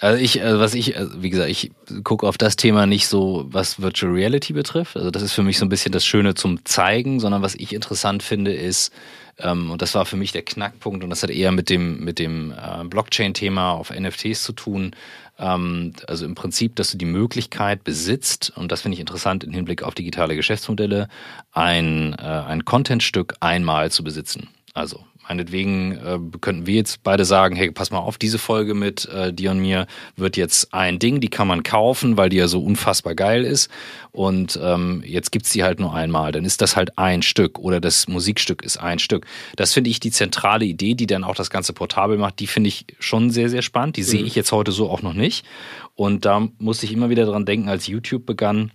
Also 0.00 0.20
ich, 0.20 0.42
also 0.42 0.58
was 0.58 0.74
ich, 0.74 0.98
also 0.98 1.22
wie 1.22 1.30
gesagt, 1.30 1.50
ich 1.50 1.70
gucke 2.02 2.26
auf 2.26 2.36
das 2.36 2.56
Thema 2.56 2.86
nicht 2.86 3.06
so, 3.06 3.46
was 3.48 3.80
Virtual 3.80 4.12
Reality 4.12 4.52
betrifft. 4.52 4.96
Also 4.96 5.10
das 5.10 5.22
ist 5.22 5.32
für 5.32 5.42
mich 5.42 5.58
so 5.58 5.64
ein 5.64 5.68
bisschen 5.68 5.92
das 5.92 6.04
Schöne 6.04 6.34
zum 6.34 6.64
Zeigen, 6.64 7.20
sondern 7.20 7.42
was 7.42 7.54
ich 7.54 7.72
interessant 7.72 8.22
finde 8.22 8.52
ist, 8.52 8.92
ähm, 9.38 9.70
und 9.70 9.82
das 9.82 9.94
war 9.94 10.04
für 10.04 10.16
mich 10.16 10.32
der 10.32 10.42
Knackpunkt 10.42 11.02
und 11.02 11.10
das 11.10 11.22
hat 11.22 11.30
eher 11.30 11.52
mit 11.52 11.68
dem, 11.68 12.04
mit 12.04 12.18
dem 12.18 12.52
äh, 12.52 12.84
Blockchain-Thema 12.84 13.72
auf 13.72 13.90
NFTs 13.90 14.42
zu 14.42 14.52
tun, 14.52 14.94
ähm, 15.38 15.92
also 16.06 16.24
im 16.24 16.34
Prinzip, 16.34 16.76
dass 16.76 16.92
du 16.92 16.98
die 16.98 17.04
Möglichkeit 17.04 17.82
besitzt, 17.84 18.52
und 18.56 18.70
das 18.70 18.82
finde 18.82 18.94
ich 18.94 19.00
interessant 19.00 19.42
im 19.42 19.52
Hinblick 19.52 19.82
auf 19.82 19.94
digitale 19.94 20.36
Geschäftsmodelle, 20.36 21.08
ein, 21.52 22.14
äh, 22.14 22.22
ein 22.22 22.64
Contentstück 22.64 23.34
einmal 23.40 23.90
zu 23.90 24.04
besitzen. 24.04 24.48
Also 24.72 25.04
Meinetwegen 25.28 25.92
äh, 25.92 26.18
könnten 26.40 26.66
wir 26.66 26.74
jetzt 26.74 27.02
beide 27.02 27.24
sagen, 27.24 27.56
hey, 27.56 27.70
pass 27.70 27.90
mal 27.90 27.98
auf, 27.98 28.18
diese 28.18 28.38
Folge 28.38 28.74
mit 28.74 29.06
äh, 29.06 29.32
dir 29.32 29.52
und 29.52 29.60
mir 29.60 29.86
wird 30.16 30.36
jetzt 30.36 30.74
ein 30.74 30.98
Ding, 30.98 31.20
die 31.20 31.28
kann 31.28 31.48
man 31.48 31.62
kaufen, 31.62 32.16
weil 32.16 32.28
die 32.28 32.36
ja 32.36 32.46
so 32.46 32.62
unfassbar 32.62 33.14
geil 33.14 33.44
ist. 33.44 33.70
Und 34.12 34.58
ähm, 34.62 35.02
jetzt 35.06 35.32
gibt's 35.32 35.50
die 35.50 35.64
halt 35.64 35.80
nur 35.80 35.94
einmal. 35.94 36.30
Dann 36.30 36.44
ist 36.44 36.60
das 36.60 36.76
halt 36.76 36.98
ein 36.98 37.22
Stück 37.22 37.58
oder 37.58 37.80
das 37.80 38.06
Musikstück 38.06 38.62
ist 38.62 38.76
ein 38.76 38.98
Stück. 38.98 39.26
Das 39.56 39.72
finde 39.72 39.90
ich 39.90 39.98
die 39.98 40.10
zentrale 40.10 40.66
Idee, 40.66 40.94
die 40.94 41.06
dann 41.06 41.24
auch 41.24 41.34
das 41.34 41.50
Ganze 41.50 41.72
portabel 41.72 42.18
macht. 42.18 42.38
Die 42.38 42.46
finde 42.46 42.68
ich 42.68 42.86
schon 42.98 43.30
sehr, 43.30 43.48
sehr 43.48 43.62
spannend. 43.62 43.96
Die 43.96 44.02
mhm. 44.02 44.06
sehe 44.06 44.22
ich 44.22 44.34
jetzt 44.34 44.52
heute 44.52 44.72
so 44.72 44.90
auch 44.90 45.02
noch 45.02 45.14
nicht. 45.14 45.46
Und 45.94 46.26
da 46.26 46.48
musste 46.58 46.84
ich 46.86 46.92
immer 46.92 47.08
wieder 47.08 47.24
dran 47.24 47.46
denken, 47.46 47.68
als 47.68 47.86
YouTube 47.86 48.26
begann, 48.26 48.72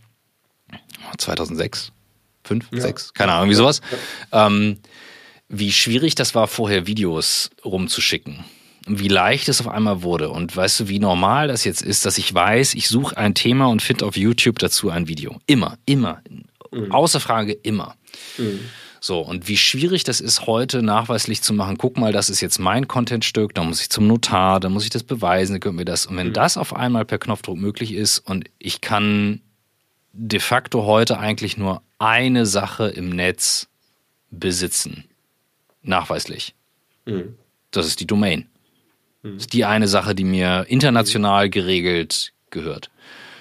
2006, 1.18 1.92
5, 2.44 2.68
ja. 2.72 2.82
6, 2.82 3.14
keine 3.14 3.34
Ahnung, 3.34 3.50
wie 3.50 3.56
sowas. 3.56 3.82
Ähm, 4.32 4.78
wie 5.50 5.72
schwierig 5.72 6.16
das 6.16 6.36
war, 6.36 6.48
vorher 6.48 6.88
Videos 6.88 7.50
rumzuschicken. 7.66 8.46
Wie 8.88 9.08
leicht 9.08 9.50
es 9.50 9.60
auf 9.60 9.68
einmal 9.68 10.04
wurde. 10.04 10.30
Und 10.30 10.56
weißt 10.56 10.80
du, 10.80 10.88
wie 10.88 11.00
normal 11.00 11.48
das 11.48 11.64
jetzt 11.64 11.82
ist, 11.82 12.06
dass 12.06 12.18
ich 12.18 12.34
weiß, 12.34 12.76
ich 12.76 12.88
suche 12.88 13.18
ein 13.18 13.36
Thema 13.36 13.68
und 13.68 13.82
finde 13.82 14.06
auf 14.06 14.16
YouTube 14.16 14.60
dazu 14.60 14.90
ein 14.90 15.08
Video. 15.08 15.38
Immer, 15.48 15.78
immer. 15.86 16.22
Mhm. 16.72 16.92
Außer 16.92 17.20
Frage, 17.20 17.52
immer. 17.52 17.96
Mhm. 18.38 18.62
So, 19.02 19.22
und 19.22 19.48
wie 19.48 19.58
schwierig 19.58 20.04
das 20.04 20.20
ist, 20.22 20.46
heute 20.46 20.82
nachweislich 20.82 21.42
zu 21.42 21.54
machen, 21.54 21.78
guck 21.78 21.98
mal, 21.98 22.12
das 22.12 22.30
ist 22.30 22.42
jetzt 22.42 22.60
mein 22.60 22.88
Contentstück, 22.88 23.56
da 23.56 23.64
muss 23.64 23.82
ich 23.82 23.90
zum 23.90 24.08
Notar, 24.08 24.60
da 24.60 24.70
muss 24.70 24.84
ich 24.84 24.90
das 24.90 25.04
beweisen, 25.04 25.54
da 25.54 25.60
können 25.60 25.78
wir 25.78 25.86
das. 25.86 26.06
Und 26.06 26.18
wenn 26.18 26.30
mhm. 26.30 26.34
das 26.34 26.58
auf 26.58 26.76
einmal 26.76 27.06
per 27.06 27.18
Knopfdruck 27.18 27.58
möglich 27.58 27.94
ist 27.94 28.20
und 28.20 28.50
ich 28.60 28.82
kann 28.82 29.42
de 30.12 30.40
facto 30.40 30.84
heute 30.84 31.18
eigentlich 31.18 31.58
nur 31.58 31.82
eine 31.98 32.46
Sache 32.46 32.90
im 32.90 33.10
Netz 33.10 33.68
besitzen, 34.32 35.06
nachweislich. 35.82 36.56
Mhm. 37.06 37.36
Das 37.72 37.88
ist 37.88 38.00
die 38.00 38.08
Domain. 38.08 38.48
Mhm. 39.24 39.34
Das 39.34 39.44
ist 39.44 39.54
die 39.54 39.66
eine 39.66 39.88
Sache, 39.88 40.16
die 40.16 40.24
mir 40.24 40.66
international 40.68 41.50
geregelt 41.50 42.34
gehört. 42.50 42.90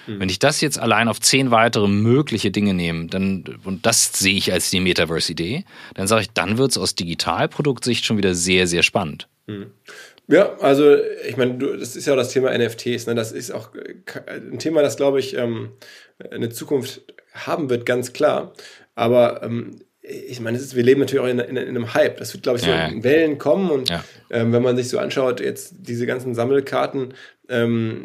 Mhm. 0.07 0.19
Wenn 0.19 0.29
ich 0.29 0.39
das 0.39 0.61
jetzt 0.61 0.79
allein 0.79 1.07
auf 1.07 1.19
zehn 1.19 1.51
weitere 1.51 1.87
mögliche 1.87 2.51
Dinge 2.51 2.73
nehme, 2.73 3.07
dann, 3.07 3.43
und 3.63 3.85
das 3.85 4.13
sehe 4.13 4.35
ich 4.35 4.51
als 4.51 4.69
die 4.69 4.79
Metaverse-Idee, 4.79 5.65
dann 5.93 6.07
sage 6.07 6.23
ich, 6.23 6.31
dann 6.31 6.57
wird 6.57 6.71
es 6.71 6.77
aus 6.77 6.95
Digitalproduktsicht 6.95 8.05
schon 8.05 8.17
wieder 8.17 8.35
sehr, 8.35 8.67
sehr 8.67 8.83
spannend. 8.83 9.27
Mhm. 9.47 9.71
Ja, 10.27 10.57
also 10.59 10.95
ich 11.27 11.37
meine, 11.37 11.57
das 11.57 11.95
ist 11.95 12.05
ja 12.05 12.13
auch 12.13 12.17
das 12.17 12.31
Thema 12.31 12.55
NFTs. 12.55 13.07
Ne? 13.07 13.15
Das 13.15 13.31
ist 13.31 13.49
auch 13.49 13.71
ein 14.27 14.59
Thema, 14.59 14.83
das, 14.83 14.95
glaube 14.95 15.19
ich, 15.19 15.35
ähm, 15.35 15.71
eine 16.29 16.49
Zukunft 16.49 17.01
haben 17.33 17.71
wird, 17.71 17.87
ganz 17.87 18.13
klar. 18.13 18.53
Aber 18.93 19.41
ähm, 19.41 19.81
ich 20.09 20.39
meine, 20.39 20.57
ist, 20.57 20.75
wir 20.75 20.83
leben 20.83 20.99
natürlich 20.99 21.23
auch 21.23 21.29
in, 21.29 21.39
in, 21.39 21.57
in, 21.57 21.67
einem 21.69 21.93
Hype. 21.93 22.17
Das 22.17 22.33
wird, 22.33 22.43
glaube 22.43 22.57
ich, 22.57 22.63
so 22.63 22.69
ja, 22.69 22.87
in 22.87 23.03
Wellen 23.03 23.37
kommen. 23.37 23.69
Und 23.69 23.89
ja. 23.89 24.03
ähm, 24.29 24.51
wenn 24.51 24.63
man 24.63 24.75
sich 24.75 24.89
so 24.89 24.97
anschaut, 24.97 25.39
jetzt 25.39 25.75
diese 25.79 26.05
ganzen 26.05 26.33
Sammelkarten, 26.33 27.13
ähm, 27.47 28.01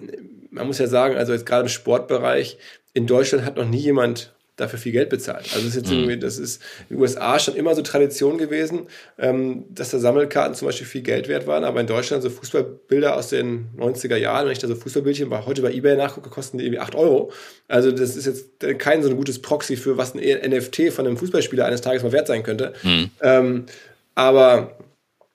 man 0.51 0.67
muss 0.67 0.79
ja 0.79 0.87
sagen, 0.87 1.17
also 1.17 1.33
jetzt 1.33 1.47
gerade 1.47 1.63
im 1.63 1.69
Sportbereich, 1.69 2.59
in 2.93 3.07
Deutschland 3.07 3.45
hat 3.45 3.57
noch 3.57 3.69
nie 3.69 3.79
jemand 3.79 4.34
dafür 4.57 4.79
viel 4.79 4.93
Geld 4.93 5.11
bezahlt. 5.11 5.47
Also 5.53 5.59
das 5.59 5.65
ist 5.69 5.77
jetzt 5.77 5.91
mhm. 5.91 5.99
irgendwie, 5.99 6.19
das 6.19 6.39
ist 6.39 6.63
in 6.89 6.97
den 6.97 7.03
USA 7.03 7.39
schon 7.39 7.57
immer 7.57 7.75
so 7.75 7.83
Tradition 7.83 8.39
gewesen, 8.39 8.87
ähm, 9.19 9.65
dass 9.71 9.91
da 9.91 9.99
Sammelkarten 9.99 10.55
zum 10.55 10.67
Beispiel 10.67 10.87
viel 10.87 11.03
Geld 11.03 11.27
wert 11.27 11.47
waren, 11.47 11.65
aber 11.65 11.81
in 11.81 11.87
Deutschland 11.87 12.23
so 12.23 12.31
Fußballbilder 12.31 13.17
aus 13.17 13.29
den 13.29 13.69
90er 13.77 14.17
Jahren, 14.17 14.47
wenn 14.47 14.53
ich 14.53 14.61
da 14.61 14.69
so 14.69 14.77
Fußballbildchen 14.77 15.29
bei, 15.29 15.45
heute 15.45 15.63
bei 15.63 15.73
Ebay 15.73 15.97
nachgucke, 15.97 16.31
kosten 16.31 16.59
die 16.59 16.65
irgendwie 16.65 16.81
8 16.81 16.95
Euro. 16.95 17.33
Also 17.67 17.91
das 17.91 18.17
ist 18.17 18.27
jetzt 18.27 18.79
kein 18.79 19.03
so 19.03 19.09
ein 19.09 19.17
gutes 19.17 19.43
Proxy 19.43 19.77
für 19.77 19.97
was 19.97 20.15
ein 20.15 20.21
NFT 20.21 20.93
von 20.93 21.07
einem 21.07 21.17
Fußballspieler 21.17 21.65
eines 21.65 21.81
Tages 21.81 22.03
mal 22.03 22.13
wert 22.13 22.29
sein 22.29 22.45
könnte. 22.45 22.75
Mhm. 22.83 23.11
Ähm, 23.23 23.67
aber 24.15 24.79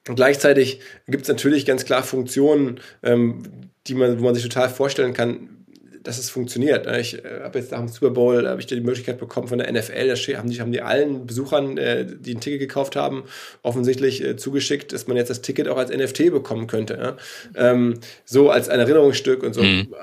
gleichzeitig 0.06 0.80
gibt 1.08 1.24
es 1.24 1.28
natürlich 1.28 1.66
ganz 1.66 1.84
klar 1.84 2.04
Funktionen, 2.04 2.80
ähm, 3.04 3.44
die 3.88 3.96
man, 3.96 4.20
wo 4.20 4.24
man 4.24 4.36
sich 4.36 4.44
total 4.44 4.70
vorstellen 4.70 5.14
kann, 5.14 5.59
dass 6.10 6.18
es 6.18 6.32
funktioniert. 6.32 6.88
Ne? 6.88 7.00
Ich 7.00 7.24
äh, 7.24 7.42
habe 7.44 7.60
jetzt 7.60 7.72
nach 7.72 7.78
dem 7.78 7.88
Super 7.88 8.10
Bowl 8.10 8.48
habe 8.48 8.60
ich 8.60 8.66
die 8.66 8.82
Möglichkeit 8.82 9.20
bekommen 9.20 9.48
von 9.48 9.60
der 9.60 9.72
NFL, 9.72 10.08
da 10.08 10.38
haben 10.38 10.50
die, 10.50 10.60
haben 10.60 10.72
die 10.72 10.82
allen 10.82 11.28
Besuchern, 11.28 11.78
äh, 11.78 12.04
die 12.06 12.34
ein 12.34 12.40
Ticket 12.40 12.60
gekauft 12.60 12.96
haben, 12.96 13.24
offensichtlich 13.62 14.24
äh, 14.24 14.36
zugeschickt, 14.36 14.92
dass 14.92 15.06
man 15.08 15.18
jetzt 15.18 15.30
das 15.30 15.42
Ticket 15.42 15.68
auch 15.68 15.78
als 15.78 15.92
NFT 15.92 16.32
bekommen 16.32 16.66
könnte. 16.66 17.18
Ähm, 17.56 18.00
so 18.26 18.50
als 18.50 18.70
ein 18.70 18.80
Erinnerungsstück 18.80 19.44
und 19.44 19.54
so. 19.54 19.62
Mhm. 19.62 19.94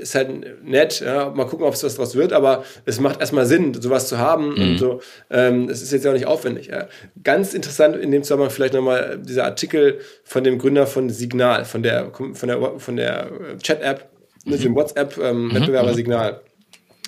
Ist 0.00 0.14
halt 0.14 0.64
nett, 0.64 1.00
ja? 1.00 1.30
mal 1.30 1.44
gucken, 1.44 1.66
ob 1.66 1.74
es 1.74 1.84
was 1.84 1.96
draus 1.96 2.16
wird, 2.16 2.32
aber 2.32 2.64
es 2.86 2.98
macht 2.98 3.20
erstmal 3.20 3.46
Sinn, 3.46 3.74
sowas 3.74 4.08
zu 4.08 4.18
haben 4.18 4.54
mhm. 4.54 4.62
und 4.62 4.78
so. 4.78 5.00
Ähm, 5.30 5.68
es 5.68 5.82
ist 5.82 5.92
jetzt 5.92 6.04
ja 6.04 6.10
auch 6.10 6.14
nicht 6.14 6.26
aufwendig. 6.26 6.68
Ja? 6.68 6.88
Ganz 7.22 7.52
interessant 7.52 7.94
in 7.96 8.10
dem 8.10 8.22
Zusammenhang 8.22 8.50
vielleicht 8.50 8.74
nochmal 8.74 9.20
dieser 9.22 9.44
Artikel 9.44 10.00
von 10.24 10.42
dem 10.44 10.58
Gründer 10.58 10.86
von 10.86 11.10
Signal, 11.10 11.66
von 11.66 11.82
der, 11.82 12.10
von 12.10 12.48
der, 12.48 12.72
von 12.78 12.96
der 12.96 13.30
Chat-App, 13.62 14.11
mit 14.44 14.62
dem 14.64 14.74
WhatsApp-Wettbewerber-Signal. 14.74 16.30
Ähm, 16.30 16.36
mhm. 16.36 16.52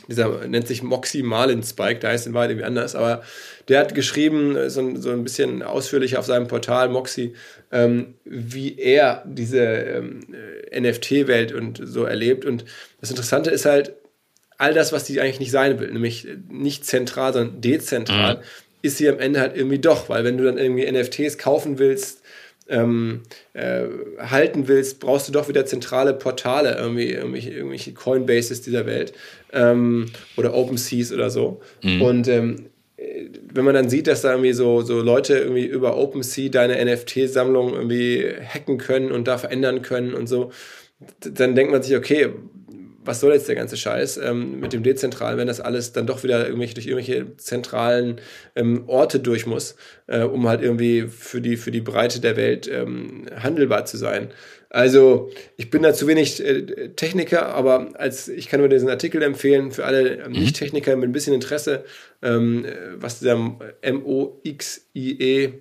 Dieser 0.09 0.47
nennt 0.47 0.68
sich 0.68 0.83
Moxie 0.83 1.23
Marlin 1.23 1.62
Spike, 1.62 2.01
der 2.01 2.11
heißt 2.11 2.27
in 2.27 2.35
Wahrheit 2.35 2.51
irgendwie 2.51 2.66
anders, 2.66 2.94
aber 2.94 3.23
der 3.68 3.81
hat 3.81 3.94
geschrieben, 3.94 4.68
so 4.68 4.81
ein, 4.81 5.01
so 5.01 5.11
ein 5.11 5.25
bisschen 5.25 5.62
ausführlicher 5.62 6.18
auf 6.18 6.27
seinem 6.27 6.47
Portal 6.47 6.90
Moxie, 6.90 7.33
ähm, 7.73 8.14
wie 8.25 8.79
er 8.79 9.25
diese 9.27 9.64
ähm, 9.64 10.20
NFT-Welt 10.79 11.53
und 11.53 11.81
so 11.83 12.05
erlebt. 12.05 12.44
Und 12.44 12.66
das 13.01 13.09
Interessante 13.09 13.51
ist 13.51 13.64
halt, 13.64 13.94
all 14.59 14.75
das, 14.75 14.92
was 14.92 15.05
die 15.05 15.20
eigentlich 15.20 15.40
nicht 15.40 15.51
sein 15.51 15.79
will, 15.81 15.90
nämlich 15.90 16.27
nicht 16.49 16.85
zentral, 16.85 17.33
sondern 17.33 17.61
dezentral, 17.61 18.37
mhm. 18.37 18.42
ist 18.83 18.99
sie 18.99 19.09
am 19.09 19.18
Ende 19.18 19.40
halt 19.40 19.57
irgendwie 19.57 19.79
doch, 19.79 20.09
weil 20.09 20.25
wenn 20.25 20.38
du 20.38 20.44
dann 20.44 20.59
irgendwie 20.59 20.90
NFTs 20.90 21.38
kaufen 21.38 21.79
willst, 21.79 22.23
ähm, 22.68 23.22
äh, 23.53 23.85
halten 24.18 24.68
willst, 24.68 25.00
brauchst 25.00 25.29
du 25.29 25.33
doch 25.33 25.48
wieder 25.48 25.66
zentrale 25.66 26.14
Portale, 26.14 26.77
irgendwie, 26.79 27.11
irgendwelche, 27.11 27.50
irgendwelche 27.50 27.92
Coinbases 27.92 28.62
dieser 28.62 28.87
Welt 28.87 29.12
ähm, 29.53 30.07
oder 30.37 30.55
OpenSeas 30.55 31.12
oder 31.12 31.31
so. 31.31 31.61
Mhm. 31.83 32.03
Und 32.03 32.29
ähm, 32.29 32.66
wenn 33.53 33.64
man 33.64 33.74
dann 33.74 33.88
sieht, 33.88 34.07
dass 34.07 34.22
da 34.22 34.31
irgendwie 34.31 34.53
so, 34.53 34.83
so 34.83 35.00
Leute 35.00 35.37
irgendwie 35.37 35.66
über 35.66 35.96
OpenSea 35.96 36.48
deine 36.48 36.83
NFT-Sammlung 36.85 37.74
irgendwie 37.74 38.33
hacken 38.42 38.79
können 38.79 39.12
und 39.12 39.29
da 39.29 39.38
verändern 39.38 39.83
können 39.83 40.14
und 40.14 40.29
so, 40.29 40.50
dann 41.20 41.55
denkt 41.55 41.72
man 41.72 41.83
sich, 41.83 41.96
okay, 41.96 42.31
was 43.05 43.21
soll 43.21 43.33
jetzt 43.33 43.49
der 43.49 43.55
ganze 43.55 43.77
Scheiß 43.77 44.17
ähm, 44.19 44.61
mit 44.61 44.73
dem 44.73 44.83
Dezentralen, 44.83 45.38
wenn 45.38 45.47
das 45.47 45.61
alles 45.61 45.93
dann 45.93 46.07
doch 46.07 46.22
wieder 46.24 46.47
irgendwelche, 46.47 46.74
durch 46.74 46.87
irgendwelche 46.87 47.37
zentralen 47.37 48.20
ähm, 48.57 48.85
Orte 48.87 49.20
durch 49.20 49.47
muss, 49.47 49.76
äh, 50.07 50.22
um 50.22 50.49
halt 50.49 50.62
irgendwie 50.62 51.07
für 51.09 51.41
die, 51.41 51.57
für 51.57 51.70
die 51.70 51.81
Breite 51.81 52.20
der 52.20 52.37
Welt 52.37 52.68
ähm, 52.68 53.26
handelbar 53.37 53.85
zu 53.85 53.97
sein. 53.97 54.31
Also 54.70 55.31
ich 55.57 55.70
bin 55.70 55.83
da 55.83 55.95
zu 55.95 56.09
wenig 56.09 56.45
äh, 56.45 56.91
Techniker, 56.97 57.55
aber 57.55 57.91
als 57.95 58.28
ich 58.28 58.49
kann 58.49 58.61
nur 58.61 58.68
diesen 58.68 58.89
Artikel 58.89 59.22
empfehlen 59.22 59.70
für 59.70 59.85
alle 59.85 60.16
ähm, 60.16 60.33
mhm. 60.33 60.41
Nicht-Techniker 60.41 60.97
mit 60.97 61.09
ein 61.09 61.12
bisschen 61.12 61.35
Interesse, 61.35 61.85
ähm, 62.22 62.66
was 62.97 63.20
dieser 63.20 63.59
M-O-X-I-E 63.83 65.53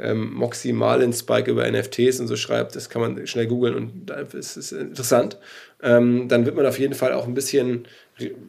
ähm, 0.00 0.32
Moxie 0.32 0.72
Marlin 0.72 1.12
Spike 1.12 1.50
über 1.50 1.70
NFTs 1.70 2.20
und 2.20 2.26
so 2.26 2.36
schreibt, 2.36 2.74
das 2.74 2.88
kann 2.88 3.02
man 3.02 3.26
schnell 3.26 3.46
googeln 3.46 3.74
und 3.74 4.06
das 4.06 4.56
ist 4.56 4.72
interessant. 4.72 5.38
Ähm, 5.82 6.28
dann 6.28 6.44
wird 6.44 6.56
man 6.56 6.66
auf 6.66 6.78
jeden 6.78 6.94
Fall 6.94 7.12
auch 7.12 7.26
ein 7.26 7.34
bisschen 7.34 7.86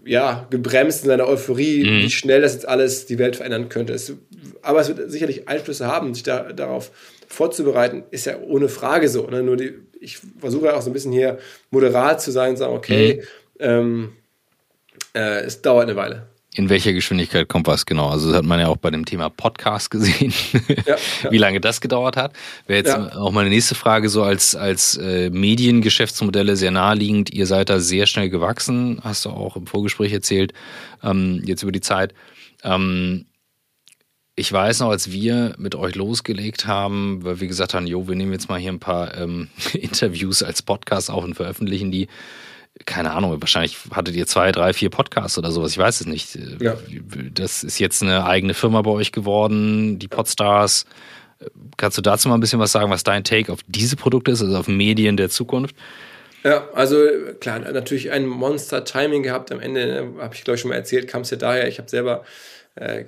ja, 0.05 0.47
gebremst 0.49 1.03
in 1.03 1.07
seiner 1.07 1.27
Euphorie, 1.27 1.83
mhm. 1.83 2.03
wie 2.03 2.09
schnell 2.09 2.41
das 2.41 2.53
jetzt 2.53 2.67
alles 2.67 3.05
die 3.05 3.19
Welt 3.19 3.37
verändern 3.37 3.69
könnte. 3.69 3.93
Es, 3.93 4.13
aber 4.61 4.81
es 4.81 4.89
wird 4.89 5.09
sicherlich 5.09 5.47
Einflüsse 5.47 5.87
haben, 5.87 6.13
sich 6.13 6.23
da, 6.23 6.51
darauf 6.51 6.91
vorzubereiten, 7.27 8.03
ist 8.11 8.25
ja 8.25 8.39
ohne 8.39 8.67
Frage 8.67 9.07
so. 9.07 9.27
Ne? 9.27 9.43
Nur 9.43 9.57
die, 9.57 9.73
ich 9.99 10.19
versuche 10.39 10.75
auch 10.75 10.81
so 10.81 10.89
ein 10.89 10.93
bisschen 10.93 11.13
hier 11.13 11.39
moderat 11.69 12.21
zu 12.21 12.31
sein 12.31 12.51
und 12.51 12.57
sagen, 12.57 12.75
okay, 12.75 13.23
mhm. 13.59 13.65
ähm, 13.65 14.11
äh, 15.13 15.41
es 15.43 15.61
dauert 15.61 15.87
eine 15.87 15.95
Weile. 15.95 16.27
In 16.53 16.67
welcher 16.67 16.91
Geschwindigkeit 16.91 17.47
kommt 17.47 17.67
was 17.67 17.85
genau? 17.85 18.09
Also 18.09 18.27
das 18.27 18.39
hat 18.39 18.45
man 18.45 18.59
ja 18.59 18.67
auch 18.67 18.75
bei 18.75 18.91
dem 18.91 19.05
Thema 19.05 19.29
Podcast 19.29 19.89
gesehen, 19.89 20.33
ja, 20.85 20.97
ja. 21.23 21.31
wie 21.31 21.37
lange 21.37 21.61
das 21.61 21.79
gedauert 21.79 22.17
hat. 22.17 22.33
Wäre 22.67 22.79
jetzt 22.79 22.89
ja. 22.89 23.15
auch 23.15 23.31
meine 23.31 23.49
nächste 23.49 23.73
Frage 23.73 24.09
so 24.09 24.23
als 24.23 24.53
als 24.53 24.97
äh, 24.97 25.29
Mediengeschäftsmodelle 25.29 26.57
sehr 26.57 26.71
naheliegend. 26.71 27.31
Ihr 27.33 27.47
seid 27.47 27.69
da 27.69 27.79
sehr 27.79 28.05
schnell 28.05 28.29
gewachsen, 28.29 28.99
hast 29.01 29.23
du 29.23 29.29
auch 29.29 29.55
im 29.55 29.65
Vorgespräch 29.65 30.11
erzählt. 30.11 30.51
Ähm, 31.01 31.41
jetzt 31.45 31.63
über 31.63 31.71
die 31.71 31.79
Zeit. 31.79 32.13
Ähm, 32.63 33.27
ich 34.35 34.51
weiß 34.51 34.79
noch, 34.79 34.89
als 34.89 35.11
wir 35.11 35.55
mit 35.57 35.75
euch 35.75 35.95
losgelegt 35.95 36.65
haben, 36.65 37.23
weil 37.23 37.39
wir 37.39 37.47
gesagt 37.47 37.73
haben, 37.73 37.85
jo, 37.85 38.07
wir 38.07 38.15
nehmen 38.15 38.31
jetzt 38.33 38.49
mal 38.49 38.59
hier 38.59 38.71
ein 38.71 38.79
paar 38.79 39.17
ähm, 39.17 39.49
Interviews 39.73 40.43
als 40.43 40.61
Podcast 40.61 41.11
auf 41.11 41.23
und 41.23 41.35
veröffentlichen 41.35 41.91
die 41.91 42.07
keine 42.85 43.11
Ahnung, 43.11 43.39
wahrscheinlich 43.41 43.77
hattet 43.91 44.15
ihr 44.15 44.27
zwei, 44.27 44.51
drei, 44.51 44.73
vier 44.73 44.89
Podcasts 44.89 45.37
oder 45.37 45.51
sowas, 45.51 45.71
ich 45.71 45.77
weiß 45.77 46.01
es 46.01 46.07
nicht. 46.07 46.37
Ja. 46.59 46.77
Das 47.33 47.63
ist 47.63 47.79
jetzt 47.79 48.01
eine 48.01 48.25
eigene 48.25 48.53
Firma 48.53 48.81
bei 48.81 48.91
euch 48.91 49.11
geworden, 49.11 49.99
die 49.99 50.07
Podstars. 50.07 50.85
Kannst 51.77 51.97
du 51.97 52.01
dazu 52.01 52.29
mal 52.29 52.35
ein 52.35 52.39
bisschen 52.39 52.59
was 52.59 52.71
sagen, 52.71 52.91
was 52.91 53.03
dein 53.03 53.23
Take 53.23 53.51
auf 53.51 53.59
diese 53.67 53.95
Produkte 53.95 54.31
ist, 54.31 54.41
also 54.41 54.55
auf 54.57 54.67
Medien 54.67 55.17
der 55.17 55.29
Zukunft? 55.29 55.75
Ja, 56.43 56.69
also 56.73 56.97
klar, 57.39 57.59
natürlich 57.59 58.11
ein 58.11 58.25
Monster-Timing 58.25 59.23
gehabt. 59.23 59.51
Am 59.51 59.59
Ende, 59.59 59.85
ne, 59.85 60.21
habe 60.21 60.33
ich 60.33 60.43
glaube 60.43 60.55
ich 60.55 60.61
schon 60.61 60.69
mal 60.69 60.75
erzählt, 60.75 61.07
kam 61.07 61.21
es 61.21 61.29
ja 61.29 61.37
daher, 61.37 61.67
ich 61.67 61.77
habe 61.77 61.89
selber 61.89 62.23
äh, 62.75 63.03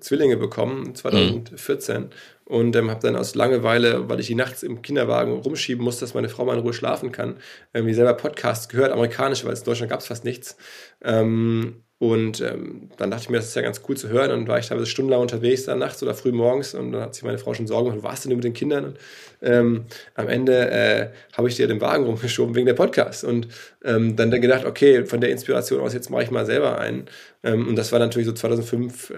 Zwillinge 0.00 0.36
bekommen, 0.36 0.94
2014. 0.94 2.02
Mhm. 2.02 2.08
Und 2.48 2.76
ähm, 2.76 2.90
habe 2.90 3.00
dann 3.00 3.16
aus 3.16 3.34
Langeweile, 3.34 4.08
weil 4.08 4.20
ich 4.20 4.28
die 4.28 4.36
nachts 4.36 4.62
im 4.62 4.80
Kinderwagen 4.80 5.32
rumschieben 5.32 5.84
musste, 5.84 6.04
dass 6.04 6.14
meine 6.14 6.28
Frau 6.28 6.44
mal 6.44 6.54
in 6.54 6.60
Ruhe 6.60 6.72
schlafen 6.72 7.10
kann, 7.10 7.38
irgendwie 7.72 7.92
selber 7.92 8.14
Podcasts 8.14 8.68
gehört, 8.68 8.92
amerikanische, 8.92 9.46
weil 9.46 9.52
es 9.52 9.60
in 9.60 9.64
Deutschland 9.64 9.90
gab 9.90 9.98
es 9.98 10.06
fast 10.06 10.24
nichts. 10.24 10.56
Ähm, 11.02 11.82
und 11.98 12.42
ähm, 12.42 12.90
dann 12.98 13.10
dachte 13.10 13.24
ich 13.24 13.30
mir, 13.30 13.38
das 13.38 13.46
ist 13.46 13.56
ja 13.56 13.62
ganz 13.62 13.80
cool 13.88 13.96
zu 13.96 14.08
hören. 14.10 14.30
Und 14.30 14.48
war 14.48 14.58
ich 14.58 14.68
teilweise 14.68 14.86
stundenlang 14.86 15.22
unterwegs, 15.22 15.64
dann 15.64 15.78
nachts 15.78 16.02
oder 16.02 16.14
früh 16.14 16.30
morgens. 16.30 16.74
Und 16.74 16.92
dann 16.92 17.00
hat 17.00 17.14
sich 17.14 17.24
meine 17.24 17.38
Frau 17.38 17.54
schon 17.54 17.66
Sorgen 17.66 17.88
gemacht, 17.88 18.04
was 18.04 18.22
denn 18.22 18.34
mit 18.34 18.44
den 18.44 18.52
Kindern? 18.52 18.84
Und 18.84 18.98
ähm, 19.40 19.86
am 20.14 20.28
Ende 20.28 20.70
äh, 20.70 21.08
habe 21.34 21.48
ich 21.48 21.56
dir 21.56 21.66
den 21.66 21.80
Wagen 21.80 22.04
rumgeschoben 22.04 22.54
wegen 22.54 22.66
der 22.66 22.74
Podcast. 22.74 23.24
Und 23.24 23.48
ähm, 23.86 24.16
dann, 24.16 24.30
dann 24.30 24.40
gedacht, 24.40 24.64
okay, 24.64 25.04
von 25.04 25.20
der 25.20 25.30
Inspiration 25.30 25.80
aus, 25.80 25.94
jetzt 25.94 26.10
mache 26.10 26.24
ich 26.24 26.30
mal 26.30 26.44
selber 26.44 26.78
einen. 26.78 27.06
Ähm, 27.44 27.68
und 27.68 27.76
das 27.76 27.92
war 27.92 28.00
natürlich 28.00 28.26
so 28.26 28.32
2005, 28.32 29.10
äh, 29.10 29.14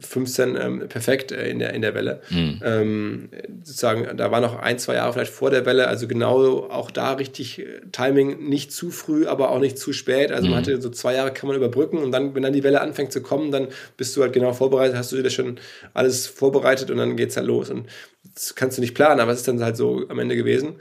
15 0.00 0.56
ähm, 0.56 0.88
perfekt 0.88 1.32
äh, 1.32 1.48
in, 1.48 1.58
der, 1.58 1.74
in 1.74 1.82
der 1.82 1.94
Welle. 1.94 2.20
Mhm. 2.30 2.60
Ähm, 2.64 3.28
sozusagen, 3.64 4.16
da 4.16 4.30
war 4.30 4.40
noch 4.40 4.60
ein, 4.60 4.78
zwei 4.78 4.94
Jahre 4.94 5.12
vielleicht 5.12 5.32
vor 5.32 5.50
der 5.50 5.66
Welle, 5.66 5.88
also 5.88 6.06
genau 6.06 6.68
auch 6.70 6.92
da 6.92 7.14
richtig 7.14 7.58
äh, 7.58 7.80
Timing, 7.90 8.48
nicht 8.48 8.72
zu 8.72 8.90
früh, 8.90 9.26
aber 9.26 9.50
auch 9.50 9.58
nicht 9.58 9.78
zu 9.78 9.92
spät. 9.92 10.30
Also 10.30 10.46
mhm. 10.46 10.52
man 10.52 10.60
hatte 10.60 10.80
so 10.80 10.90
zwei 10.90 11.14
Jahre 11.14 11.32
kann 11.32 11.48
man 11.48 11.56
überbrücken 11.56 11.98
und 11.98 12.12
dann, 12.12 12.34
wenn 12.34 12.42
dann 12.42 12.52
die 12.52 12.62
Welle 12.62 12.80
anfängt 12.80 13.12
zu 13.12 13.20
kommen, 13.20 13.50
dann 13.50 13.68
bist 13.96 14.16
du 14.16 14.22
halt 14.22 14.32
genau 14.32 14.52
vorbereitet, 14.52 14.96
hast 14.96 15.10
du 15.10 15.16
dir 15.16 15.24
das 15.24 15.34
schon 15.34 15.58
alles 15.92 16.28
vorbereitet 16.28 16.90
und 16.90 16.98
dann 16.98 17.16
geht 17.16 17.30
es 17.30 17.36
halt 17.36 17.48
los. 17.48 17.68
Und 17.68 17.88
das 18.34 18.54
kannst 18.54 18.78
du 18.78 18.80
nicht 18.80 18.94
planen, 18.94 19.20
aber 19.20 19.32
es 19.32 19.40
ist 19.40 19.48
dann 19.48 19.62
halt 19.62 19.76
so 19.76 20.04
am 20.08 20.18
Ende 20.20 20.36
gewesen. 20.36 20.76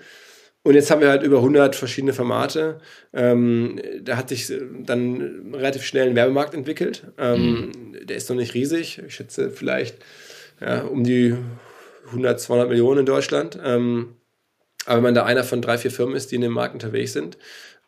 Und 0.63 0.75
jetzt 0.75 0.89
haben 0.89 1.01
wir 1.01 1.09
halt 1.09 1.23
über 1.23 1.37
100 1.37 1.75
verschiedene 1.75 2.13
Formate. 2.13 2.79
Ähm, 3.11 3.81
da 4.01 4.15
hat 4.15 4.29
sich 4.29 4.51
dann 4.85 5.53
relativ 5.53 5.83
schnell 5.83 6.09
ein 6.09 6.15
Werbemarkt 6.15 6.53
entwickelt. 6.53 7.03
Ähm, 7.17 7.71
mhm. 7.91 8.05
Der 8.05 8.15
ist 8.15 8.29
noch 8.29 8.37
nicht 8.37 8.53
riesig. 8.53 9.01
Ich 9.05 9.15
schätze 9.15 9.51
vielleicht 9.51 9.97
ja, 10.61 10.83
um 10.83 11.03
die 11.03 11.35
100, 12.07 12.39
200 12.39 12.69
Millionen 12.69 13.01
in 13.01 13.05
Deutschland. 13.05 13.59
Ähm, 13.63 14.15
aber 14.85 14.97
wenn 14.97 15.03
man 15.03 15.15
da 15.15 15.25
einer 15.25 15.43
von 15.43 15.61
drei, 15.61 15.77
vier 15.77 15.91
Firmen 15.91 16.15
ist, 16.15 16.31
die 16.31 16.35
in 16.35 16.41
dem 16.41 16.53
Markt 16.53 16.73
unterwegs 16.73 17.11
sind, 17.11 17.37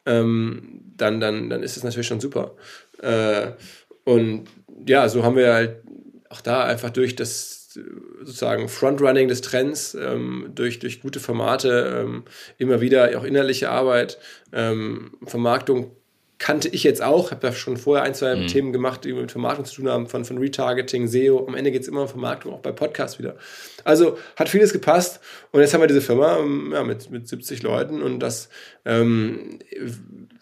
ähm, 0.05 0.82
dann, 0.97 1.19
dann, 1.19 1.49
dann 1.49 1.63
ist 1.63 1.78
es 1.78 1.84
natürlich 1.84 2.07
schon 2.07 2.19
super. 2.19 2.55
Äh, 3.01 3.51
und 4.03 4.45
ja, 4.86 5.07
so 5.07 5.23
haben 5.23 5.36
wir 5.38 5.53
halt 5.53 5.78
auch 6.30 6.41
da 6.41 6.65
einfach 6.65 6.89
durch 6.89 7.15
das 7.15 7.64
sozusagen 8.19 8.69
Frontrunning 8.69 9.28
des 9.28 9.41
Trends 9.41 9.95
ähm, 9.95 10.51
durch, 10.53 10.80
durch 10.80 11.01
gute 11.01 11.19
Formate, 11.19 12.03
ähm, 12.03 12.23
immer 12.57 12.82
wieder 12.82 13.17
auch 13.17 13.23
innerliche 13.23 13.69
Arbeit, 13.69 14.17
ähm, 14.53 15.11
Vermarktung 15.26 15.91
kannte 16.38 16.67
ich 16.67 16.84
jetzt 16.84 17.01
auch, 17.01 17.32
habe 17.32 17.41
da 17.41 17.53
schon 17.53 17.78
vorher 17.78 18.03
ein, 18.03 18.13
zwei 18.13 18.36
mhm. 18.36 18.47
Themen 18.47 18.73
gemacht, 18.73 19.05
die 19.05 19.13
mit 19.13 19.32
Vermarktung 19.32 19.65
zu 19.65 19.76
tun 19.76 19.89
haben, 19.89 20.07
von, 20.07 20.26
von 20.26 20.38
Retargeting, 20.38 21.07
SEO. 21.07 21.45
Am 21.47 21.55
Ende 21.55 21.71
geht 21.71 21.84
es 21.84 21.88
immer 21.88 22.01
um 22.01 22.07
Vermarktung, 22.07 22.53
auch 22.53 22.59
bei 22.59 22.71
Podcasts 22.71 23.19
wieder. 23.19 23.38
Also 23.84 24.17
hat 24.36 24.49
vieles 24.49 24.73
gepasst 24.73 25.21
und 25.51 25.61
jetzt 25.61 25.73
haben 25.73 25.82
wir 25.82 25.88
diese 25.88 26.01
Firma 26.01 26.39
ähm, 26.39 26.71
ja, 26.73 26.84
mit, 26.84 27.09
mit 27.09 27.28
70 27.28 27.63
Leuten 27.63 28.01
und 28.01 28.19
das 28.19 28.49
ähm, 28.84 29.59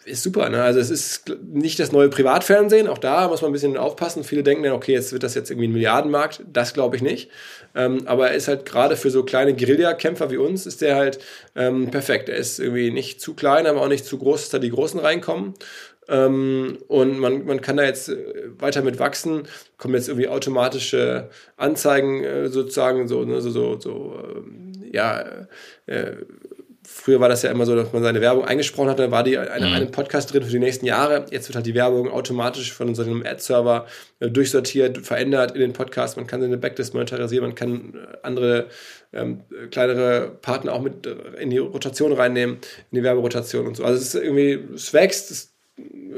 ist 0.04 0.22
super. 0.22 0.48
Ne? 0.48 0.62
Also 0.62 0.80
es 0.80 0.90
ist 0.90 1.36
nicht 1.42 1.78
das 1.78 1.92
neue 1.92 2.08
Privatfernsehen, 2.08 2.88
auch 2.88 2.98
da 2.98 3.28
muss 3.28 3.42
man 3.42 3.50
ein 3.50 3.52
bisschen 3.52 3.76
aufpassen. 3.76 4.24
Viele 4.24 4.42
denken 4.42 4.64
dann, 4.64 4.72
okay, 4.72 4.92
jetzt 4.92 5.12
wird 5.12 5.22
das 5.22 5.34
jetzt 5.34 5.50
irgendwie 5.50 5.68
ein 5.68 5.72
Milliardenmarkt. 5.72 6.42
Das 6.52 6.74
glaube 6.74 6.96
ich 6.96 7.02
nicht. 7.02 7.30
Ähm, 7.74 8.06
aber 8.06 8.28
er 8.30 8.34
ist 8.34 8.48
halt 8.48 8.64
gerade 8.66 8.96
für 8.96 9.10
so 9.10 9.24
kleine 9.24 9.54
Guerilla-Kämpfer 9.54 10.30
wie 10.30 10.36
uns, 10.36 10.66
ist 10.66 10.80
der 10.80 10.96
halt 10.96 11.18
ähm, 11.56 11.90
perfekt. 11.90 12.28
Er 12.28 12.36
ist 12.36 12.60
irgendwie 12.60 12.90
nicht 12.90 13.20
zu 13.20 13.34
klein, 13.34 13.66
aber 13.66 13.80
auch 13.80 13.88
nicht 13.88 14.04
zu 14.04 14.18
groß, 14.18 14.42
dass 14.42 14.50
da 14.50 14.58
die 14.58 14.70
Großen 14.70 15.00
reinkommen. 15.00 15.54
Ähm, 16.08 16.78
und 16.88 17.18
man, 17.18 17.46
man 17.46 17.60
kann 17.60 17.76
da 17.76 17.84
jetzt 17.84 18.10
äh, 18.10 18.16
weiter 18.58 18.82
mit 18.82 18.98
wachsen. 18.98 19.44
Kommen 19.78 19.94
jetzt 19.94 20.08
irgendwie 20.08 20.28
automatische 20.28 21.30
Anzeigen 21.56 22.22
äh, 22.22 22.48
sozusagen, 22.48 23.08
so, 23.08 23.24
ne, 23.24 23.40
so, 23.40 23.50
so, 23.50 23.80
so 23.80 24.22
ähm, 24.36 24.72
ja, 24.92 25.24
äh, 25.86 26.12
Früher 26.86 27.18
war 27.18 27.30
das 27.30 27.42
ja 27.42 27.50
immer 27.50 27.64
so, 27.64 27.74
dass 27.74 27.92
man 27.92 28.02
seine 28.02 28.20
Werbung 28.20 28.44
eingesprochen 28.44 28.90
hat, 28.90 28.98
dann 28.98 29.10
war 29.10 29.22
die 29.22 29.38
eine, 29.38 29.66
mhm. 29.66 29.72
einem 29.72 29.90
Podcast 29.90 30.32
drin 30.32 30.42
für 30.42 30.50
die 30.50 30.58
nächsten 30.58 30.84
Jahre. 30.84 31.24
Jetzt 31.30 31.48
wird 31.48 31.56
halt 31.56 31.66
die 31.66 31.74
Werbung 31.74 32.10
automatisch 32.10 32.72
von 32.72 32.88
unserem 32.88 33.24
Ad-Server 33.24 33.86
äh, 34.20 34.30
durchsortiert, 34.30 34.98
verändert 34.98 35.52
in 35.52 35.60
den 35.60 35.72
Podcast. 35.72 36.16
Man 36.18 36.26
kann 36.26 36.42
seine 36.42 36.58
Backlist 36.58 36.92
monetarisieren, 36.92 37.46
man 37.46 37.54
kann 37.54 37.94
äh, 37.94 38.16
andere 38.22 38.66
ähm, 39.14 39.40
kleinere 39.70 40.36
Partner 40.42 40.74
auch 40.74 40.82
mit 40.82 41.06
äh, 41.06 41.14
in 41.40 41.48
die 41.48 41.58
Rotation 41.58 42.12
reinnehmen, 42.12 42.56
in 42.90 42.96
die 42.96 43.02
Werberotation 43.02 43.66
und 43.66 43.76
so. 43.76 43.84
Also 43.84 43.98
es 43.98 44.14
ist 44.14 44.22
irgendwie, 44.22 44.60
es 44.74 44.92
wächst, 44.92 45.30
es 45.30 45.54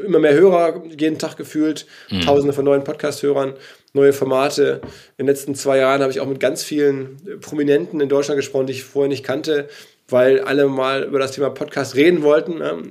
immer 0.05 0.19
mehr 0.19 0.35
Hörer 0.35 0.83
jeden 0.99 1.19
Tag 1.19 1.37
gefühlt, 1.37 1.87
mhm. 2.11 2.23
tausende 2.23 2.53
von 2.53 2.64
neuen 2.64 2.85
Podcast-Hörern, 2.85 3.55
neue 3.93 4.12
Formate. 4.12 4.81
In 5.17 5.25
den 5.25 5.29
letzten 5.29 5.55
zwei 5.55 5.79
Jahren 5.79 6.03
habe 6.03 6.11
ich 6.11 6.21
auch 6.21 6.27
mit 6.27 6.41
ganz 6.41 6.62
vielen 6.62 7.41
Prominenten 7.41 8.01
in 8.01 8.09
Deutschland 8.09 8.37
gesprochen, 8.37 8.67
die 8.67 8.75
ich 8.75 8.85
vorher 8.85 9.09
nicht 9.09 9.25
kannte 9.25 9.69
weil 10.09 10.41
alle 10.41 10.69
mal 10.69 11.05
über 11.05 11.19
das 11.19 11.33
Thema 11.33 11.51
Podcast 11.51 11.97
reden 11.97 12.23
wollten. 12.23 12.59
Ne? 12.59 12.83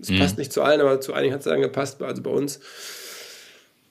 Es 0.00 0.10
mhm. 0.10 0.18
passt 0.18 0.38
nicht 0.38 0.52
zu 0.52 0.62
allen, 0.62 0.80
aber 0.80 1.00
zu 1.00 1.12
einigen 1.12 1.34
hat 1.34 1.40
es 1.40 1.46
dann 1.46 1.60
gepasst, 1.60 2.02
also 2.02 2.22
bei 2.22 2.30
uns. 2.30 2.60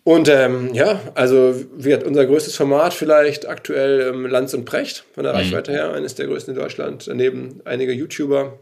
Und 0.03 0.29
ähm, 0.29 0.73
ja, 0.73 1.01
also 1.15 1.53
wird 1.75 2.03
unser 2.03 2.25
größtes 2.25 2.55
Format 2.55 2.93
vielleicht 2.93 3.47
aktuell 3.47 4.13
ähm, 4.13 4.25
Lanz 4.25 4.53
und 4.53 4.63
Precht 4.63 5.03
von 5.13 5.23
der 5.23 5.33
mhm. 5.33 5.39
Reichweite 5.39 5.71
her, 5.71 5.93
eines 5.93 6.15
der 6.15 6.27
größten 6.27 6.55
in 6.55 6.59
Deutschland. 6.59 7.07
Daneben 7.07 7.61
einige 7.65 7.91
YouTuber, 7.91 8.57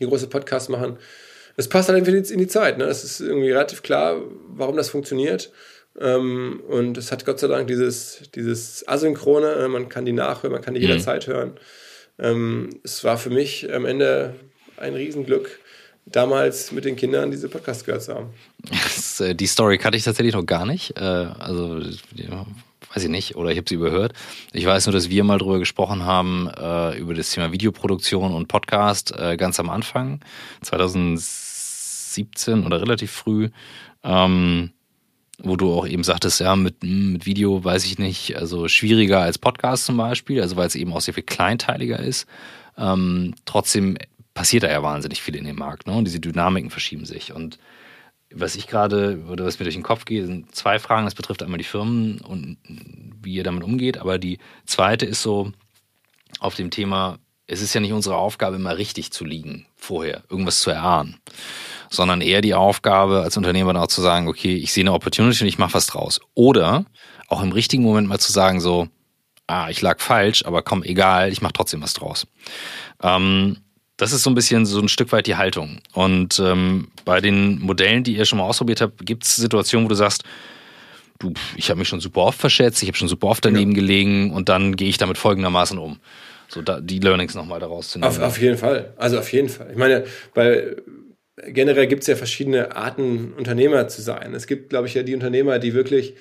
die 0.00 0.06
große 0.06 0.26
Podcasts 0.26 0.68
machen. 0.68 0.98
Es 1.56 1.68
passt 1.68 1.88
halt 1.88 2.08
in 2.08 2.38
die 2.38 2.48
Zeit. 2.48 2.78
Ne? 2.78 2.86
Es 2.86 3.04
ist 3.04 3.20
irgendwie 3.20 3.52
relativ 3.52 3.82
klar, 3.82 4.20
warum 4.48 4.76
das 4.76 4.88
funktioniert. 4.90 5.52
Ähm, 6.00 6.60
und 6.66 6.98
es 6.98 7.12
hat 7.12 7.24
Gott 7.24 7.38
sei 7.38 7.46
Dank 7.46 7.68
dieses, 7.68 8.22
dieses 8.34 8.86
Asynchrone. 8.88 9.52
Äh, 9.52 9.68
man 9.68 9.88
kann 9.88 10.04
die 10.04 10.12
nachhören, 10.12 10.52
man 10.52 10.62
kann 10.62 10.74
die 10.74 10.80
mhm. 10.80 10.88
jederzeit 10.88 11.28
hören 11.28 11.52
ähm, 12.18 12.70
es 12.82 13.04
war 13.04 13.18
für 13.18 13.30
mich 13.30 13.72
am 13.72 13.86
Ende 13.86 14.34
ein 14.76 14.94
Riesenglück, 14.94 15.60
damals 16.06 16.72
mit 16.72 16.84
den 16.84 16.96
Kindern 16.96 17.30
diese 17.30 17.48
Podcast 17.48 17.86
gehört 17.86 18.02
zu 18.02 18.14
haben. 18.14 18.30
Äh, 19.20 19.34
die 19.34 19.46
Story 19.46 19.78
kannte 19.78 19.96
ich 19.96 20.02
tatsächlich 20.02 20.34
noch 20.34 20.44
gar 20.44 20.66
nicht. 20.66 20.96
Äh, 20.96 21.00
also 21.00 21.80
weiß 22.92 23.04
ich 23.04 23.08
nicht, 23.08 23.36
oder 23.36 23.50
ich 23.50 23.58
habe 23.58 23.68
sie 23.68 23.76
überhört. 23.76 24.12
Ich 24.52 24.66
weiß 24.66 24.86
nur, 24.86 24.92
dass 24.92 25.08
wir 25.08 25.22
mal 25.22 25.38
drüber 25.38 25.60
gesprochen 25.60 26.04
haben, 26.04 26.48
äh, 26.48 26.98
über 26.98 27.14
das 27.14 27.30
Thema 27.30 27.52
Videoproduktion 27.52 28.32
und 28.32 28.48
Podcast 28.48 29.14
ganz 29.36 29.60
am 29.60 29.70
Anfang, 29.70 30.20
2007 30.62 31.44
2017 32.14 32.64
oder 32.64 32.80
relativ 32.80 33.10
früh. 33.10 33.50
Ähm, 34.02 34.70
wo 35.42 35.56
du 35.56 35.72
auch 35.72 35.86
eben 35.86 36.04
sagtest, 36.04 36.40
ja, 36.40 36.54
mit, 36.56 36.82
hm, 36.82 37.14
mit 37.14 37.26
Video 37.26 37.62
weiß 37.64 37.84
ich 37.86 37.98
nicht, 37.98 38.36
also 38.36 38.68
schwieriger 38.68 39.20
als 39.20 39.38
Podcast 39.38 39.86
zum 39.86 39.96
Beispiel, 39.96 40.40
also 40.40 40.56
weil 40.56 40.66
es 40.66 40.74
eben 40.74 40.92
auch 40.92 41.00
sehr 41.00 41.14
viel 41.14 41.22
kleinteiliger 41.22 41.98
ist. 41.98 42.26
Ähm, 42.76 43.34
trotzdem 43.44 43.96
passiert 44.34 44.64
da 44.64 44.70
ja 44.70 44.82
wahnsinnig 44.82 45.22
viel 45.22 45.36
in 45.36 45.44
dem 45.44 45.56
Markt, 45.56 45.86
ne? 45.86 45.94
Und 45.94 46.04
diese 46.04 46.20
Dynamiken 46.20 46.70
verschieben 46.70 47.04
sich. 47.04 47.32
Und 47.32 47.58
was 48.32 48.56
ich 48.56 48.66
gerade, 48.66 49.22
oder 49.30 49.44
was 49.44 49.58
mir 49.58 49.64
durch 49.64 49.76
den 49.76 49.84
Kopf 49.84 50.04
geht, 50.04 50.26
sind 50.26 50.54
zwei 50.54 50.78
Fragen. 50.78 51.06
Das 51.06 51.14
betrifft 51.14 51.42
einmal 51.42 51.58
die 51.58 51.64
Firmen 51.64 52.20
und 52.20 52.58
wie 53.22 53.34
ihr 53.34 53.44
damit 53.44 53.62
umgeht. 53.62 53.98
Aber 53.98 54.18
die 54.18 54.38
zweite 54.66 55.06
ist 55.06 55.22
so 55.22 55.52
auf 56.40 56.56
dem 56.56 56.70
Thema, 56.70 57.18
es 57.46 57.62
ist 57.62 57.74
ja 57.74 57.80
nicht 57.80 57.92
unsere 57.92 58.16
Aufgabe, 58.16 58.56
immer 58.56 58.76
richtig 58.76 59.12
zu 59.12 59.24
liegen 59.24 59.66
vorher, 59.76 60.24
irgendwas 60.28 60.60
zu 60.60 60.70
erahnen 60.70 61.18
sondern 61.94 62.20
eher 62.20 62.40
die 62.40 62.54
Aufgabe 62.54 63.22
als 63.22 63.36
Unternehmer 63.36 63.72
dann 63.72 63.82
auch 63.82 63.88
zu 63.88 64.02
sagen, 64.02 64.28
okay, 64.28 64.56
ich 64.56 64.72
sehe 64.72 64.82
eine 64.82 64.92
Opportunity 64.92 65.42
und 65.44 65.48
ich 65.48 65.58
mache 65.58 65.74
was 65.74 65.86
draus. 65.86 66.20
Oder 66.34 66.84
auch 67.28 67.42
im 67.42 67.52
richtigen 67.52 67.82
Moment 67.82 68.08
mal 68.08 68.18
zu 68.18 68.32
sagen, 68.32 68.60
so, 68.60 68.88
ah, 69.46 69.68
ich 69.70 69.80
lag 69.80 70.00
falsch, 70.00 70.44
aber 70.44 70.62
komm, 70.62 70.82
egal, 70.82 71.32
ich 71.32 71.42
mache 71.42 71.52
trotzdem 71.52 71.82
was 71.82 71.94
draus. 71.94 72.26
Ähm, 73.02 73.58
das 73.96 74.12
ist 74.12 74.24
so 74.24 74.30
ein 74.30 74.34
bisschen 74.34 74.66
so 74.66 74.80
ein 74.80 74.88
Stück 74.88 75.12
weit 75.12 75.26
die 75.26 75.36
Haltung. 75.36 75.78
Und 75.92 76.40
ähm, 76.40 76.88
bei 77.04 77.20
den 77.20 77.60
Modellen, 77.60 78.02
die 78.02 78.16
ihr 78.16 78.24
schon 78.24 78.38
mal 78.38 78.44
ausprobiert 78.44 78.80
habt, 78.80 79.06
gibt 79.06 79.24
es 79.24 79.36
Situationen, 79.36 79.84
wo 79.84 79.88
du 79.88 79.94
sagst, 79.94 80.24
du, 81.20 81.32
ich 81.56 81.70
habe 81.70 81.78
mich 81.78 81.88
schon 81.88 82.00
super 82.00 82.22
oft 82.22 82.40
verschätzt, 82.40 82.82
ich 82.82 82.88
habe 82.88 82.98
schon 82.98 83.08
super 83.08 83.28
oft 83.28 83.44
daneben 83.44 83.70
ja. 83.70 83.76
gelegen 83.76 84.32
und 84.32 84.48
dann 84.48 84.74
gehe 84.76 84.88
ich 84.88 84.98
damit 84.98 85.18
folgendermaßen 85.18 85.78
um. 85.78 86.00
So 86.48 86.60
da, 86.60 86.80
die 86.80 86.98
Learnings 86.98 87.34
nochmal 87.34 87.60
daraus 87.60 87.90
zu 87.90 87.98
nehmen. 87.98 88.10
Auf, 88.10 88.20
auf 88.20 88.40
jeden 88.40 88.58
Fall. 88.58 88.92
Also 88.96 89.18
auf 89.18 89.32
jeden 89.32 89.48
Fall. 89.48 89.68
Ich 89.70 89.78
meine, 89.78 90.04
weil 90.34 90.82
generell 91.36 91.86
gibt 91.86 92.02
es 92.02 92.06
ja 92.08 92.16
verschiedene 92.16 92.76
Arten, 92.76 93.32
Unternehmer 93.34 93.88
zu 93.88 94.02
sein. 94.02 94.34
Es 94.34 94.46
gibt, 94.46 94.70
glaube 94.70 94.86
ich, 94.86 94.94
ja 94.94 95.02
die 95.02 95.14
Unternehmer, 95.14 95.58
die 95.58 95.74
wirklich 95.74 96.14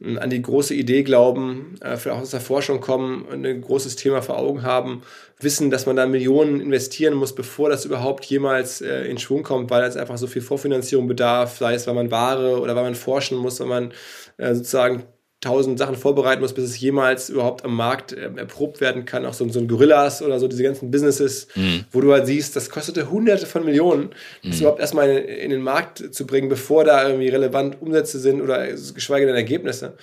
hm, 0.00 0.18
an 0.18 0.30
die 0.30 0.42
große 0.42 0.74
Idee 0.74 1.02
glauben, 1.02 1.76
äh, 1.80 1.96
auch 2.10 2.20
aus 2.20 2.30
der 2.30 2.40
Forschung 2.40 2.80
kommen, 2.80 3.26
ein 3.30 3.60
großes 3.60 3.96
Thema 3.96 4.22
vor 4.22 4.38
Augen 4.38 4.62
haben, 4.62 5.02
wissen, 5.40 5.70
dass 5.70 5.86
man 5.86 5.96
da 5.96 6.06
Millionen 6.06 6.60
investieren 6.60 7.14
muss, 7.14 7.34
bevor 7.34 7.70
das 7.70 7.84
überhaupt 7.84 8.24
jemals 8.26 8.80
äh, 8.80 9.04
in 9.04 9.18
Schwung 9.18 9.42
kommt, 9.42 9.70
weil 9.70 9.84
es 9.84 9.96
einfach 9.96 10.18
so 10.18 10.26
viel 10.26 10.42
Vorfinanzierung 10.42 11.08
bedarf, 11.08 11.58
sei 11.58 11.74
es, 11.74 11.86
weil 11.86 11.94
man 11.94 12.10
Ware 12.10 12.60
oder 12.60 12.76
weil 12.76 12.84
man 12.84 12.94
forschen 12.94 13.38
muss, 13.38 13.60
weil 13.60 13.68
man 13.68 13.92
äh, 14.36 14.54
sozusagen 14.54 15.04
tausend 15.42 15.76
Sachen 15.78 15.96
vorbereiten 15.96 16.40
muss, 16.40 16.54
bis 16.54 16.64
es 16.64 16.80
jemals 16.80 17.28
überhaupt 17.28 17.64
am 17.64 17.76
Markt 17.76 18.12
äh, 18.12 18.30
erprobt 18.36 18.80
werden 18.80 19.04
kann. 19.04 19.26
Auch 19.26 19.34
so, 19.34 19.46
so 19.48 19.58
ein 19.58 19.68
Gorillas 19.68 20.22
oder 20.22 20.38
so, 20.38 20.48
diese 20.48 20.62
ganzen 20.62 20.90
Businesses, 20.90 21.48
mhm. 21.56 21.84
wo 21.90 22.00
du 22.00 22.12
halt 22.12 22.26
siehst, 22.26 22.56
das 22.56 22.70
kostete 22.70 23.10
hunderte 23.10 23.46
von 23.46 23.64
Millionen, 23.64 24.10
das 24.42 24.54
mhm. 24.54 24.60
überhaupt 24.60 24.80
erstmal 24.80 25.10
in, 25.10 25.24
in, 25.24 25.50
den 25.50 25.60
Markt 25.60 26.14
zu 26.14 26.26
bringen, 26.26 26.48
bevor 26.48 26.84
da 26.84 27.06
irgendwie 27.06 27.28
relevant 27.28 27.82
Umsätze 27.82 28.20
sind 28.20 28.40
oder 28.40 28.66
geschweige 28.68 29.26
denn 29.26 29.34
Ergebnisse. 29.34 29.94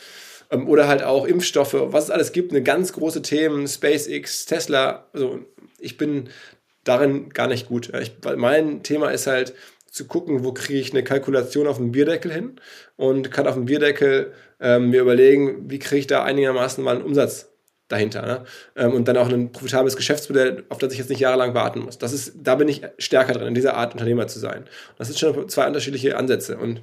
Ähm, 0.52 0.68
oder 0.68 0.90
halt 0.90 1.04
auch 1.04 1.26
Impfstoffe, 1.26 1.76
was 1.78 2.06
es 2.06 2.12
alles 2.12 2.34
gibt, 2.34 2.52
eine 2.52 2.62
ganz 2.62 2.92
große 2.92 3.22
Themen, 3.22 3.66
SpaceX, 3.66 4.46
Tesla. 4.46 5.08
Also 5.14 5.40
ich 5.80 5.98
bin 5.98 6.30
darin 6.84 7.30
gar 7.30 7.48
nicht 7.48 7.70
gut. 7.70 7.92
Ich, 8.02 8.12
mein 8.36 8.84
Thema 8.84 9.12
ist 9.12 9.26
halt, 9.26 9.54
zu 9.92 10.06
gucken, 10.06 10.44
wo 10.44 10.54
kriege 10.54 10.80
ich 10.80 10.92
eine 10.92 11.04
Kalkulation 11.04 11.68
auf 11.68 11.78
dem 11.78 11.92
Bierdeckel 11.92 12.32
hin 12.32 12.62
und 12.96 13.32
kann 13.32 13.48
auf 13.48 13.56
dem 13.56 13.66
Bierdeckel 13.66 14.34
ähm, 14.60 14.90
mir 14.90 15.02
überlegen, 15.02 15.70
wie 15.70 15.80
kriege 15.80 16.00
ich 16.00 16.08
da 16.08 16.24
einigermaßen 16.24 16.84
mal 16.84 16.96
einen 16.96 17.06
Umsatz 17.06 17.50
dahinter 17.88 18.22
ne? 18.22 18.44
ähm, 18.76 18.94
und 18.94 19.08
dann 19.08 19.18
auch 19.18 19.30
ein 19.30 19.52
profitables 19.52 19.96
Geschäftsmodell, 19.96 20.64
auf 20.70 20.78
das 20.78 20.94
ich 20.94 21.00
jetzt 21.00 21.10
nicht 21.10 21.20
jahrelang 21.20 21.54
warten 21.54 21.80
muss. 21.80 21.98
Das 21.98 22.14
ist, 22.14 22.34
da 22.42 22.56
bin 22.56 22.68
ich 22.68 22.82
stärker 22.98 23.34
drin, 23.34 23.48
in 23.48 23.56
dieser 23.56 23.76
Art 23.76 23.94
Unternehmer 23.94 24.28
zu 24.28 24.40
sein. 24.40 24.66
Das 24.98 25.08
sind 25.08 25.20
schon 25.20 25.50
zwei 25.50 25.68
unterschiedliche 25.68 26.16
Ansätze 26.18 26.58
und 26.58 26.82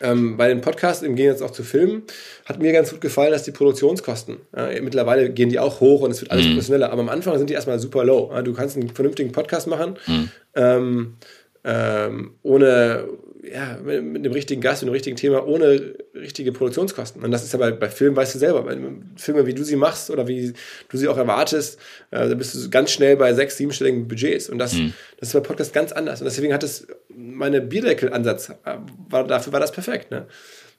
ähm, 0.00 0.36
bei 0.36 0.48
den 0.48 0.60
Podcasts, 0.60 1.02
im 1.02 1.16
Gegensatz 1.16 1.42
auch 1.42 1.52
zu 1.52 1.64
Filmen, 1.64 2.04
hat 2.44 2.60
mir 2.60 2.72
ganz 2.72 2.90
gut 2.90 3.00
gefallen, 3.00 3.32
dass 3.32 3.42
die 3.42 3.50
Produktionskosten, 3.50 4.36
äh, 4.56 4.80
mittlerweile 4.80 5.30
gehen 5.30 5.48
die 5.48 5.58
auch 5.58 5.80
hoch 5.80 6.02
und 6.02 6.12
es 6.12 6.20
wird 6.20 6.30
alles 6.30 6.46
mhm. 6.46 6.50
professioneller, 6.52 6.92
aber 6.92 7.02
am 7.02 7.08
Anfang 7.08 7.36
sind 7.36 7.50
die 7.50 7.54
erstmal 7.54 7.80
super 7.80 8.04
low. 8.04 8.32
du 8.42 8.52
kannst 8.52 8.76
einen 8.76 8.90
vernünftigen 8.90 9.32
Podcast 9.32 9.66
machen, 9.66 9.98
mhm. 10.06 10.30
ähm, 10.54 11.16
ähm, 11.64 12.34
ohne, 12.42 13.08
ja, 13.42 13.78
mit, 13.82 14.02
mit, 14.04 14.24
dem 14.24 14.32
richtigen 14.32 14.60
Gast, 14.60 14.82
mit 14.82 14.88
dem 14.88 14.92
richtigen 14.92 15.16
Thema, 15.16 15.46
ohne 15.46 15.94
richtige 16.14 16.52
Produktionskosten. 16.52 17.22
Und 17.22 17.30
das 17.30 17.44
ist 17.44 17.52
ja 17.52 17.58
bei, 17.58 17.70
bei 17.70 17.88
Filmen, 17.88 18.16
weißt 18.16 18.34
du 18.34 18.38
selber, 18.38 18.62
bei 18.62 18.76
Filmen, 19.16 19.46
wie 19.46 19.54
du 19.54 19.64
sie 19.64 19.76
machst 19.76 20.10
oder 20.10 20.26
wie 20.26 20.52
du 20.88 20.96
sie 20.96 21.08
auch 21.08 21.16
erwartest, 21.16 21.78
äh, 22.10 22.28
da 22.28 22.34
bist 22.34 22.54
du 22.54 22.70
ganz 22.70 22.90
schnell 22.90 23.16
bei 23.16 23.32
sechs, 23.34 23.56
siebenstelligen 23.56 24.08
Budgets. 24.08 24.48
Und 24.48 24.58
das, 24.58 24.74
mhm. 24.74 24.92
das 25.18 25.28
ist 25.28 25.32
bei 25.34 25.40
Podcast 25.40 25.72
ganz 25.72 25.92
anders. 25.92 26.20
Und 26.20 26.24
deswegen 26.24 26.52
hat 26.52 26.62
es, 26.62 26.86
meine 27.08 27.60
Bierdeckel-Ansatz, 27.60 28.50
äh, 28.64 28.74
war, 29.08 29.26
dafür 29.26 29.52
war 29.52 29.60
das 29.60 29.72
perfekt. 29.72 30.10
Ne? 30.10 30.26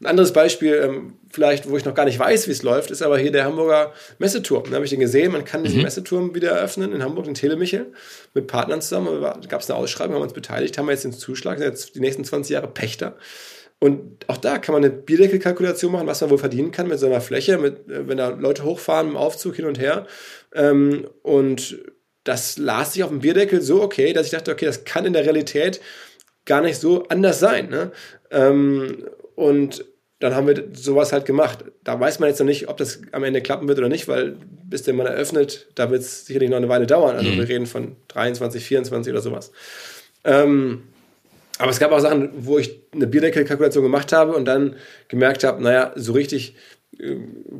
Ein 0.01 0.05
anderes 0.05 0.31
Beispiel, 0.31 0.75
ähm, 0.81 1.15
vielleicht, 1.29 1.69
wo 1.69 1.75
ich 1.75 1.83
noch 1.83 1.93
gar 1.93 2.05
nicht 2.05 2.17
weiß, 2.17 2.47
wie 2.47 2.51
es 2.51 2.63
läuft, 2.63 2.89
ist 2.89 3.01
aber 3.01 3.17
hier 3.17 3.33
der 3.33 3.43
Hamburger 3.43 3.93
Messeturm. 4.17 4.63
Da 4.69 4.75
habe 4.75 4.85
ich 4.85 4.91
den 4.91 5.01
gesehen, 5.01 5.33
man 5.33 5.43
kann 5.43 5.63
diesen 5.63 5.79
mhm. 5.79 5.83
Messeturm 5.83 6.33
wieder 6.33 6.51
eröffnen 6.51 6.93
in 6.93 7.03
Hamburg, 7.03 7.27
in 7.27 7.33
Telemichel, 7.33 7.87
mit 8.33 8.47
Partnern 8.47 8.81
zusammen. 8.81 9.21
Da 9.21 9.37
gab 9.49 9.59
es 9.59 9.69
eine 9.69 9.77
Ausschreibung, 9.77 10.15
haben 10.15 10.21
wir 10.21 10.25
uns 10.25 10.33
beteiligt, 10.33 10.77
haben 10.77 10.85
wir 10.85 10.93
jetzt 10.93 11.03
den 11.03 11.11
Zuschlag, 11.11 11.57
sind 11.57 11.67
jetzt 11.67 11.95
die 11.95 11.99
nächsten 11.99 12.23
20 12.23 12.53
Jahre 12.53 12.67
Pächter. 12.67 13.17
Und 13.79 14.25
auch 14.27 14.37
da 14.37 14.57
kann 14.57 14.73
man 14.73 14.83
eine 14.83 14.93
Bierdeckelkalkulation 14.93 15.91
machen, 15.91 16.07
was 16.07 16.21
man 16.21 16.29
wohl 16.29 16.37
verdienen 16.37 16.71
kann 16.71 16.87
mit 16.87 16.99
so 16.99 17.05
einer 17.05 17.21
Fläche, 17.21 17.57
mit, 17.57 17.89
äh, 17.89 18.07
wenn 18.07 18.17
da 18.17 18.29
Leute 18.29 18.63
hochfahren 18.63 19.09
im 19.09 19.17
Aufzug 19.17 19.55
hin 19.55 19.65
und 19.65 19.79
her. 19.79 20.05
Ähm, 20.53 21.07
und 21.23 21.77
das 22.23 22.57
las 22.57 22.93
sich 22.93 23.03
auf 23.03 23.09
dem 23.09 23.19
Bierdeckel 23.19 23.61
so 23.61 23.81
okay, 23.81 24.13
dass 24.13 24.25
ich 24.25 24.31
dachte, 24.31 24.51
okay, 24.51 24.65
das 24.65 24.83
kann 24.83 25.05
in 25.05 25.13
der 25.13 25.23
Realität 25.23 25.81
gar 26.45 26.61
nicht 26.61 26.79
so 26.79 27.05
anders 27.07 27.39
sein. 27.39 27.69
Ne? 27.69 27.91
Ähm, 28.31 29.05
und 29.39 29.85
dann 30.19 30.35
haben 30.35 30.47
wir 30.47 30.65
sowas 30.73 31.13
halt 31.13 31.25
gemacht. 31.25 31.63
Da 31.85 31.97
weiß 31.97 32.19
man 32.19 32.27
jetzt 32.27 32.39
noch 32.39 32.45
nicht, 32.45 32.67
ob 32.67 32.75
das 32.75 33.01
am 33.13 33.23
Ende 33.23 33.41
klappen 33.41 33.69
wird 33.69 33.77
oder 33.77 33.87
nicht, 33.87 34.09
weil 34.09 34.35
bis 34.65 34.83
der 34.83 34.93
mal 34.93 35.07
eröffnet, 35.07 35.67
da 35.75 35.89
wird 35.89 36.01
es 36.01 36.25
sicherlich 36.25 36.49
noch 36.49 36.57
eine 36.57 36.67
Weile 36.67 36.85
dauern. 36.85 37.15
Also 37.15 37.31
mhm. 37.31 37.37
wir 37.37 37.47
reden 37.47 37.65
von 37.65 37.95
23, 38.09 38.63
24 38.63 39.13
oder 39.13 39.21
sowas. 39.21 39.53
Ähm, 40.25 40.83
aber 41.57 41.71
es 41.71 41.79
gab 41.79 41.93
auch 41.93 41.99
Sachen, 41.99 42.31
wo 42.37 42.59
ich 42.59 42.81
eine 42.93 43.07
Bierdeckelkalkulation 43.07 43.83
gemacht 43.83 44.11
habe 44.11 44.33
und 44.33 44.43
dann 44.43 44.75
gemerkt 45.07 45.45
habe, 45.45 45.63
naja, 45.63 45.93
so 45.95 46.11
richtig 46.11 46.55
äh, 46.99 47.15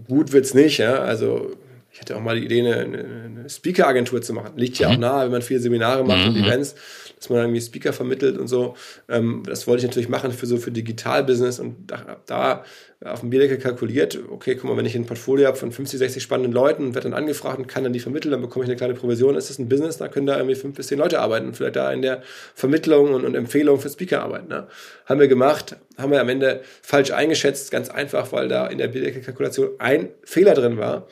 gut 0.10 0.34
wird 0.34 0.44
es 0.44 0.54
nicht. 0.54 0.80
Ja? 0.80 1.00
Also 1.00 1.54
ich 2.00 2.02
hatte 2.02 2.16
auch 2.16 2.22
mal 2.22 2.40
die 2.40 2.46
Idee, 2.46 2.62
eine, 2.62 2.78
eine 2.78 3.50
Speaker-Agentur 3.50 4.22
zu 4.22 4.32
machen. 4.32 4.54
Liegt 4.56 4.80
ja 4.80 4.88
mhm. 4.88 4.96
auch 4.96 5.00
nahe, 5.00 5.26
wenn 5.26 5.32
man 5.34 5.42
viele 5.42 5.60
Seminare 5.60 6.06
macht 6.06 6.30
mhm. 6.30 6.36
und 6.36 6.46
Events 6.46 6.76
dass 7.20 7.30
man 7.30 7.40
irgendwie 7.40 7.62
Speaker 7.62 7.94
vermittelt 7.94 8.38
und 8.38 8.48
so. 8.48 8.76
Ähm, 9.10 9.44
das 9.46 9.68
wollte 9.68 9.82
ich 9.82 9.88
natürlich 9.88 10.10
machen 10.10 10.32
für 10.32 10.46
so 10.46 10.58
für 10.58 10.72
Digital-Business 10.72 11.60
und 11.60 11.92
da, 11.92 12.18
da 12.26 12.64
auf 13.06 13.22
dem 13.22 13.30
Bierdeckel 13.30 13.58
kalkuliert, 13.58 14.20
okay, 14.30 14.56
guck 14.56 14.70
mal, 14.70 14.76
wenn 14.76 14.86
ich 14.86 14.96
ein 14.96 15.06
Portfolio 15.06 15.48
habe 15.48 15.56
von 15.56 15.72
50, 15.72 16.00
60 16.00 16.24
spannenden 16.24 16.52
Leuten 16.52 16.88
und 16.88 16.96
werde 16.96 17.10
dann 17.10 17.18
angefragt 17.18 17.58
und 17.58 17.68
kann 17.68 17.84
dann 17.84 17.94
die 17.94 18.00
vermitteln, 18.00 18.32
dann 18.32 18.42
bekomme 18.42 18.66
ich 18.66 18.70
eine 18.70 18.78
kleine 18.78 18.94
Provision. 18.94 19.36
Ist 19.36 19.50
das 19.50 19.60
ein 19.60 19.70
Business? 19.70 19.98
Da 19.98 20.08
können 20.08 20.26
da 20.26 20.38
irgendwie 20.38 20.56
fünf 20.56 20.76
bis 20.76 20.88
zehn 20.88 20.98
Leute 20.98 21.20
arbeiten 21.20 21.48
und 21.48 21.56
vielleicht 21.56 21.78
da 21.78 21.92
in 21.92 22.02
der 22.02 22.24
Vermittlung 22.56 23.14
und, 23.14 23.26
und 23.26 23.36
Empfehlung 23.36 23.80
für 23.80 23.90
Speaker 23.90 24.22
arbeiten. 24.22 24.50
Ne? 24.50 24.68
Haben 25.06 25.20
wir 25.20 25.28
gemacht, 25.28 25.78
haben 25.98 26.12
wir 26.12 26.20
am 26.20 26.30
Ende 26.30 26.62
falsch 26.82 27.12
eingeschätzt, 27.12 27.72
ganz 27.72 27.90
einfach, 27.90 28.32
weil 28.32 28.48
da 28.48 28.68
in 28.68 28.78
der 28.78 28.88
Bierdeckel-Kalkulation 28.90 29.70
ein 29.80 30.10
Fehler 30.24 30.54
drin 30.54 30.78
war. 30.78 31.08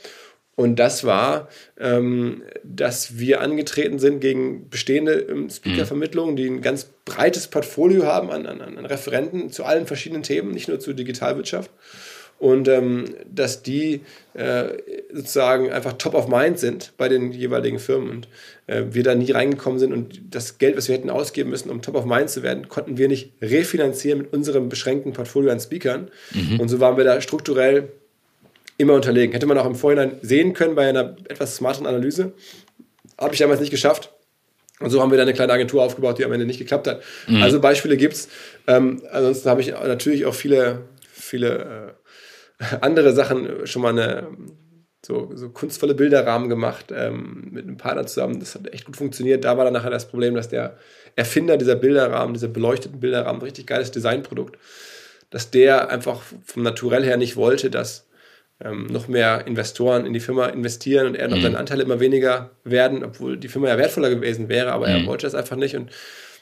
Und 0.58 0.78
das 0.78 1.04
war, 1.04 1.50
ähm, 1.80 2.42
dass 2.64 3.20
wir 3.20 3.42
angetreten 3.42 4.00
sind 4.00 4.22
gegen 4.22 4.70
bestehende 4.72 5.14
ähm, 5.14 5.52
Speaker-Vermittlungen, 5.52 6.36
die 6.36 6.48
ein 6.48 6.62
ganz 6.62 6.90
breites 7.06 7.48
Portfolio 7.48 8.08
haben 8.08 8.32
an, 8.32 8.48
an, 8.48 8.60
an 8.60 8.86
Referenten 8.88 9.52
zu 9.52 9.66
allen 9.66 9.86
verschiedenen 9.86 10.24
Themen, 10.24 10.50
nicht 10.50 10.68
nur 10.68 10.80
zur 10.80 10.96
Digitalwirtschaft. 10.96 11.70
Und 12.40 12.68
ähm, 12.68 13.06
dass 13.32 13.62
die 13.62 14.02
äh, 14.34 14.70
sozusagen 15.14 15.72
einfach 15.72 15.94
top 15.94 16.16
of 16.16 16.28
mind 16.28 16.58
sind 16.58 16.94
bei 16.98 17.08
den 17.08 17.32
jeweiligen 17.32 17.78
Firmen 17.78 18.10
und 18.10 18.28
äh, 18.66 18.84
wir 18.90 19.04
da 19.04 19.14
nie 19.14 19.32
reingekommen 19.32 19.78
sind 19.78 19.94
und 19.94 20.22
das 20.32 20.58
Geld, 20.58 20.76
was 20.76 20.88
wir 20.88 20.96
hätten 20.96 21.12
ausgeben 21.12 21.52
müssen, 21.52 21.70
um 21.70 21.84
top 21.84 21.96
of 21.96 22.06
mind 22.06 22.32
zu 22.32 22.42
werden, 22.42 22.68
konnten 22.68 22.98
wir 22.98 23.08
nicht 23.08 23.32
refinanzieren 23.44 24.20
mit 24.20 24.34
unserem 24.34 24.70
beschränkten 24.70 25.14
Portfolio 25.14 25.52
an 25.52 25.60
Speakern. 25.60 26.10
Mhm. 26.34 26.60
Und 26.60 26.70
so 26.70 26.80
waren 26.80 26.98
wir 26.98 27.04
da 27.04 27.22
strukturell 27.22 27.90
immer 28.78 28.94
unterlegen. 28.94 29.34
Hätte 29.34 29.46
man 29.46 29.58
auch 29.58 29.66
im 29.66 29.76
Vorhinein 29.76 30.18
sehen 30.22 30.54
können 30.54 30.76
bei 30.76 30.88
einer 30.88 31.16
etwas 31.30 31.56
smarteren 31.56 31.88
Analyse. 31.88 32.34
Habe 33.18 33.34
ich 33.34 33.40
damals 33.40 33.60
nicht 33.60 33.72
geschafft. 33.72 34.14
Und 34.80 34.92
so 34.92 35.02
haben 35.02 35.10
wir 35.10 35.18
dann 35.18 35.28
eine 35.28 35.34
kleine 35.34 35.54
Agentur 35.54 35.84
aufgebaut, 35.84 36.20
die 36.20 36.26
am 36.26 36.32
Ende 36.32 36.46
nicht 36.46 36.60
geklappt 36.60 36.88
hat. 36.88 37.02
Mhm. 37.28 37.42
Also 37.42 37.60
Beispiele 37.60 37.98
gibt's. 37.98 38.30
Ähm, 38.68 39.02
ansonsten 39.12 39.50
habe 39.50 39.62
ich 39.62 39.72
natürlich 39.72 40.26
auch 40.26 40.36
viele, 40.36 40.84
viele 41.12 41.98
äh, 42.60 42.76
andere 42.82 43.14
Sachen 43.14 43.66
schon 43.66 43.82
mal 43.82 43.90
eine 43.90 44.28
so, 45.06 45.32
so 45.36 45.50
kunstvolle 45.50 45.96
Bilderrahmen 45.96 46.50
gemacht 46.50 46.88
ähm, 46.96 47.48
mit 47.52 47.66
einem 47.66 47.78
Partner 47.78 48.06
zusammen. 48.06 48.40
Das 48.40 48.56
hat 48.56 48.72
echt 48.74 48.86
gut 48.86 48.98
funktioniert. 48.98 49.46
Da 49.46 49.58
war 49.58 49.64
dann 49.64 49.74
nachher 49.74 49.90
das 49.90 50.08
Problem, 50.08 50.36
dass 50.36 50.50
der 50.50 50.78
Erfinder 51.16 51.58
dieser 51.58 51.76
Bilderrahmen, 51.76 52.34
dieser 52.34 52.48
beleuchteten 52.50 53.00
Bilderrahmen, 53.00 53.42
richtig 53.42 53.68
geiles 53.68 53.92
Designprodukt, 53.92 54.58
dass 55.30 55.50
der 55.50 55.90
einfach 55.90 56.22
vom 56.46 56.64
Naturell 56.64 57.04
her 57.04 57.18
nicht 57.18 57.36
wollte, 57.36 57.70
dass 57.70 58.07
ähm, 58.64 58.88
noch 58.88 59.08
mehr 59.08 59.46
Investoren 59.46 60.06
in 60.06 60.14
die 60.14 60.20
Firma 60.20 60.48
investieren 60.48 61.08
und 61.08 61.16
er 61.16 61.28
noch 61.28 61.38
mhm. 61.38 61.44
seine 61.44 61.58
Anteile 61.58 61.84
immer 61.84 62.00
weniger 62.00 62.52
werden, 62.64 63.04
obwohl 63.04 63.38
die 63.38 63.48
Firma 63.48 63.68
ja 63.68 63.78
wertvoller 63.78 64.10
gewesen 64.10 64.50
wäre, 64.50 64.72
aber 64.72 64.88
mhm. 64.88 64.94
er 64.94 65.06
wollte 65.06 65.26
das 65.26 65.36
einfach 65.36 65.56
nicht 65.56 65.76
und 65.76 65.92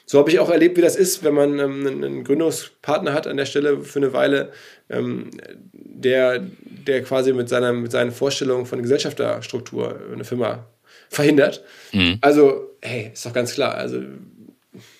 so 0.08 0.20
habe 0.20 0.30
ich 0.30 0.38
auch 0.38 0.48
erlebt, 0.48 0.76
wie 0.76 0.82
das 0.82 0.94
ist, 0.94 1.24
wenn 1.24 1.34
man 1.34 1.58
ähm, 1.58 1.84
einen 1.84 2.22
Gründungspartner 2.22 3.12
hat 3.12 3.26
an 3.26 3.36
der 3.36 3.44
Stelle 3.44 3.80
für 3.80 3.98
eine 3.98 4.12
Weile, 4.12 4.52
ähm, 4.88 5.32
der, 5.72 6.46
der 6.62 7.02
quasi 7.02 7.32
mit, 7.32 7.48
seiner, 7.48 7.72
mit 7.72 7.90
seinen 7.90 8.12
Vorstellungen 8.12 8.66
von 8.66 8.80
Gesellschafterstruktur 8.80 10.00
eine 10.12 10.22
Firma 10.22 10.64
verhindert. 11.08 11.64
Mhm. 11.92 12.18
Also, 12.20 12.70
hey, 12.80 13.10
ist 13.12 13.26
doch 13.26 13.32
ganz 13.32 13.54
klar. 13.54 13.74
Also, 13.74 14.00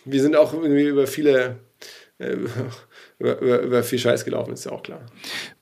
wir 0.04 0.20
sind 0.20 0.34
auch 0.34 0.52
irgendwie 0.52 0.86
über 0.86 1.06
viele, 1.06 1.58
äh, 2.18 2.34
über, 3.20 3.40
über, 3.40 3.60
über 3.60 3.82
viel 3.84 4.00
Scheiß 4.00 4.24
gelaufen, 4.24 4.54
ist 4.54 4.64
ja 4.64 4.72
auch 4.72 4.82
klar 4.82 5.06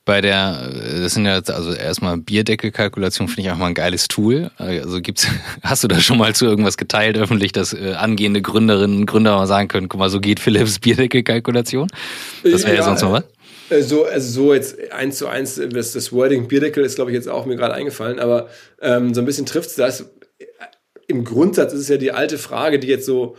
bei 0.05 0.21
der, 0.21 0.71
das 1.01 1.15
sind 1.15 1.25
ja 1.25 1.35
also 1.35 1.73
erstmal 1.73 2.19
Bierdeckelkalkulation 2.19 3.29
finde 3.29 3.43
ich 3.43 3.51
auch 3.51 3.57
mal 3.57 3.69
ein 3.69 3.75
geiles 3.75 4.07
Tool. 4.09 4.51
Also 4.59 5.01
gibt's, 5.01 5.27
hast 5.63 5.83
du 5.83 5.89
da 5.89 5.99
schon 6.01 6.19
mal 6.19 6.35
zu 6.35 6.45
irgendwas 6.45 6.77
geteilt 6.77 7.17
öffentlich, 7.17 7.53
dass 7.53 7.73
äh, 7.73 7.95
angehende 7.97 8.43
Gründerinnen 8.43 8.99
und 8.99 9.07
Gründer 9.07 9.37
mal 9.37 9.47
sagen 9.47 9.69
können, 9.69 9.89
guck 9.89 9.99
mal, 9.99 10.11
so 10.11 10.21
geht 10.21 10.41
Philips 10.41 10.79
Bierdeckelkalkulation? 10.79 11.89
Das 12.43 12.65
wäre 12.65 12.75
ja, 12.75 12.81
ja 12.81 12.85
sonst 12.85 13.03
noch 13.03 13.13
was. 13.13 13.25
Äh, 13.71 13.83
so, 13.83 14.05
also 14.05 14.31
so 14.31 14.55
jetzt 14.55 14.93
eins 14.93 15.19
zu 15.19 15.27
eins, 15.27 15.61
das, 15.71 15.93
das 15.93 16.13
Wording 16.13 16.49
Bierdeckel 16.49 16.85
ist, 16.85 16.97
glaube 16.97 17.11
ich, 17.11 17.15
jetzt 17.15 17.29
auch 17.29 17.47
mir 17.47 17.57
gerade 17.57 17.75
eingefallen, 17.75 18.19
aber 18.19 18.49
ähm, 18.83 19.15
so 19.15 19.23
ein 19.23 19.27
bisschen 19.27 19.47
trifft 19.47 19.71
es 19.71 19.77
das. 19.77 20.11
Im 21.07 21.25
Grundsatz 21.25 21.73
ist 21.73 21.81
es 21.81 21.89
ja 21.89 21.97
die 21.97 22.13
alte 22.13 22.39
Frage, 22.39 22.79
die 22.79 22.89
jetzt 22.89 23.07
so 23.07 23.37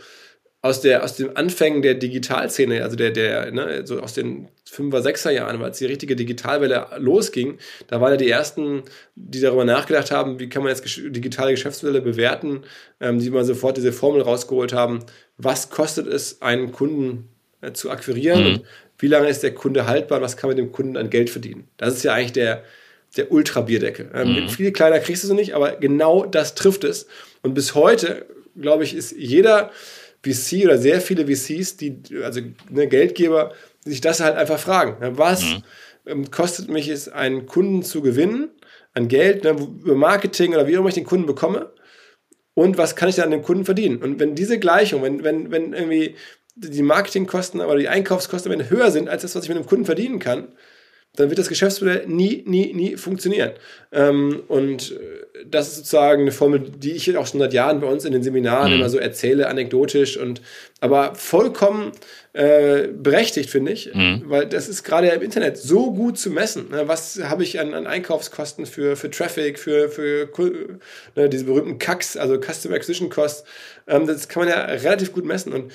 aus, 0.66 0.80
der, 0.80 1.04
aus 1.04 1.16
den 1.16 1.36
Anfängen 1.36 1.82
der 1.82 1.94
Digitalszene, 1.94 2.82
also 2.82 2.96
der, 2.96 3.10
der, 3.10 3.52
ne, 3.52 3.86
so 3.86 4.00
aus 4.00 4.14
den 4.14 4.48
5er, 4.70 5.00
6er 5.00 5.30
Jahren, 5.30 5.62
als 5.62 5.78
die 5.78 5.86
richtige 5.86 6.16
Digitalwelle 6.16 6.86
losging, 6.98 7.58
da 7.86 8.00
waren 8.00 8.12
ja 8.12 8.16
die 8.16 8.30
ersten, 8.30 8.82
die 9.14 9.40
darüber 9.40 9.64
nachgedacht 9.64 10.10
haben, 10.10 10.38
wie 10.38 10.48
kann 10.48 10.62
man 10.62 10.72
jetzt 10.72 10.84
digitale 10.84 11.52
Geschäftsmodelle 11.52 12.02
bewerten, 12.02 12.62
ähm, 13.00 13.18
die 13.18 13.30
mal 13.30 13.44
sofort 13.44 13.76
diese 13.76 13.92
Formel 13.92 14.22
rausgeholt 14.22 14.72
haben, 14.72 15.04
was 15.38 15.70
kostet 15.70 16.06
es, 16.06 16.42
einen 16.42 16.72
Kunden 16.72 17.28
äh, 17.60 17.72
zu 17.72 17.90
akquirieren 17.90 18.40
mhm. 18.40 18.46
und 18.46 18.64
wie 18.98 19.08
lange 19.08 19.28
ist 19.28 19.42
der 19.42 19.54
Kunde 19.54 19.86
haltbar, 19.86 20.20
was 20.20 20.36
kann 20.36 20.50
man 20.50 20.56
dem 20.56 20.72
Kunden 20.72 20.96
an 20.96 21.10
Geld 21.10 21.30
verdienen. 21.30 21.68
Das 21.76 21.94
ist 21.94 22.02
ja 22.02 22.14
eigentlich 22.14 22.32
der, 22.32 22.64
der 23.16 23.30
Ultra-Bierdeckel. 23.30 24.10
Ähm, 24.14 24.44
mhm. 24.44 24.48
Viel 24.48 24.72
kleiner 24.72 24.98
kriegst 24.98 25.22
du 25.22 25.28
sie 25.28 25.34
nicht, 25.34 25.54
aber 25.54 25.72
genau 25.76 26.24
das 26.24 26.54
trifft 26.54 26.84
es. 26.84 27.06
Und 27.42 27.54
bis 27.54 27.74
heute, 27.74 28.26
glaube 28.60 28.84
ich, 28.84 28.94
ist 28.94 29.12
jeder 29.16 29.70
VC 30.32 30.64
oder 30.64 30.78
sehr 30.78 31.00
viele 31.00 31.26
VCs, 31.26 31.76
die, 31.76 32.00
also 32.22 32.40
ne, 32.70 32.86
Geldgeber, 32.88 33.52
die 33.84 33.90
sich 33.90 34.00
das 34.00 34.20
halt 34.20 34.36
einfach 34.36 34.58
fragen. 34.58 35.00
Ne, 35.00 35.18
was 35.18 35.42
mhm. 35.44 35.62
Ähm, 36.08 36.30
kostet 36.30 36.70
mich 36.70 36.88
es, 36.88 37.08
einen 37.08 37.46
Kunden 37.46 37.82
zu 37.82 38.00
gewinnen 38.00 38.50
an 38.94 39.08
Geld, 39.08 39.42
ne, 39.42 39.50
über 39.50 39.96
Marketing 39.96 40.54
oder 40.54 40.68
wie 40.68 40.76
auch 40.76 40.80
immer 40.80 40.88
ich 40.88 40.94
den 40.94 41.04
Kunden 41.04 41.26
bekomme? 41.26 41.72
Und 42.54 42.78
was 42.78 42.96
kann 42.96 43.08
ich 43.08 43.16
dann 43.16 43.26
an 43.26 43.32
dem 43.32 43.42
Kunden 43.42 43.64
verdienen? 43.64 44.02
Und 44.02 44.20
wenn 44.20 44.34
diese 44.34 44.58
Gleichung, 44.58 45.02
wenn, 45.02 45.24
wenn, 45.24 45.50
wenn 45.50 45.72
irgendwie 45.72 46.14
die 46.54 46.82
Marketingkosten 46.82 47.60
oder 47.60 47.78
die 47.78 47.88
Einkaufskosten 47.88 48.70
höher 48.70 48.90
sind 48.90 49.08
als 49.08 49.22
das, 49.22 49.34
was 49.34 49.42
ich 49.42 49.48
mit 49.50 49.58
dem 49.58 49.66
Kunden 49.66 49.84
verdienen 49.84 50.20
kann, 50.20 50.48
dann 51.16 51.30
wird 51.30 51.38
das 51.38 51.48
Geschäftsmodell 51.48 52.06
nie, 52.06 52.42
nie, 52.46 52.72
nie 52.72 52.96
funktionieren. 52.96 53.52
Ähm, 53.92 54.42
und 54.48 54.92
äh, 54.92 55.44
das 55.44 55.68
ist 55.68 55.76
sozusagen 55.76 56.22
eine 56.22 56.32
Formel, 56.32 56.60
die 56.60 56.92
ich 56.92 57.16
auch 57.16 57.26
schon 57.26 57.40
seit 57.40 57.52
Jahren 57.52 57.80
bei 57.80 57.86
uns 57.86 58.04
in 58.04 58.12
den 58.12 58.22
Seminaren 58.22 58.72
mhm. 58.72 58.78
immer 58.78 58.88
so 58.88 58.98
erzähle, 58.98 59.48
anekdotisch 59.48 60.16
und 60.16 60.40
aber 60.80 61.14
vollkommen 61.14 61.92
äh, 62.34 62.88
berechtigt, 62.88 63.48
finde 63.48 63.72
ich, 63.72 63.94
mhm. 63.94 64.24
weil 64.26 64.46
das 64.46 64.68
ist 64.68 64.84
gerade 64.84 65.08
im 65.08 65.22
Internet 65.22 65.56
so 65.56 65.92
gut 65.92 66.18
zu 66.18 66.30
messen. 66.30 66.70
Ne? 66.70 66.86
Was 66.86 67.18
habe 67.22 67.42
ich 67.42 67.58
an, 67.58 67.72
an, 67.72 67.86
Einkaufskosten 67.86 68.66
für, 68.66 68.96
für 68.96 69.10
Traffic, 69.10 69.58
für, 69.58 69.88
für 69.88 70.28
ne, 71.14 71.28
diese 71.28 71.44
berühmten 71.44 71.78
CACs, 71.78 72.16
also 72.16 72.38
Customer 72.38 72.76
Acquisition 72.76 73.08
Costs, 73.08 73.44
ähm, 73.86 74.06
das 74.06 74.28
kann 74.28 74.44
man 74.44 74.50
ja 74.50 74.64
relativ 74.64 75.12
gut 75.12 75.24
messen 75.24 75.52
und 75.52 75.72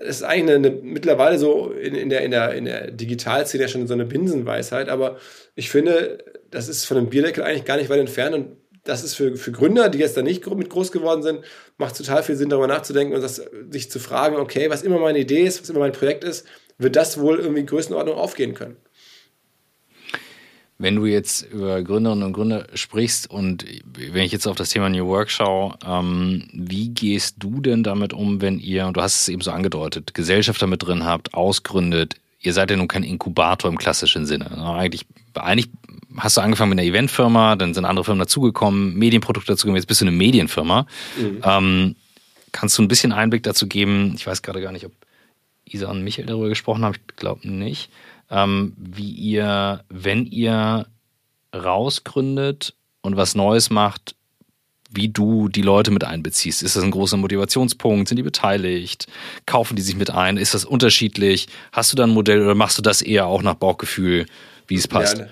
es 0.00 0.16
ist 0.16 0.22
eigentlich 0.22 0.56
eine, 0.56 0.68
eine, 0.68 0.70
mittlerweile 0.82 1.38
so 1.38 1.70
in, 1.70 1.94
in, 1.94 2.08
der, 2.08 2.22
in, 2.22 2.30
der, 2.30 2.54
in 2.54 2.64
der 2.64 2.90
Digitalszene 2.90 3.68
schon 3.68 3.86
so 3.86 3.94
eine 3.94 4.06
Binsenweisheit, 4.06 4.88
aber 4.88 5.18
ich 5.54 5.70
finde, 5.70 6.24
das 6.50 6.68
ist 6.68 6.86
von 6.86 6.96
einem 6.96 7.10
Bierdeckel 7.10 7.44
eigentlich 7.44 7.66
gar 7.66 7.76
nicht 7.76 7.90
weit 7.90 8.00
entfernt 8.00 8.34
und 8.34 8.56
das 8.84 9.04
ist 9.04 9.14
für, 9.14 9.36
für 9.36 9.52
Gründer, 9.52 9.90
die 9.90 9.98
jetzt 9.98 10.16
da 10.16 10.22
nicht 10.22 10.46
mit 10.46 10.70
groß 10.70 10.90
geworden 10.90 11.22
sind, 11.22 11.44
macht 11.76 11.96
total 11.96 12.22
viel 12.22 12.36
Sinn, 12.36 12.48
darüber 12.48 12.66
nachzudenken 12.66 13.14
und 13.14 13.20
das, 13.20 13.42
sich 13.68 13.90
zu 13.90 13.98
fragen, 13.98 14.36
okay, 14.36 14.70
was 14.70 14.82
immer 14.82 14.98
meine 14.98 15.18
Idee 15.18 15.42
ist, 15.42 15.60
was 15.60 15.68
immer 15.68 15.80
mein 15.80 15.92
Projekt 15.92 16.24
ist, 16.24 16.46
wird 16.78 16.96
das 16.96 17.20
wohl 17.20 17.38
irgendwie 17.38 17.66
Größenordnung 17.66 18.16
aufgehen 18.16 18.54
können. 18.54 18.76
Wenn 20.80 20.96
du 20.96 21.04
jetzt 21.04 21.42
über 21.42 21.82
Gründerinnen 21.82 22.24
und 22.24 22.32
Gründer 22.32 22.66
sprichst 22.72 23.28
und 23.30 23.66
wenn 23.94 24.22
ich 24.22 24.32
jetzt 24.32 24.46
auf 24.46 24.56
das 24.56 24.70
Thema 24.70 24.88
New 24.88 25.06
Work 25.08 25.30
schaue, 25.30 25.74
ähm, 25.86 26.48
wie 26.54 26.88
gehst 26.88 27.36
du 27.38 27.60
denn 27.60 27.82
damit 27.82 28.14
um, 28.14 28.40
wenn 28.40 28.58
ihr, 28.58 28.86
und 28.86 28.96
du 28.96 29.02
hast 29.02 29.20
es 29.20 29.28
eben 29.28 29.42
so 29.42 29.50
angedeutet, 29.50 30.14
Gesellschafter 30.14 30.66
mit 30.66 30.82
drin 30.82 31.04
habt, 31.04 31.34
ausgründet, 31.34 32.14
ihr 32.40 32.54
seid 32.54 32.70
ja 32.70 32.78
nun 32.78 32.88
kein 32.88 33.02
Inkubator 33.02 33.70
im 33.70 33.76
klassischen 33.76 34.24
Sinne. 34.24 34.56
Eigentlich, 34.56 35.04
eigentlich 35.34 35.68
hast 36.16 36.38
du 36.38 36.40
angefangen 36.40 36.70
mit 36.70 36.78
einer 36.78 36.88
Eventfirma, 36.88 37.56
dann 37.56 37.74
sind 37.74 37.84
andere 37.84 38.06
Firmen 38.06 38.20
dazugekommen, 38.20 38.94
Medienprodukte 38.94 39.52
dazugekommen, 39.52 39.76
jetzt 39.76 39.86
bist 39.86 40.00
du 40.00 40.06
eine 40.06 40.16
Medienfirma. 40.16 40.86
Mhm. 41.18 41.42
Ähm, 41.44 41.96
kannst 42.52 42.78
du 42.78 42.82
ein 42.82 42.88
bisschen 42.88 43.12
Einblick 43.12 43.42
dazu 43.42 43.66
geben? 43.66 44.14
Ich 44.16 44.26
weiß 44.26 44.40
gerade 44.40 44.62
gar 44.62 44.72
nicht, 44.72 44.86
ob 44.86 44.92
Isa 45.66 45.90
und 45.90 46.02
Michael 46.02 46.24
darüber 46.24 46.48
gesprochen 46.48 46.86
haben, 46.86 46.94
ich 46.94 47.16
glaube 47.16 47.46
nicht 47.46 47.90
ähm, 48.30 48.74
wie 48.76 49.10
ihr, 49.10 49.84
wenn 49.88 50.26
ihr 50.26 50.86
rausgründet 51.54 52.74
und 53.02 53.16
was 53.16 53.34
Neues 53.34 53.70
macht, 53.70 54.14
wie 54.92 55.08
du 55.08 55.48
die 55.48 55.62
Leute 55.62 55.90
mit 55.90 56.04
einbeziehst. 56.04 56.62
Ist 56.62 56.74
das 56.74 56.82
ein 56.82 56.90
großer 56.90 57.16
Motivationspunkt? 57.16 58.08
Sind 58.08 58.16
die 58.16 58.24
beteiligt? 58.24 59.06
Kaufen 59.46 59.76
die 59.76 59.82
sich 59.82 59.96
mit 59.96 60.10
ein? 60.10 60.36
Ist 60.36 60.54
das 60.54 60.64
unterschiedlich? 60.64 61.46
Hast 61.72 61.92
du 61.92 61.96
da 61.96 62.04
ein 62.04 62.10
Modell 62.10 62.42
oder 62.42 62.54
machst 62.56 62.76
du 62.76 62.82
das 62.82 63.00
eher 63.00 63.26
auch 63.26 63.42
nach 63.42 63.54
Bauchgefühl, 63.54 64.26
wie 64.66 64.74
es 64.74 64.88
passt? 64.88 65.18
Ja, 65.18 65.28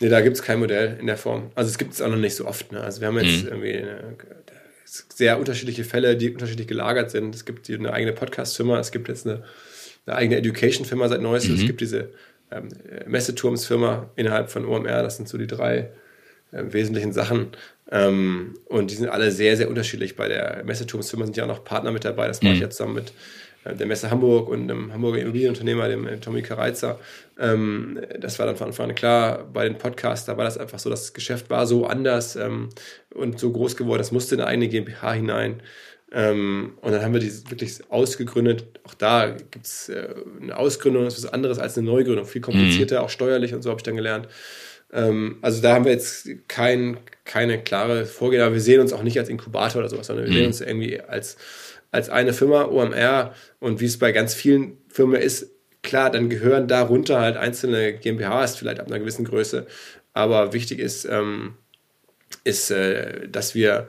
nee, 0.00 0.08
da 0.08 0.22
gibt 0.22 0.36
es 0.36 0.42
kein 0.42 0.60
Modell 0.60 0.96
in 0.98 1.06
der 1.06 1.18
Form. 1.18 1.50
Also 1.54 1.70
es 1.70 1.76
gibt 1.76 1.92
es 1.92 2.00
auch 2.00 2.08
noch 2.08 2.16
nicht 2.16 2.34
so 2.34 2.46
oft. 2.46 2.72
Ne? 2.72 2.80
Also 2.80 3.00
wir 3.00 3.08
haben 3.08 3.18
jetzt 3.18 3.44
mhm. 3.44 3.48
irgendwie 3.48 3.76
eine, 3.76 4.16
sehr 4.86 5.38
unterschiedliche 5.38 5.84
Fälle, 5.84 6.16
die 6.16 6.30
unterschiedlich 6.30 6.68
gelagert 6.68 7.10
sind. 7.10 7.34
Es 7.34 7.44
gibt 7.44 7.68
eine 7.68 7.92
eigene 7.92 8.12
Podcast-Firma, 8.12 8.78
es 8.78 8.92
gibt 8.92 9.08
jetzt 9.08 9.26
eine 9.26 9.42
eine 10.06 10.16
eigene 10.16 10.36
Education-Firma 10.36 11.08
seit 11.08 11.20
neuestem. 11.20 11.54
Mhm. 11.54 11.60
Es 11.60 11.66
gibt 11.66 11.80
diese 11.80 12.10
ähm, 12.50 12.68
Messeturmsfirma 13.06 14.10
innerhalb 14.16 14.50
von 14.50 14.64
OMR. 14.64 15.02
Das 15.02 15.16
sind 15.16 15.28
so 15.28 15.36
die 15.36 15.46
drei 15.46 15.90
äh, 16.52 16.62
wesentlichen 16.70 17.12
Sachen. 17.12 17.48
Ähm, 17.90 18.54
und 18.66 18.90
die 18.90 18.94
sind 18.94 19.08
alle 19.08 19.30
sehr, 19.30 19.56
sehr 19.56 19.68
unterschiedlich. 19.68 20.16
Bei 20.16 20.28
der 20.28 20.62
Messeturmsfirma 20.64 21.24
sind 21.24 21.36
ja 21.36 21.44
auch 21.44 21.48
noch 21.48 21.64
Partner 21.64 21.90
mit 21.90 22.04
dabei. 22.04 22.26
Das 22.28 22.42
mache 22.42 22.52
ich 22.52 22.58
mhm. 22.58 22.64
jetzt 22.64 22.76
zusammen 22.76 22.94
mit 22.94 23.12
äh, 23.64 23.74
der 23.74 23.86
Messe 23.86 24.10
Hamburg 24.10 24.48
und 24.48 24.70
einem 24.70 24.92
Hamburger 24.92 25.18
Immobilienunternehmer, 25.18 25.88
dem 25.88 26.06
äh, 26.06 26.18
Tommy 26.18 26.42
Kareizer. 26.42 26.98
Ähm, 27.38 28.00
das 28.18 28.38
war 28.38 28.46
dann 28.46 28.56
von 28.56 28.68
Anfang 28.68 28.90
an 28.90 28.94
klar. 28.94 29.44
Bei 29.52 29.64
den 29.64 29.78
Podcasts, 29.78 30.26
da 30.26 30.36
war 30.36 30.44
das 30.44 30.58
einfach 30.58 30.78
so, 30.78 30.90
das 30.90 31.12
Geschäft 31.14 31.50
war 31.50 31.66
so 31.66 31.86
anders 31.86 32.36
ähm, 32.36 32.70
und 33.14 33.38
so 33.38 33.52
groß 33.52 33.76
geworden, 33.76 33.98
das 33.98 34.12
musste 34.12 34.34
in 34.36 34.40
eine 34.40 34.50
eigene 34.50 34.68
GmbH 34.68 35.12
hinein. 35.12 35.62
Ähm, 36.12 36.78
und 36.80 36.92
dann 36.92 37.02
haben 37.02 37.12
wir 37.12 37.20
die 37.20 37.32
wirklich 37.50 37.80
ausgegründet. 37.90 38.80
Auch 38.84 38.94
da 38.94 39.30
gibt 39.30 39.66
es 39.66 39.88
äh, 39.88 40.14
eine 40.40 40.56
Ausgründung, 40.56 41.04
das 41.04 41.18
ist 41.18 41.24
was 41.24 41.32
anderes 41.32 41.58
als 41.58 41.76
eine 41.76 41.86
Neugründung, 41.86 42.26
viel 42.26 42.40
komplizierter, 42.40 43.00
mhm. 43.00 43.04
auch 43.04 43.10
steuerlich 43.10 43.54
und 43.54 43.62
so 43.62 43.70
habe 43.70 43.80
ich 43.80 43.84
dann 43.84 43.96
gelernt. 43.96 44.28
Ähm, 44.92 45.38
also 45.42 45.60
da 45.60 45.74
haben 45.74 45.84
wir 45.84 45.92
jetzt 45.92 46.28
kein, 46.48 46.98
keine 47.24 47.62
klare 47.62 48.06
Vorgehen, 48.06 48.42
aber 48.42 48.54
wir 48.54 48.60
sehen 48.60 48.80
uns 48.80 48.92
auch 48.92 49.02
nicht 49.02 49.18
als 49.18 49.28
Inkubator 49.28 49.80
oder 49.80 49.88
sowas, 49.88 50.06
sondern 50.06 50.26
wir 50.26 50.32
mhm. 50.32 50.36
sehen 50.36 50.46
uns 50.46 50.60
irgendwie 50.60 51.00
als, 51.00 51.36
als 51.90 52.08
eine 52.08 52.32
Firma, 52.32 52.66
OMR. 52.66 53.34
Und 53.58 53.80
wie 53.80 53.86
es 53.86 53.98
bei 53.98 54.12
ganz 54.12 54.34
vielen 54.34 54.78
Firmen 54.88 55.20
ist, 55.20 55.50
klar, 55.82 56.10
dann 56.10 56.30
gehören 56.30 56.68
darunter 56.68 57.20
halt 57.20 57.36
einzelne 57.36 57.94
GmbHs, 57.94 58.56
vielleicht 58.56 58.80
ab 58.80 58.86
einer 58.86 59.00
gewissen 59.00 59.24
Größe. 59.24 59.66
Aber 60.12 60.52
wichtig 60.52 60.78
ist, 60.78 61.04
ähm, 61.04 61.54
ist, 62.44 62.70
äh, 62.70 63.28
dass 63.28 63.54
wir 63.54 63.88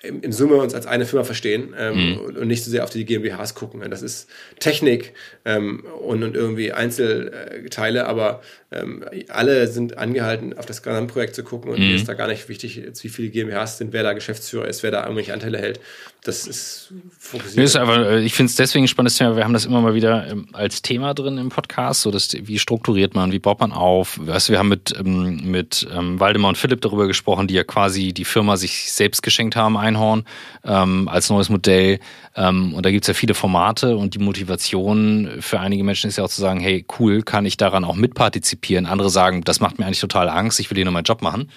in 0.00 0.30
Summe 0.32 0.56
uns 0.56 0.74
als 0.74 0.86
eine 0.86 1.06
Firma 1.06 1.24
verstehen 1.24 1.74
ähm, 1.76 2.12
mhm. 2.12 2.18
und 2.36 2.46
nicht 2.46 2.64
so 2.64 2.70
sehr 2.70 2.84
auf 2.84 2.90
die 2.90 3.04
GmbHs 3.04 3.54
gucken. 3.54 3.82
Das 3.90 4.02
ist 4.02 4.28
Technik 4.60 5.12
ähm, 5.44 5.84
und, 6.00 6.22
und 6.22 6.36
irgendwie 6.36 6.72
Einzelteile, 6.72 8.06
aber 8.06 8.40
ähm, 8.70 9.04
alle 9.28 9.66
sind 9.66 9.98
angehalten, 9.98 10.56
auf 10.56 10.66
das 10.66 10.82
Gesamtprojekt 10.82 11.34
zu 11.34 11.42
gucken 11.42 11.72
und 11.72 11.80
mhm. 11.80 11.88
mir 11.88 11.96
ist 11.96 12.06
da 12.06 12.14
gar 12.14 12.28
nicht 12.28 12.48
wichtig, 12.48 12.80
wie 13.00 13.08
viele 13.08 13.30
GmbHs 13.30 13.78
sind, 13.78 13.92
wer 13.92 14.04
da 14.04 14.12
Geschäftsführer 14.12 14.68
ist, 14.68 14.82
wer 14.82 14.92
da 14.92 15.02
irgendwelche 15.02 15.32
Anteile 15.32 15.58
hält. 15.58 15.80
Das 16.24 16.46
ist 16.46 16.92
fokussiert. 17.18 17.64
Ist 17.64 17.76
aber, 17.76 18.10
äh, 18.10 18.22
ich 18.22 18.34
finde 18.34 18.50
es 18.50 18.56
deswegen 18.56 18.84
ein 18.84 18.88
spannendes 18.88 19.16
Thema. 19.16 19.36
Wir 19.36 19.44
haben 19.44 19.52
das 19.52 19.64
immer 19.64 19.80
mal 19.80 19.94
wieder 19.94 20.26
ähm, 20.26 20.48
als 20.52 20.82
Thema 20.82 21.14
drin 21.14 21.38
im 21.38 21.48
Podcast, 21.48 22.02
so 22.02 22.10
dass, 22.10 22.36
wie 22.38 22.58
strukturiert 22.58 23.14
man, 23.14 23.32
wie 23.32 23.38
baut 23.38 23.60
man 23.60 23.72
auf. 23.72 24.18
Weißt, 24.20 24.50
wir 24.50 24.58
haben 24.58 24.68
mit, 24.68 24.94
ähm, 24.98 25.50
mit 25.50 25.88
ähm, 25.90 26.20
Waldemar 26.20 26.50
und 26.50 26.58
Philipp 26.58 26.82
darüber 26.82 27.06
gesprochen, 27.06 27.46
die 27.46 27.54
ja 27.54 27.64
quasi 27.64 28.12
die 28.12 28.26
Firma 28.26 28.56
sich 28.56 28.92
selbst 28.92 29.22
geschenkt 29.22 29.56
haben, 29.56 29.78
Einhorn 29.88 30.24
ähm, 30.64 31.08
als 31.08 31.30
neues 31.30 31.48
Modell. 31.48 31.98
Ähm, 32.36 32.74
und 32.74 32.84
da 32.84 32.90
gibt 32.90 33.04
es 33.04 33.08
ja 33.08 33.14
viele 33.14 33.34
Formate 33.34 33.96
und 33.96 34.14
die 34.14 34.18
Motivation 34.18 35.30
für 35.40 35.60
einige 35.60 35.84
Menschen 35.84 36.08
ist 36.08 36.18
ja 36.18 36.24
auch 36.24 36.28
zu 36.28 36.40
sagen, 36.40 36.60
hey, 36.60 36.84
cool, 36.98 37.22
kann 37.22 37.46
ich 37.46 37.56
daran 37.56 37.84
auch 37.84 37.96
mitpartizipieren. 37.96 38.86
Andere 38.86 39.10
sagen, 39.10 39.42
das 39.42 39.60
macht 39.60 39.78
mir 39.78 39.86
eigentlich 39.86 40.00
total 40.00 40.28
Angst, 40.28 40.60
ich 40.60 40.70
will 40.70 40.76
hier 40.76 40.84
nur 40.84 40.94
meinen 40.94 41.04
Job 41.04 41.22
machen. 41.22 41.50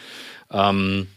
Ähm, 0.52 1.08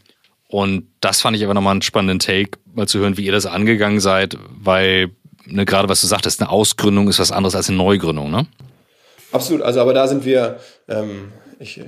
und 0.48 0.86
das 1.00 1.20
fand 1.20 1.36
ich 1.36 1.44
aber 1.44 1.54
nochmal 1.54 1.72
einen 1.72 1.82
spannenden 1.82 2.18
Take, 2.18 2.58
mal 2.74 2.86
zu 2.86 2.98
hören, 2.98 3.16
wie 3.16 3.24
ihr 3.24 3.32
das 3.32 3.46
angegangen 3.46 4.00
seid, 4.00 4.38
weil 4.50 5.10
ne, 5.46 5.64
gerade 5.64 5.88
was 5.88 6.00
du 6.00 6.06
sagtest, 6.06 6.40
eine 6.40 6.50
Ausgründung 6.50 7.08
ist 7.08 7.18
was 7.18 7.32
anderes 7.32 7.54
als 7.54 7.68
eine 7.68 7.78
Neugründung, 7.78 8.30
ne? 8.30 8.46
Absolut, 9.32 9.62
also 9.62 9.80
aber 9.80 9.94
da 9.94 10.06
sind 10.06 10.24
wir, 10.24 10.60
ähm, 10.88 11.32
ich 11.58 11.80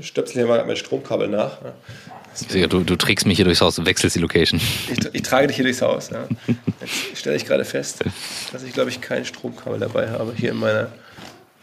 stöpsel 0.00 0.34
hier 0.34 0.46
mal 0.46 0.64
mein 0.64 0.76
Stromkabel 0.76 1.28
nach. 1.28 1.58
Ja. 1.62 2.66
Du, 2.66 2.80
du 2.80 2.96
trägst 2.96 3.26
mich 3.26 3.36
hier 3.36 3.44
durchs 3.44 3.60
Haus, 3.60 3.76
du 3.76 3.86
wechselst 3.86 4.16
die 4.16 4.20
Location. 4.20 4.60
Ich, 4.90 4.98
ich 5.12 5.22
trage 5.22 5.46
dich 5.46 5.56
hier 5.56 5.64
durchs 5.64 5.82
Haus. 5.82 6.10
Ja. 6.10 6.26
Jetzt 6.80 7.20
stelle 7.20 7.36
ich 7.36 7.46
gerade 7.46 7.64
fest, 7.64 8.04
dass 8.52 8.62
ich, 8.62 8.72
glaube 8.72 8.90
ich, 8.90 9.00
kein 9.00 9.24
Stromkabel 9.24 9.78
dabei 9.78 10.10
habe 10.10 10.32
hier 10.36 10.50
in 10.50 10.58
meiner 10.58 10.90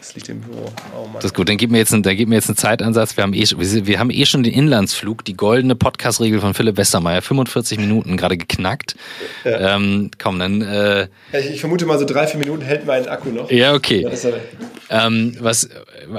das 0.02 0.16
liegt 0.16 0.30
im 0.30 0.42
Büro. 0.42 0.66
Oh 0.98 1.04
Mann. 1.04 1.14
Das 1.16 1.26
ist 1.26 1.36
gut, 1.36 1.48
dann 1.48 1.58
gib 1.58 1.70
mir 1.70 1.78
jetzt 1.78 1.94
einen, 1.94 2.02
dann 2.02 2.18
gib 2.18 2.28
mir 2.28 2.34
jetzt 2.34 2.50
einen 2.50 2.58
Zeitansatz. 2.58 3.16
Wir 3.18 3.24
haben, 3.24 3.36
eh, 3.36 3.46
wir 3.48 4.00
haben 4.00 4.10
eh 4.10 4.26
schon 4.26 4.42
den 4.42 4.52
Inlandsflug, 4.52 5.24
die 5.24 5.36
goldene 5.36 5.76
Podcast-Regel 5.76 6.42
von 6.42 6.56
Philipp 6.56 6.78
Westermeier, 6.78 7.22
45 7.22 7.78
Minuten 7.78 8.18
gerade 8.18 8.36
geknackt. 8.36 8.96
Ja. 9.44 9.76
Ähm, 9.76 10.10
komm, 10.18 10.40
dann. 10.40 10.64
Äh, 10.64 11.08
ich, 11.34 11.52
ich, 11.52 11.60
vermute 11.60 11.86
mal, 11.86 12.00
so 12.00 12.06
drei, 12.06 12.26
vier 12.26 12.40
Minuten 12.40 12.64
hält 12.64 12.88
mein 12.88 13.08
Akku 13.08 13.30
noch. 13.30 13.52
Ja, 13.52 13.76
okay. 13.76 14.10
Ähm, 14.90 15.38
was, 15.40 15.66
äh, 15.66 15.70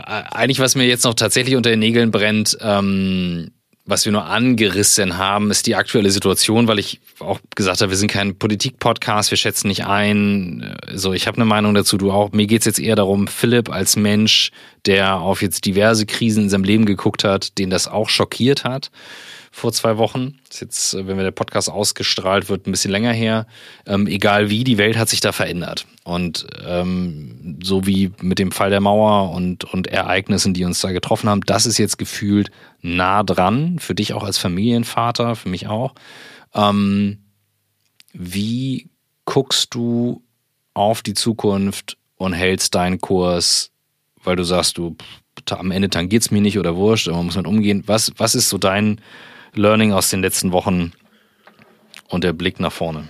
eigentlich, 0.04 0.60
was 0.60 0.76
mir 0.76 0.86
jetzt 0.86 1.02
noch 1.02 1.14
tatsächlich 1.14 1.56
unter 1.56 1.70
den 1.70 1.80
Nägeln 1.80 2.12
brennt, 2.12 2.56
ähm, 2.60 3.50
was 3.92 4.06
wir 4.06 4.12
nur 4.12 4.24
angerissen 4.24 5.18
haben, 5.18 5.50
ist 5.50 5.66
die 5.66 5.76
aktuelle 5.76 6.10
Situation, 6.10 6.66
weil 6.66 6.78
ich 6.78 6.98
auch 7.18 7.38
gesagt 7.54 7.82
habe, 7.82 7.90
wir 7.90 7.96
sind 7.98 8.10
kein 8.10 8.34
Politik-Podcast, 8.34 9.30
wir 9.30 9.36
schätzen 9.36 9.68
nicht 9.68 9.84
ein. 9.84 10.74
So, 10.94 11.12
ich 11.12 11.26
habe 11.26 11.36
eine 11.36 11.44
Meinung 11.44 11.74
dazu, 11.74 11.98
du 11.98 12.10
auch. 12.10 12.32
Mir 12.32 12.46
geht's 12.46 12.64
jetzt 12.64 12.78
eher 12.78 12.96
darum, 12.96 13.28
Philipp 13.28 13.70
als 13.70 13.96
Mensch, 13.96 14.50
der 14.86 15.20
auf 15.20 15.42
jetzt 15.42 15.66
diverse 15.66 16.06
Krisen 16.06 16.44
in 16.44 16.48
seinem 16.48 16.64
Leben 16.64 16.86
geguckt 16.86 17.22
hat, 17.22 17.58
den 17.58 17.68
das 17.68 17.86
auch 17.86 18.08
schockiert 18.08 18.64
hat 18.64 18.90
vor 19.54 19.70
zwei 19.72 19.98
Wochen. 19.98 20.38
Das 20.48 20.56
ist 20.56 20.60
jetzt, 20.60 20.94
äh, 20.94 21.06
wenn 21.06 21.18
der 21.18 21.30
Podcast 21.30 21.70
ausgestrahlt 21.70 22.48
wird, 22.48 22.66
ein 22.66 22.72
bisschen 22.72 22.90
länger 22.90 23.12
her. 23.12 23.46
Ähm, 23.86 24.06
egal 24.06 24.50
wie, 24.50 24.64
die 24.64 24.78
Welt 24.78 24.96
hat 24.96 25.10
sich 25.10 25.20
da 25.20 25.30
verändert. 25.30 25.86
Und 26.04 26.46
ähm, 26.66 27.58
so 27.62 27.86
wie 27.86 28.10
mit 28.20 28.38
dem 28.38 28.50
Fall 28.50 28.70
der 28.70 28.80
Mauer 28.80 29.30
und, 29.30 29.64
und 29.64 29.86
Ereignissen, 29.86 30.54
die 30.54 30.64
uns 30.64 30.80
da 30.80 30.90
getroffen 30.90 31.28
haben, 31.28 31.42
das 31.42 31.66
ist 31.66 31.78
jetzt 31.78 31.98
gefühlt 31.98 32.50
nah 32.80 33.22
dran. 33.22 33.78
Für 33.78 33.94
dich 33.94 34.14
auch 34.14 34.24
als 34.24 34.38
Familienvater, 34.38 35.36
für 35.36 35.50
mich 35.50 35.68
auch. 35.68 35.94
Ähm, 36.54 37.18
wie 38.14 38.88
guckst 39.26 39.74
du 39.74 40.22
auf 40.74 41.02
die 41.02 41.14
Zukunft 41.14 41.98
und 42.16 42.32
hältst 42.32 42.74
deinen 42.74 43.00
Kurs, 43.00 43.70
weil 44.24 44.36
du 44.36 44.44
sagst, 44.44 44.78
du 44.78 44.96
am 45.50 45.70
Ende 45.70 45.90
tangiert 45.90 46.22
es 46.22 46.30
mir 46.30 46.40
nicht 46.40 46.58
oder 46.58 46.76
wurscht, 46.76 47.08
aber 47.08 47.18
man 47.18 47.26
muss 47.26 47.36
mit 47.36 47.46
umgehen. 47.46 47.82
Was, 47.86 48.12
was 48.16 48.34
ist 48.34 48.48
so 48.48 48.58
dein 48.58 49.00
Learning 49.54 49.92
aus 49.92 50.10
den 50.10 50.22
letzten 50.22 50.52
Wochen 50.52 50.92
und 52.08 52.24
der 52.24 52.32
Blick 52.32 52.60
nach 52.60 52.72
vorne? 52.72 53.08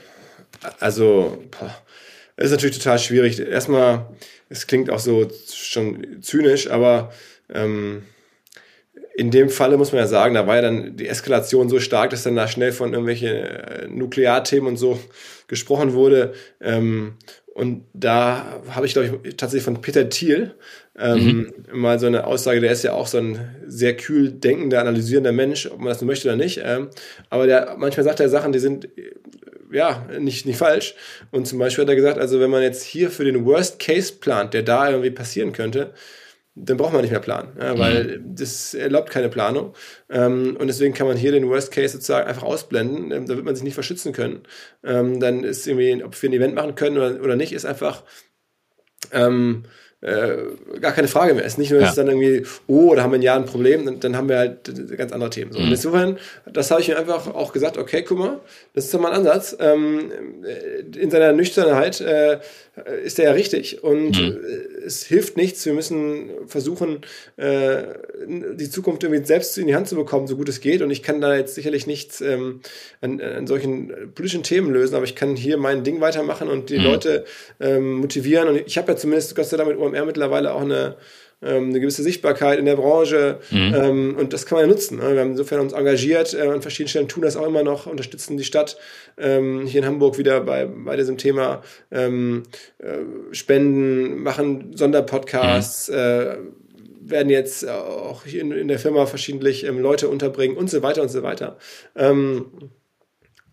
Also, 0.81 1.43
es 2.37 2.47
ist 2.47 2.51
natürlich 2.53 2.79
total 2.79 2.99
schwierig. 2.99 3.39
Erstmal, 3.41 4.07
es 4.49 4.67
klingt 4.67 4.91
auch 4.91 4.99
so 4.99 5.29
schon 5.53 6.23
zynisch, 6.23 6.71
aber 6.71 7.13
ähm, 7.53 8.03
in 9.15 9.31
dem 9.31 9.51
Falle 9.51 9.77
muss 9.77 9.93
man 9.93 10.01
ja 10.01 10.07
sagen, 10.07 10.35
da 10.35 10.47
war 10.47 10.57
ja 10.57 10.63
dann 10.63 10.97
die 10.97 11.09
Eskalation 11.09 11.69
so 11.69 11.81
stark, 11.81 12.11
dass 12.11 12.23
dann 12.23 12.37
da 12.37 12.49
schnell 12.49 12.73
von 12.73 12.93
irgendwelchen 12.93 13.29
äh, 13.29 13.89
Nuklearthemen 13.89 14.69
und 14.69 14.77
so 14.77 14.99
gesprochen 15.49 15.93
wurde. 15.93 16.33
Ähm, 16.61 17.15
und 17.55 17.85
da 17.93 18.63
habe 18.71 18.87
ich, 18.87 18.95
glaube 18.95 19.21
ich, 19.25 19.37
tatsächlich 19.37 19.65
von 19.65 19.81
Peter 19.81 20.09
Thiel 20.09 20.55
ähm, 20.99 21.53
mhm. 21.71 21.81
mal 21.81 21.99
so 21.99 22.07
eine 22.07 22.27
Aussage, 22.27 22.61
der 22.61 22.73
ist 22.73 22.83
ja 22.83 22.93
auch 22.93 23.07
so 23.07 23.19
ein 23.19 23.39
sehr 23.67 23.97
kühl 23.97 24.31
denkender, 24.31 24.81
analysierender 24.81 25.33
Mensch, 25.33 25.67
ob 25.67 25.79
man 25.79 25.89
das 25.89 26.01
möchte 26.03 26.29
oder 26.29 26.37
nicht. 26.37 26.61
Ähm, 26.65 26.89
aber 27.29 27.47
der 27.47 27.77
manchmal 27.79 28.05
sagt 28.05 28.21
er 28.21 28.29
Sachen, 28.29 28.53
die 28.53 28.59
sind 28.59 28.89
ja 29.71 30.07
nicht, 30.19 30.47
nicht 30.47 30.59
falsch. 30.59 30.95
Und 31.31 31.47
zum 31.47 31.59
Beispiel 31.59 31.83
hat 31.83 31.91
er 31.91 31.97
gesagt, 31.97 32.19
also 32.19 32.41
wenn 32.41 32.51
man 32.51 32.63
jetzt 32.63 32.85
hier 32.85 33.11
für 33.11 33.25
den 33.25 33.45
Worst 33.45 33.79
Case 33.79 34.15
plant, 34.19 34.55
der 34.55 34.63
da 34.63 34.89
irgendwie 34.89 35.11
passieren 35.11 35.53
könnte, 35.53 35.93
dann 36.55 36.77
braucht 36.77 36.93
man 36.93 37.01
nicht 37.01 37.11
mehr 37.11 37.21
planen, 37.21 37.57
ja, 37.59 37.79
weil 37.79 38.19
mhm. 38.19 38.35
das 38.37 38.75
erlaubt 38.75 39.11
keine 39.11 39.31
Planung. 39.31 39.75
Ähm, 40.11 40.57
und 40.59 40.67
deswegen 40.67 40.93
kann 40.93 41.07
man 41.07 41.17
hier 41.17 41.33
den 41.33 41.49
Worst 41.49 41.73
Case 41.73 41.95
sozusagen 41.95 42.29
einfach 42.29 42.43
ausblenden. 42.43 43.11
Ähm, 43.11 43.27
da 43.27 43.37
wird 43.37 43.45
man 43.45 43.55
sich 43.55 43.65
nicht 43.65 43.75
verschützen 43.75 44.13
können. 44.13 44.43
Ähm, 44.85 45.19
dann 45.19 45.45
ist 45.45 45.67
irgendwie, 45.67 46.05
ob 46.05 46.21
wir 46.21 46.29
ein 46.29 46.35
Event 46.35 46.55
machen 46.55 46.75
können 46.75 46.99
oder, 46.99 47.23
oder 47.23 47.37
nicht, 47.37 47.53
ist 47.53 47.65
einfach 47.65 48.03
ähm, 49.13 49.65
äh, 50.03 50.79
gar 50.81 50.93
keine 50.93 51.09
Frage 51.09 51.35
mehr. 51.35 51.45
Es 51.45 51.53
ist 51.53 51.59
nicht 51.59 51.71
nur, 51.71 51.81
dass 51.81 51.97
ja. 51.97 52.03
es 52.03 52.07
dann 52.07 52.09
irgendwie, 52.09 52.45
oh, 52.67 52.95
da 52.95 53.03
haben 53.03 53.13
wir 53.13 53.19
ein 53.19 53.23
Jahr 53.23 53.37
ein 53.37 53.47
Problem, 53.47 53.85
dann, 53.85 54.01
dann 54.01 54.17
haben 54.17 54.29
wir 54.29 54.39
halt 54.39 54.97
ganz 54.97 55.13
andere 55.13 55.31
Themen. 55.31 55.53
So. 55.53 55.59
Mhm. 55.61 55.67
Und 55.67 55.71
insofern, 55.71 56.19
das 56.53 56.71
habe 56.71 56.81
ich 56.81 56.89
mir 56.89 56.99
einfach 56.99 57.29
auch 57.29 57.53
gesagt, 57.53 57.79
okay, 57.79 58.03
guck 58.03 58.19
mal, 58.19 58.41
das 58.75 58.87
ist 58.87 58.95
doch 58.95 59.01
mal 59.01 59.13
ein 59.13 59.19
Ansatz. 59.19 59.57
Ähm, 59.61 60.11
in 60.99 61.11
seiner 61.11 61.33
Nüchternheit 61.33 62.01
äh, 62.01 62.41
ist 63.05 63.19
der 63.19 63.27
ja 63.27 63.33
richtig 63.33 63.85
und 63.85 64.19
mhm. 64.19 64.39
es 64.85 65.05
hilft 65.05 65.37
nichts. 65.37 65.65
Wir 65.67 65.75
müssen 65.75 66.31
versuchen, 66.47 67.03
äh, 67.37 67.83
die 68.27 68.71
Zukunft 68.71 69.05
irgendwie 69.05 69.25
selbst 69.25 69.59
in 69.59 69.67
die 69.67 69.75
Hand 69.75 69.89
zu 69.89 69.95
bekommen, 69.95 70.27
so 70.27 70.37
gut 70.37 70.49
es 70.49 70.61
geht. 70.61 70.81
Und 70.81 70.91
ich 70.91 71.03
kann 71.03 71.21
da 71.21 71.37
jetzt 71.37 71.55
sicherlich 71.55 71.87
nichts 71.87 72.23
ähm, 72.23 72.61
an, 73.03 73.21
an 73.21 73.47
solchen 73.47 73.93
politischen 74.15 74.43
Themen 74.43 74.73
lösen, 74.73 74.95
aber 74.95 75.05
ich 75.05 75.15
kann 75.15 75.37
hier 75.37 75.59
mein 75.59 75.85
Ding 75.85 76.01
weitermachen 76.01 76.49
und 76.49 76.71
die 76.71 76.79
mhm. 76.79 76.85
Leute 76.85 77.25
ähm, 77.61 77.97
motivieren. 77.97 78.49
Und 78.49 78.63
ich 78.67 78.79
habe 78.79 78.93
ja 78.93 78.97
zumindest 78.97 79.37
Gott 79.37 79.47
sei 79.47 79.59
Dank 79.59 79.69
mit 79.69 79.79
OMR 79.93 80.07
mittlerweile 80.07 80.55
auch 80.55 80.63
eine 80.63 80.97
ähm, 81.43 81.71
eine 81.71 81.81
gewisse 81.81 82.03
Sichtbarkeit 82.03 82.59
in 82.59 82.67
der 82.67 82.77
Branche 82.77 83.41
mhm. 83.51 83.75
ähm, 83.75 84.17
und 84.17 84.33
das 84.33 84.47
kann 84.47 84.57
man 84.57 84.67
ja 84.67 84.73
nutzen. 84.73 84.99
Ne? 84.99 85.13
Wir 85.13 85.21
haben 85.21 85.33
insofern 85.33 85.61
uns 85.61 85.73
engagiert 85.73 86.35
äh, 86.35 86.43
an 86.43 86.63
verschiedenen 86.63 86.89
Stellen, 86.89 87.09
tun 87.09 87.23
das 87.23 87.37
auch 87.37 87.47
immer 87.47 87.65
noch, 87.65 87.87
unterstützen 87.87 88.37
die 88.37 88.45
Stadt 88.45 88.77
ähm, 89.19 89.67
hier 89.67 89.81
in 89.81 89.87
Hamburg 89.87 90.19
wieder 90.19 90.41
bei, 90.41 90.67
bei 90.67 90.97
diesem 90.97 91.19
Thema 91.19 91.63
ähm, 91.91 92.45
äh, 92.79 92.99
Spenden, 93.33 94.23
machen 94.23 94.77
Sonderpodcasts, 94.77 95.89
mhm. 95.89 95.95
äh, 95.95 96.37
werden 97.05 97.31
jetzt 97.31 97.69
auch 97.69 98.25
hier 98.25 98.41
in, 98.41 98.53
in 98.53 98.69
der 98.69 98.79
Firma 98.79 99.07
verschiedentlich 99.07 99.67
ähm, 99.67 99.81
Leute 99.81 100.09
unterbringen 100.09 100.57
und 100.57 100.71
so 100.71 100.83
weiter 100.85 101.03
und 101.03 101.09
so 101.09 101.25
weiter. 101.25 101.59
Ähm, 101.97 102.71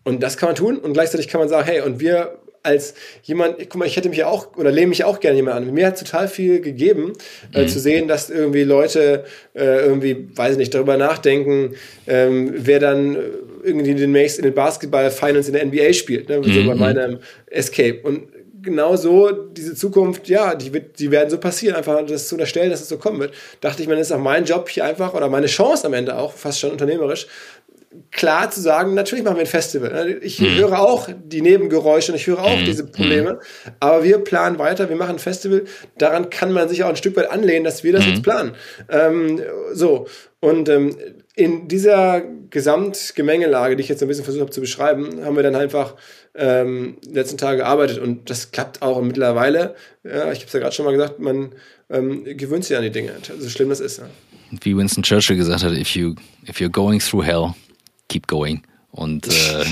und 0.04 0.22
das 0.22 0.36
kann 0.36 0.50
man 0.50 0.56
tun 0.56 0.78
und 0.78 0.92
gleichzeitig 0.92 1.26
kann 1.26 1.40
man 1.40 1.48
sagen, 1.48 1.66
hey, 1.66 1.80
und 1.80 1.98
wir 1.98 2.38
als 2.62 2.94
jemand, 3.22 3.58
guck 3.58 3.76
mal, 3.76 3.86
ich 3.86 3.96
hätte 3.96 4.08
mich 4.08 4.18
ja 4.18 4.26
auch 4.26 4.56
oder 4.56 4.70
lehne 4.70 4.88
mich 4.88 5.04
auch 5.04 5.20
gerne 5.20 5.36
jemand 5.36 5.56
an. 5.56 5.72
Mir 5.72 5.86
hat 5.86 5.98
total 5.98 6.28
viel 6.28 6.60
gegeben, 6.60 7.12
äh, 7.52 7.60
mhm. 7.60 7.64
äh, 7.64 7.66
zu 7.68 7.80
sehen, 7.80 8.08
dass 8.08 8.30
irgendwie 8.30 8.64
Leute 8.64 9.24
äh, 9.54 9.86
irgendwie, 9.86 10.28
weiß 10.34 10.52
ich 10.52 10.58
nicht, 10.58 10.74
darüber 10.74 10.96
nachdenken, 10.96 11.74
ähm, 12.06 12.52
wer 12.54 12.78
dann 12.78 13.16
irgendwie 13.62 13.94
demnächst 13.94 14.38
in 14.38 14.44
den 14.44 14.54
Basketball 14.54 15.10
Finals 15.10 15.48
in 15.48 15.54
der 15.54 15.64
NBA 15.64 15.92
spielt, 15.92 16.28
ne? 16.28 16.38
Mhm. 16.38 16.52
so 16.52 16.66
bei 16.66 16.74
meinem 16.74 17.18
Escape. 17.46 18.00
Und 18.02 18.28
genau 18.62 18.96
so, 18.96 19.30
diese 19.30 19.74
Zukunft, 19.74 20.28
ja, 20.28 20.54
die, 20.54 20.72
wird, 20.72 20.98
die 20.98 21.10
werden 21.10 21.30
so 21.30 21.38
passieren, 21.38 21.76
einfach 21.76 22.04
das 22.06 22.28
zu 22.28 22.34
unterstellen, 22.34 22.70
dass 22.70 22.80
es 22.80 22.88
so 22.88 22.98
kommen 22.98 23.20
wird. 23.20 23.34
Dachte 23.60 23.82
ich 23.82 23.88
mir, 23.88 23.96
das 23.96 24.08
ist 24.08 24.12
auch 24.12 24.20
mein 24.20 24.44
Job 24.44 24.68
hier 24.68 24.84
einfach 24.84 25.14
oder 25.14 25.28
meine 25.28 25.46
Chance 25.46 25.86
am 25.86 25.94
Ende 25.94 26.16
auch, 26.16 26.32
fast 26.32 26.60
schon 26.60 26.70
unternehmerisch, 26.70 27.26
klar 28.12 28.50
zu 28.50 28.60
sagen, 28.60 28.94
natürlich 28.94 29.24
machen 29.24 29.36
wir 29.36 29.42
ein 29.42 29.46
Festival. 29.46 30.18
Ich 30.22 30.40
mhm. 30.40 30.54
höre 30.56 30.78
auch 30.80 31.08
die 31.24 31.40
Nebengeräusche 31.40 32.12
und 32.12 32.16
ich 32.16 32.26
höre 32.26 32.42
auch 32.42 32.56
mhm. 32.56 32.64
diese 32.64 32.86
Probleme, 32.86 33.34
mhm. 33.34 33.72
aber 33.80 34.04
wir 34.04 34.18
planen 34.18 34.58
weiter, 34.58 34.88
wir 34.88 34.96
machen 34.96 35.16
ein 35.16 35.18
Festival. 35.18 35.64
Daran 35.98 36.30
kann 36.30 36.52
man 36.52 36.68
sich 36.68 36.84
auch 36.84 36.88
ein 36.88 36.96
Stück 36.96 37.16
weit 37.16 37.30
anlehnen, 37.30 37.64
dass 37.64 37.82
wir 37.82 37.92
das 37.92 38.04
mhm. 38.04 38.12
jetzt 38.12 38.22
planen. 38.22 38.54
Ähm, 38.88 39.40
so, 39.72 40.06
und 40.40 40.68
ähm, 40.68 40.96
in 41.34 41.68
dieser 41.68 42.22
Gesamtgemengelage, 42.50 43.76
die 43.76 43.82
ich 43.82 43.88
jetzt 43.88 44.02
ein 44.02 44.08
bisschen 44.08 44.24
versucht 44.24 44.42
habe 44.42 44.50
zu 44.52 44.60
beschreiben, 44.60 45.24
haben 45.24 45.36
wir 45.36 45.42
dann 45.42 45.56
einfach 45.56 45.96
ähm, 46.34 46.96
letzten 47.10 47.38
Tage 47.38 47.58
gearbeitet 47.58 47.98
und 47.98 48.30
das 48.30 48.52
klappt 48.52 48.82
auch 48.82 49.02
mittlerweile. 49.02 49.74
Ja, 50.04 50.30
ich 50.32 50.40
habe 50.40 50.46
es 50.46 50.52
ja 50.52 50.60
gerade 50.60 50.74
schon 50.74 50.84
mal 50.84 50.92
gesagt, 50.92 51.18
man 51.18 51.50
ähm, 51.90 52.24
gewöhnt 52.24 52.64
sich 52.64 52.76
an 52.76 52.82
die 52.82 52.90
Dinge, 52.90 53.12
so 53.38 53.48
schlimm 53.48 53.68
das 53.68 53.80
ist. 53.80 53.98
Ja. 53.98 54.04
Wie 54.62 54.76
Winston 54.76 55.02
Churchill 55.02 55.36
gesagt 55.36 55.62
hat, 55.62 55.72
if 55.72 55.94
you 55.94 56.14
if 56.48 56.60
you're 56.60 56.70
going 56.70 57.00
through 57.00 57.24
hell, 57.24 57.54
keep 58.10 58.26
going. 58.26 58.62
Und 58.92 59.28
äh, 59.28 59.64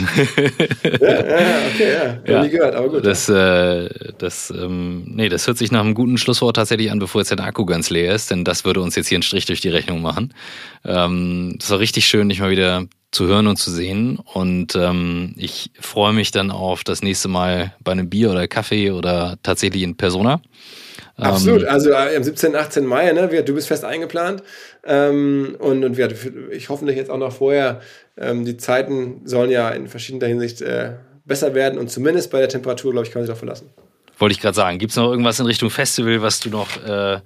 ja, 1.00 1.28
ja, 1.40 1.58
okay, 1.74 1.92
ja. 1.92 2.18
ja. 2.24 2.42
Nie 2.42 2.50
gehört, 2.50 2.76
aber 2.76 2.88
gut. 2.88 3.04
Das, 3.04 3.28
äh, 3.28 3.88
das, 4.16 4.50
ähm, 4.50 5.04
nee, 5.06 5.28
das 5.28 5.46
hört 5.48 5.58
sich 5.58 5.72
nach 5.72 5.80
einem 5.80 5.94
guten 5.94 6.18
Schlusswort 6.18 6.54
tatsächlich 6.54 6.92
an, 6.92 7.00
bevor 7.00 7.20
jetzt 7.20 7.30
der 7.30 7.40
Akku 7.40 7.66
ganz 7.66 7.90
leer 7.90 8.14
ist, 8.14 8.30
denn 8.30 8.44
das 8.44 8.64
würde 8.64 8.80
uns 8.80 8.94
jetzt 8.94 9.08
hier 9.08 9.16
einen 9.16 9.24
Strich 9.24 9.44
durch 9.46 9.60
die 9.60 9.70
Rechnung 9.70 10.02
machen. 10.02 10.34
Ähm, 10.84 11.58
es 11.60 11.68
war 11.68 11.80
richtig 11.80 12.06
schön, 12.06 12.28
dich 12.28 12.38
mal 12.38 12.50
wieder 12.50 12.86
zu 13.10 13.26
hören 13.26 13.48
und 13.48 13.56
zu 13.56 13.72
sehen. 13.72 14.18
Und 14.18 14.76
ähm, 14.76 15.34
ich 15.36 15.72
freue 15.80 16.12
mich 16.12 16.30
dann 16.30 16.52
auf 16.52 16.84
das 16.84 17.02
nächste 17.02 17.26
Mal 17.28 17.74
bei 17.82 17.92
einem 17.92 18.08
Bier 18.08 18.30
oder 18.30 18.46
Kaffee 18.46 18.92
oder 18.92 19.38
tatsächlich 19.42 19.82
in 19.82 19.96
Persona. 19.96 20.40
Absolut, 21.18 21.62
ähm, 21.62 21.68
also 21.68 21.90
äh, 21.90 22.16
am 22.16 22.22
17. 22.22 22.54
18. 22.54 22.86
Mai, 22.86 23.10
ne, 23.12 23.42
du 23.42 23.54
bist 23.54 23.68
fest 23.68 23.84
eingeplant 23.84 24.42
ähm, 24.84 25.56
und, 25.58 25.84
und 25.84 25.96
wir, 25.96 26.12
ich 26.50 26.68
hoffentlich 26.68 26.96
jetzt 26.96 27.10
auch 27.10 27.18
noch 27.18 27.32
vorher, 27.32 27.80
ähm, 28.16 28.44
die 28.44 28.56
Zeiten 28.56 29.22
sollen 29.24 29.50
ja 29.50 29.70
in 29.70 29.88
verschiedener 29.88 30.26
Hinsicht 30.26 30.62
äh, 30.62 30.92
besser 31.24 31.54
werden 31.54 31.78
und 31.78 31.90
zumindest 31.90 32.30
bei 32.30 32.38
der 32.38 32.48
Temperatur, 32.48 32.92
glaube 32.92 33.06
ich, 33.06 33.12
kann 33.12 33.20
man 33.20 33.26
sich 33.26 33.30
darauf 33.30 33.40
verlassen. 33.40 33.70
Wollte 34.18 34.32
ich 34.32 34.40
gerade 34.40 34.54
sagen, 34.54 34.78
gibt 34.78 34.90
es 34.90 34.96
noch 34.96 35.10
irgendwas 35.10 35.40
in 35.40 35.46
Richtung 35.46 35.70
Festival, 35.70 36.22
was 36.22 36.40
du 36.40 36.50
noch 36.50 36.68
äh, 36.84 37.20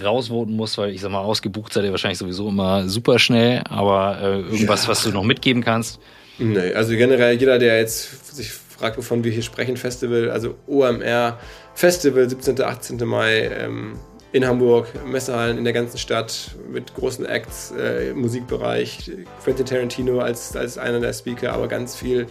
rausvoten 0.00 0.54
musst, 0.54 0.78
weil 0.78 0.90
ich 0.90 1.00
sag 1.00 1.10
mal, 1.12 1.20
ausgebucht 1.20 1.72
seid 1.72 1.84
ihr 1.84 1.90
wahrscheinlich 1.92 2.18
sowieso 2.18 2.48
immer 2.48 2.88
super 2.88 3.18
schnell, 3.18 3.62
aber 3.68 4.18
äh, 4.20 4.40
irgendwas, 4.40 4.84
ja. 4.84 4.88
was 4.88 5.04
du 5.04 5.10
noch 5.10 5.24
mitgeben 5.24 5.62
kannst? 5.62 6.00
Nee, 6.38 6.72
also 6.72 6.92
generell 6.92 7.38
jeder, 7.38 7.58
der 7.58 7.78
jetzt 7.78 8.34
sich 8.34 8.50
fragt, 8.50 8.98
wovon 8.98 9.22
wir 9.22 9.30
hier 9.30 9.42
sprechen, 9.42 9.76
Festival, 9.76 10.30
also 10.30 10.56
OMR 10.66 11.38
Festival, 11.74 12.28
17. 12.28 12.60
18. 12.60 12.96
Mai 13.06 13.50
ähm, 13.58 13.94
in 14.32 14.46
Hamburg, 14.46 14.88
Messehallen 15.06 15.58
in 15.58 15.64
der 15.64 15.72
ganzen 15.72 15.98
Stadt 15.98 16.52
mit 16.70 16.94
großen 16.94 17.26
Acts, 17.26 17.72
äh, 17.78 18.14
Musikbereich, 18.14 19.10
Quentin 19.44 19.66
Tarantino 19.66 20.20
als, 20.20 20.56
als 20.56 20.78
einer 20.78 21.00
der 21.00 21.12
Speaker, 21.12 21.52
aber 21.52 21.68
ganz 21.68 21.94
viel 21.94 22.26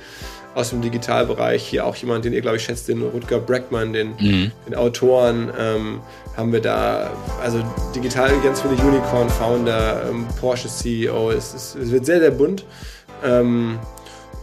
aus 0.56 0.72
dem 0.72 0.82
Digitalbereich. 0.82 1.64
Hier 1.64 1.86
auch 1.86 1.96
jemand, 1.96 2.26
den 2.26 2.34
ihr, 2.34 2.42
glaube 2.42 2.58
ich, 2.58 2.64
schätzt, 2.64 2.88
den 2.88 3.02
Rutger 3.02 3.39
Breckmann, 3.39 3.94
den, 3.94 4.16
mhm. 4.20 4.52
den 4.68 4.76
Autoren. 4.76 5.52
Ähm, 5.58 6.02
haben 6.36 6.52
wir 6.52 6.62
da, 6.62 7.12
also 7.42 7.64
digital 7.96 8.32
ganz 8.44 8.62
viele 8.62 8.74
Unicorn-Founder, 8.76 10.10
ähm, 10.10 10.28
Porsche 10.39 10.70
CEO. 10.70 11.32
Es, 11.32 11.54
es, 11.54 11.76
es, 11.76 11.92
wird 11.92 12.06
sehr, 12.06 12.20
sehr 12.20 12.32
bunt. 12.32 12.66
Ähm, 13.24 13.80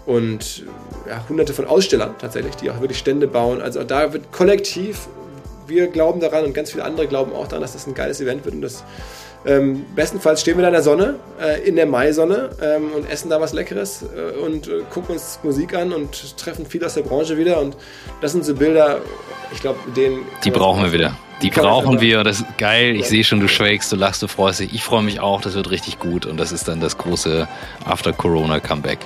und 0.08 0.64
ja, 1.06 1.22
hunderte 1.28 1.52
von 1.52 1.66
Ausstellern 1.66 2.14
tatsächlich, 2.18 2.56
die 2.56 2.70
auch 2.70 2.80
wirklich 2.80 2.98
Stände 2.98 3.28
bauen. 3.28 3.60
Also 3.60 3.84
da 3.84 4.14
wird 4.14 4.32
kollektiv, 4.32 5.06
wir 5.66 5.88
glauben 5.88 6.18
daran 6.18 6.46
und 6.46 6.54
ganz 6.54 6.72
viele 6.72 6.84
andere 6.84 7.06
glauben 7.06 7.32
auch 7.32 7.46
daran, 7.46 7.60
dass 7.60 7.74
das 7.74 7.86
ein 7.86 7.92
geiles 7.92 8.20
Event 8.20 8.46
wird 8.46 8.54
und 8.54 8.62
das 8.62 8.84
ähm, 9.46 9.84
bestenfalls 9.94 10.40
stehen 10.40 10.56
wir 10.56 10.62
da 10.62 10.68
in 10.68 10.74
der 10.74 10.82
Sonne, 10.82 11.16
äh, 11.40 11.60
in 11.60 11.76
der 11.76 11.86
Maisonne 11.86 12.50
ähm, 12.60 12.90
und 12.96 13.08
essen 13.08 13.30
da 13.30 13.40
was 13.40 13.52
Leckeres 13.52 14.02
äh, 14.02 14.38
und 14.38 14.66
äh, 14.66 14.80
gucken 14.90 15.14
uns 15.14 15.38
Musik 15.42 15.74
an 15.74 15.92
und 15.92 16.36
treffen 16.38 16.66
viel 16.66 16.84
aus 16.84 16.94
der 16.94 17.02
Branche 17.02 17.36
wieder. 17.36 17.60
Und 17.60 17.76
das 18.20 18.32
sind 18.32 18.44
so 18.44 18.54
Bilder, 18.54 19.00
ich 19.52 19.60
glaube, 19.60 19.78
den. 19.94 20.22
Die 20.42 20.50
brauchen 20.50 20.82
wir 20.82 20.92
wieder. 20.92 21.16
Die 21.40 21.50
brauchen 21.50 22.00
wir. 22.00 22.24
Das 22.24 22.40
ist 22.40 22.58
geil. 22.58 22.96
Ich 22.96 23.02
ja. 23.02 23.06
sehe 23.08 23.24
schon, 23.24 23.38
du 23.38 23.46
schwelgst, 23.46 23.92
du 23.92 23.96
lachst, 23.96 24.22
du 24.22 24.26
freust 24.26 24.58
dich. 24.58 24.74
Ich 24.74 24.82
freue 24.82 25.04
mich 25.04 25.20
auch. 25.20 25.40
Das 25.40 25.54
wird 25.54 25.70
richtig 25.70 26.00
gut. 26.00 26.26
Und 26.26 26.38
das 26.38 26.50
ist 26.50 26.66
dann 26.66 26.80
das 26.80 26.98
große 26.98 27.46
After-Corona-Comeback. 27.84 28.98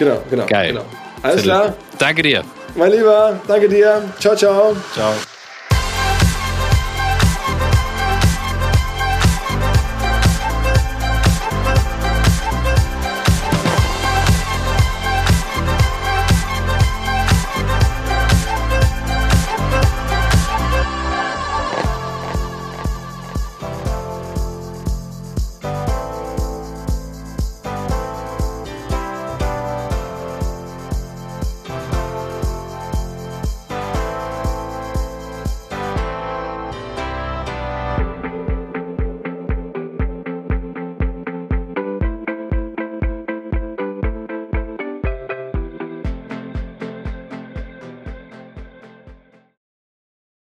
Genau, 0.00 0.22
genau. 0.30 0.46
Geil. 0.46 0.68
Genau. 0.72 0.84
Alles 1.22 1.42
klar. 1.42 1.74
Danke 1.98 2.22
dir. 2.22 2.42
Mein 2.74 2.90
Lieber, 2.90 3.38
danke 3.46 3.68
dir. 3.68 4.02
Ciao, 4.18 4.34
ciao. 4.34 4.74
Ciao. 4.94 5.12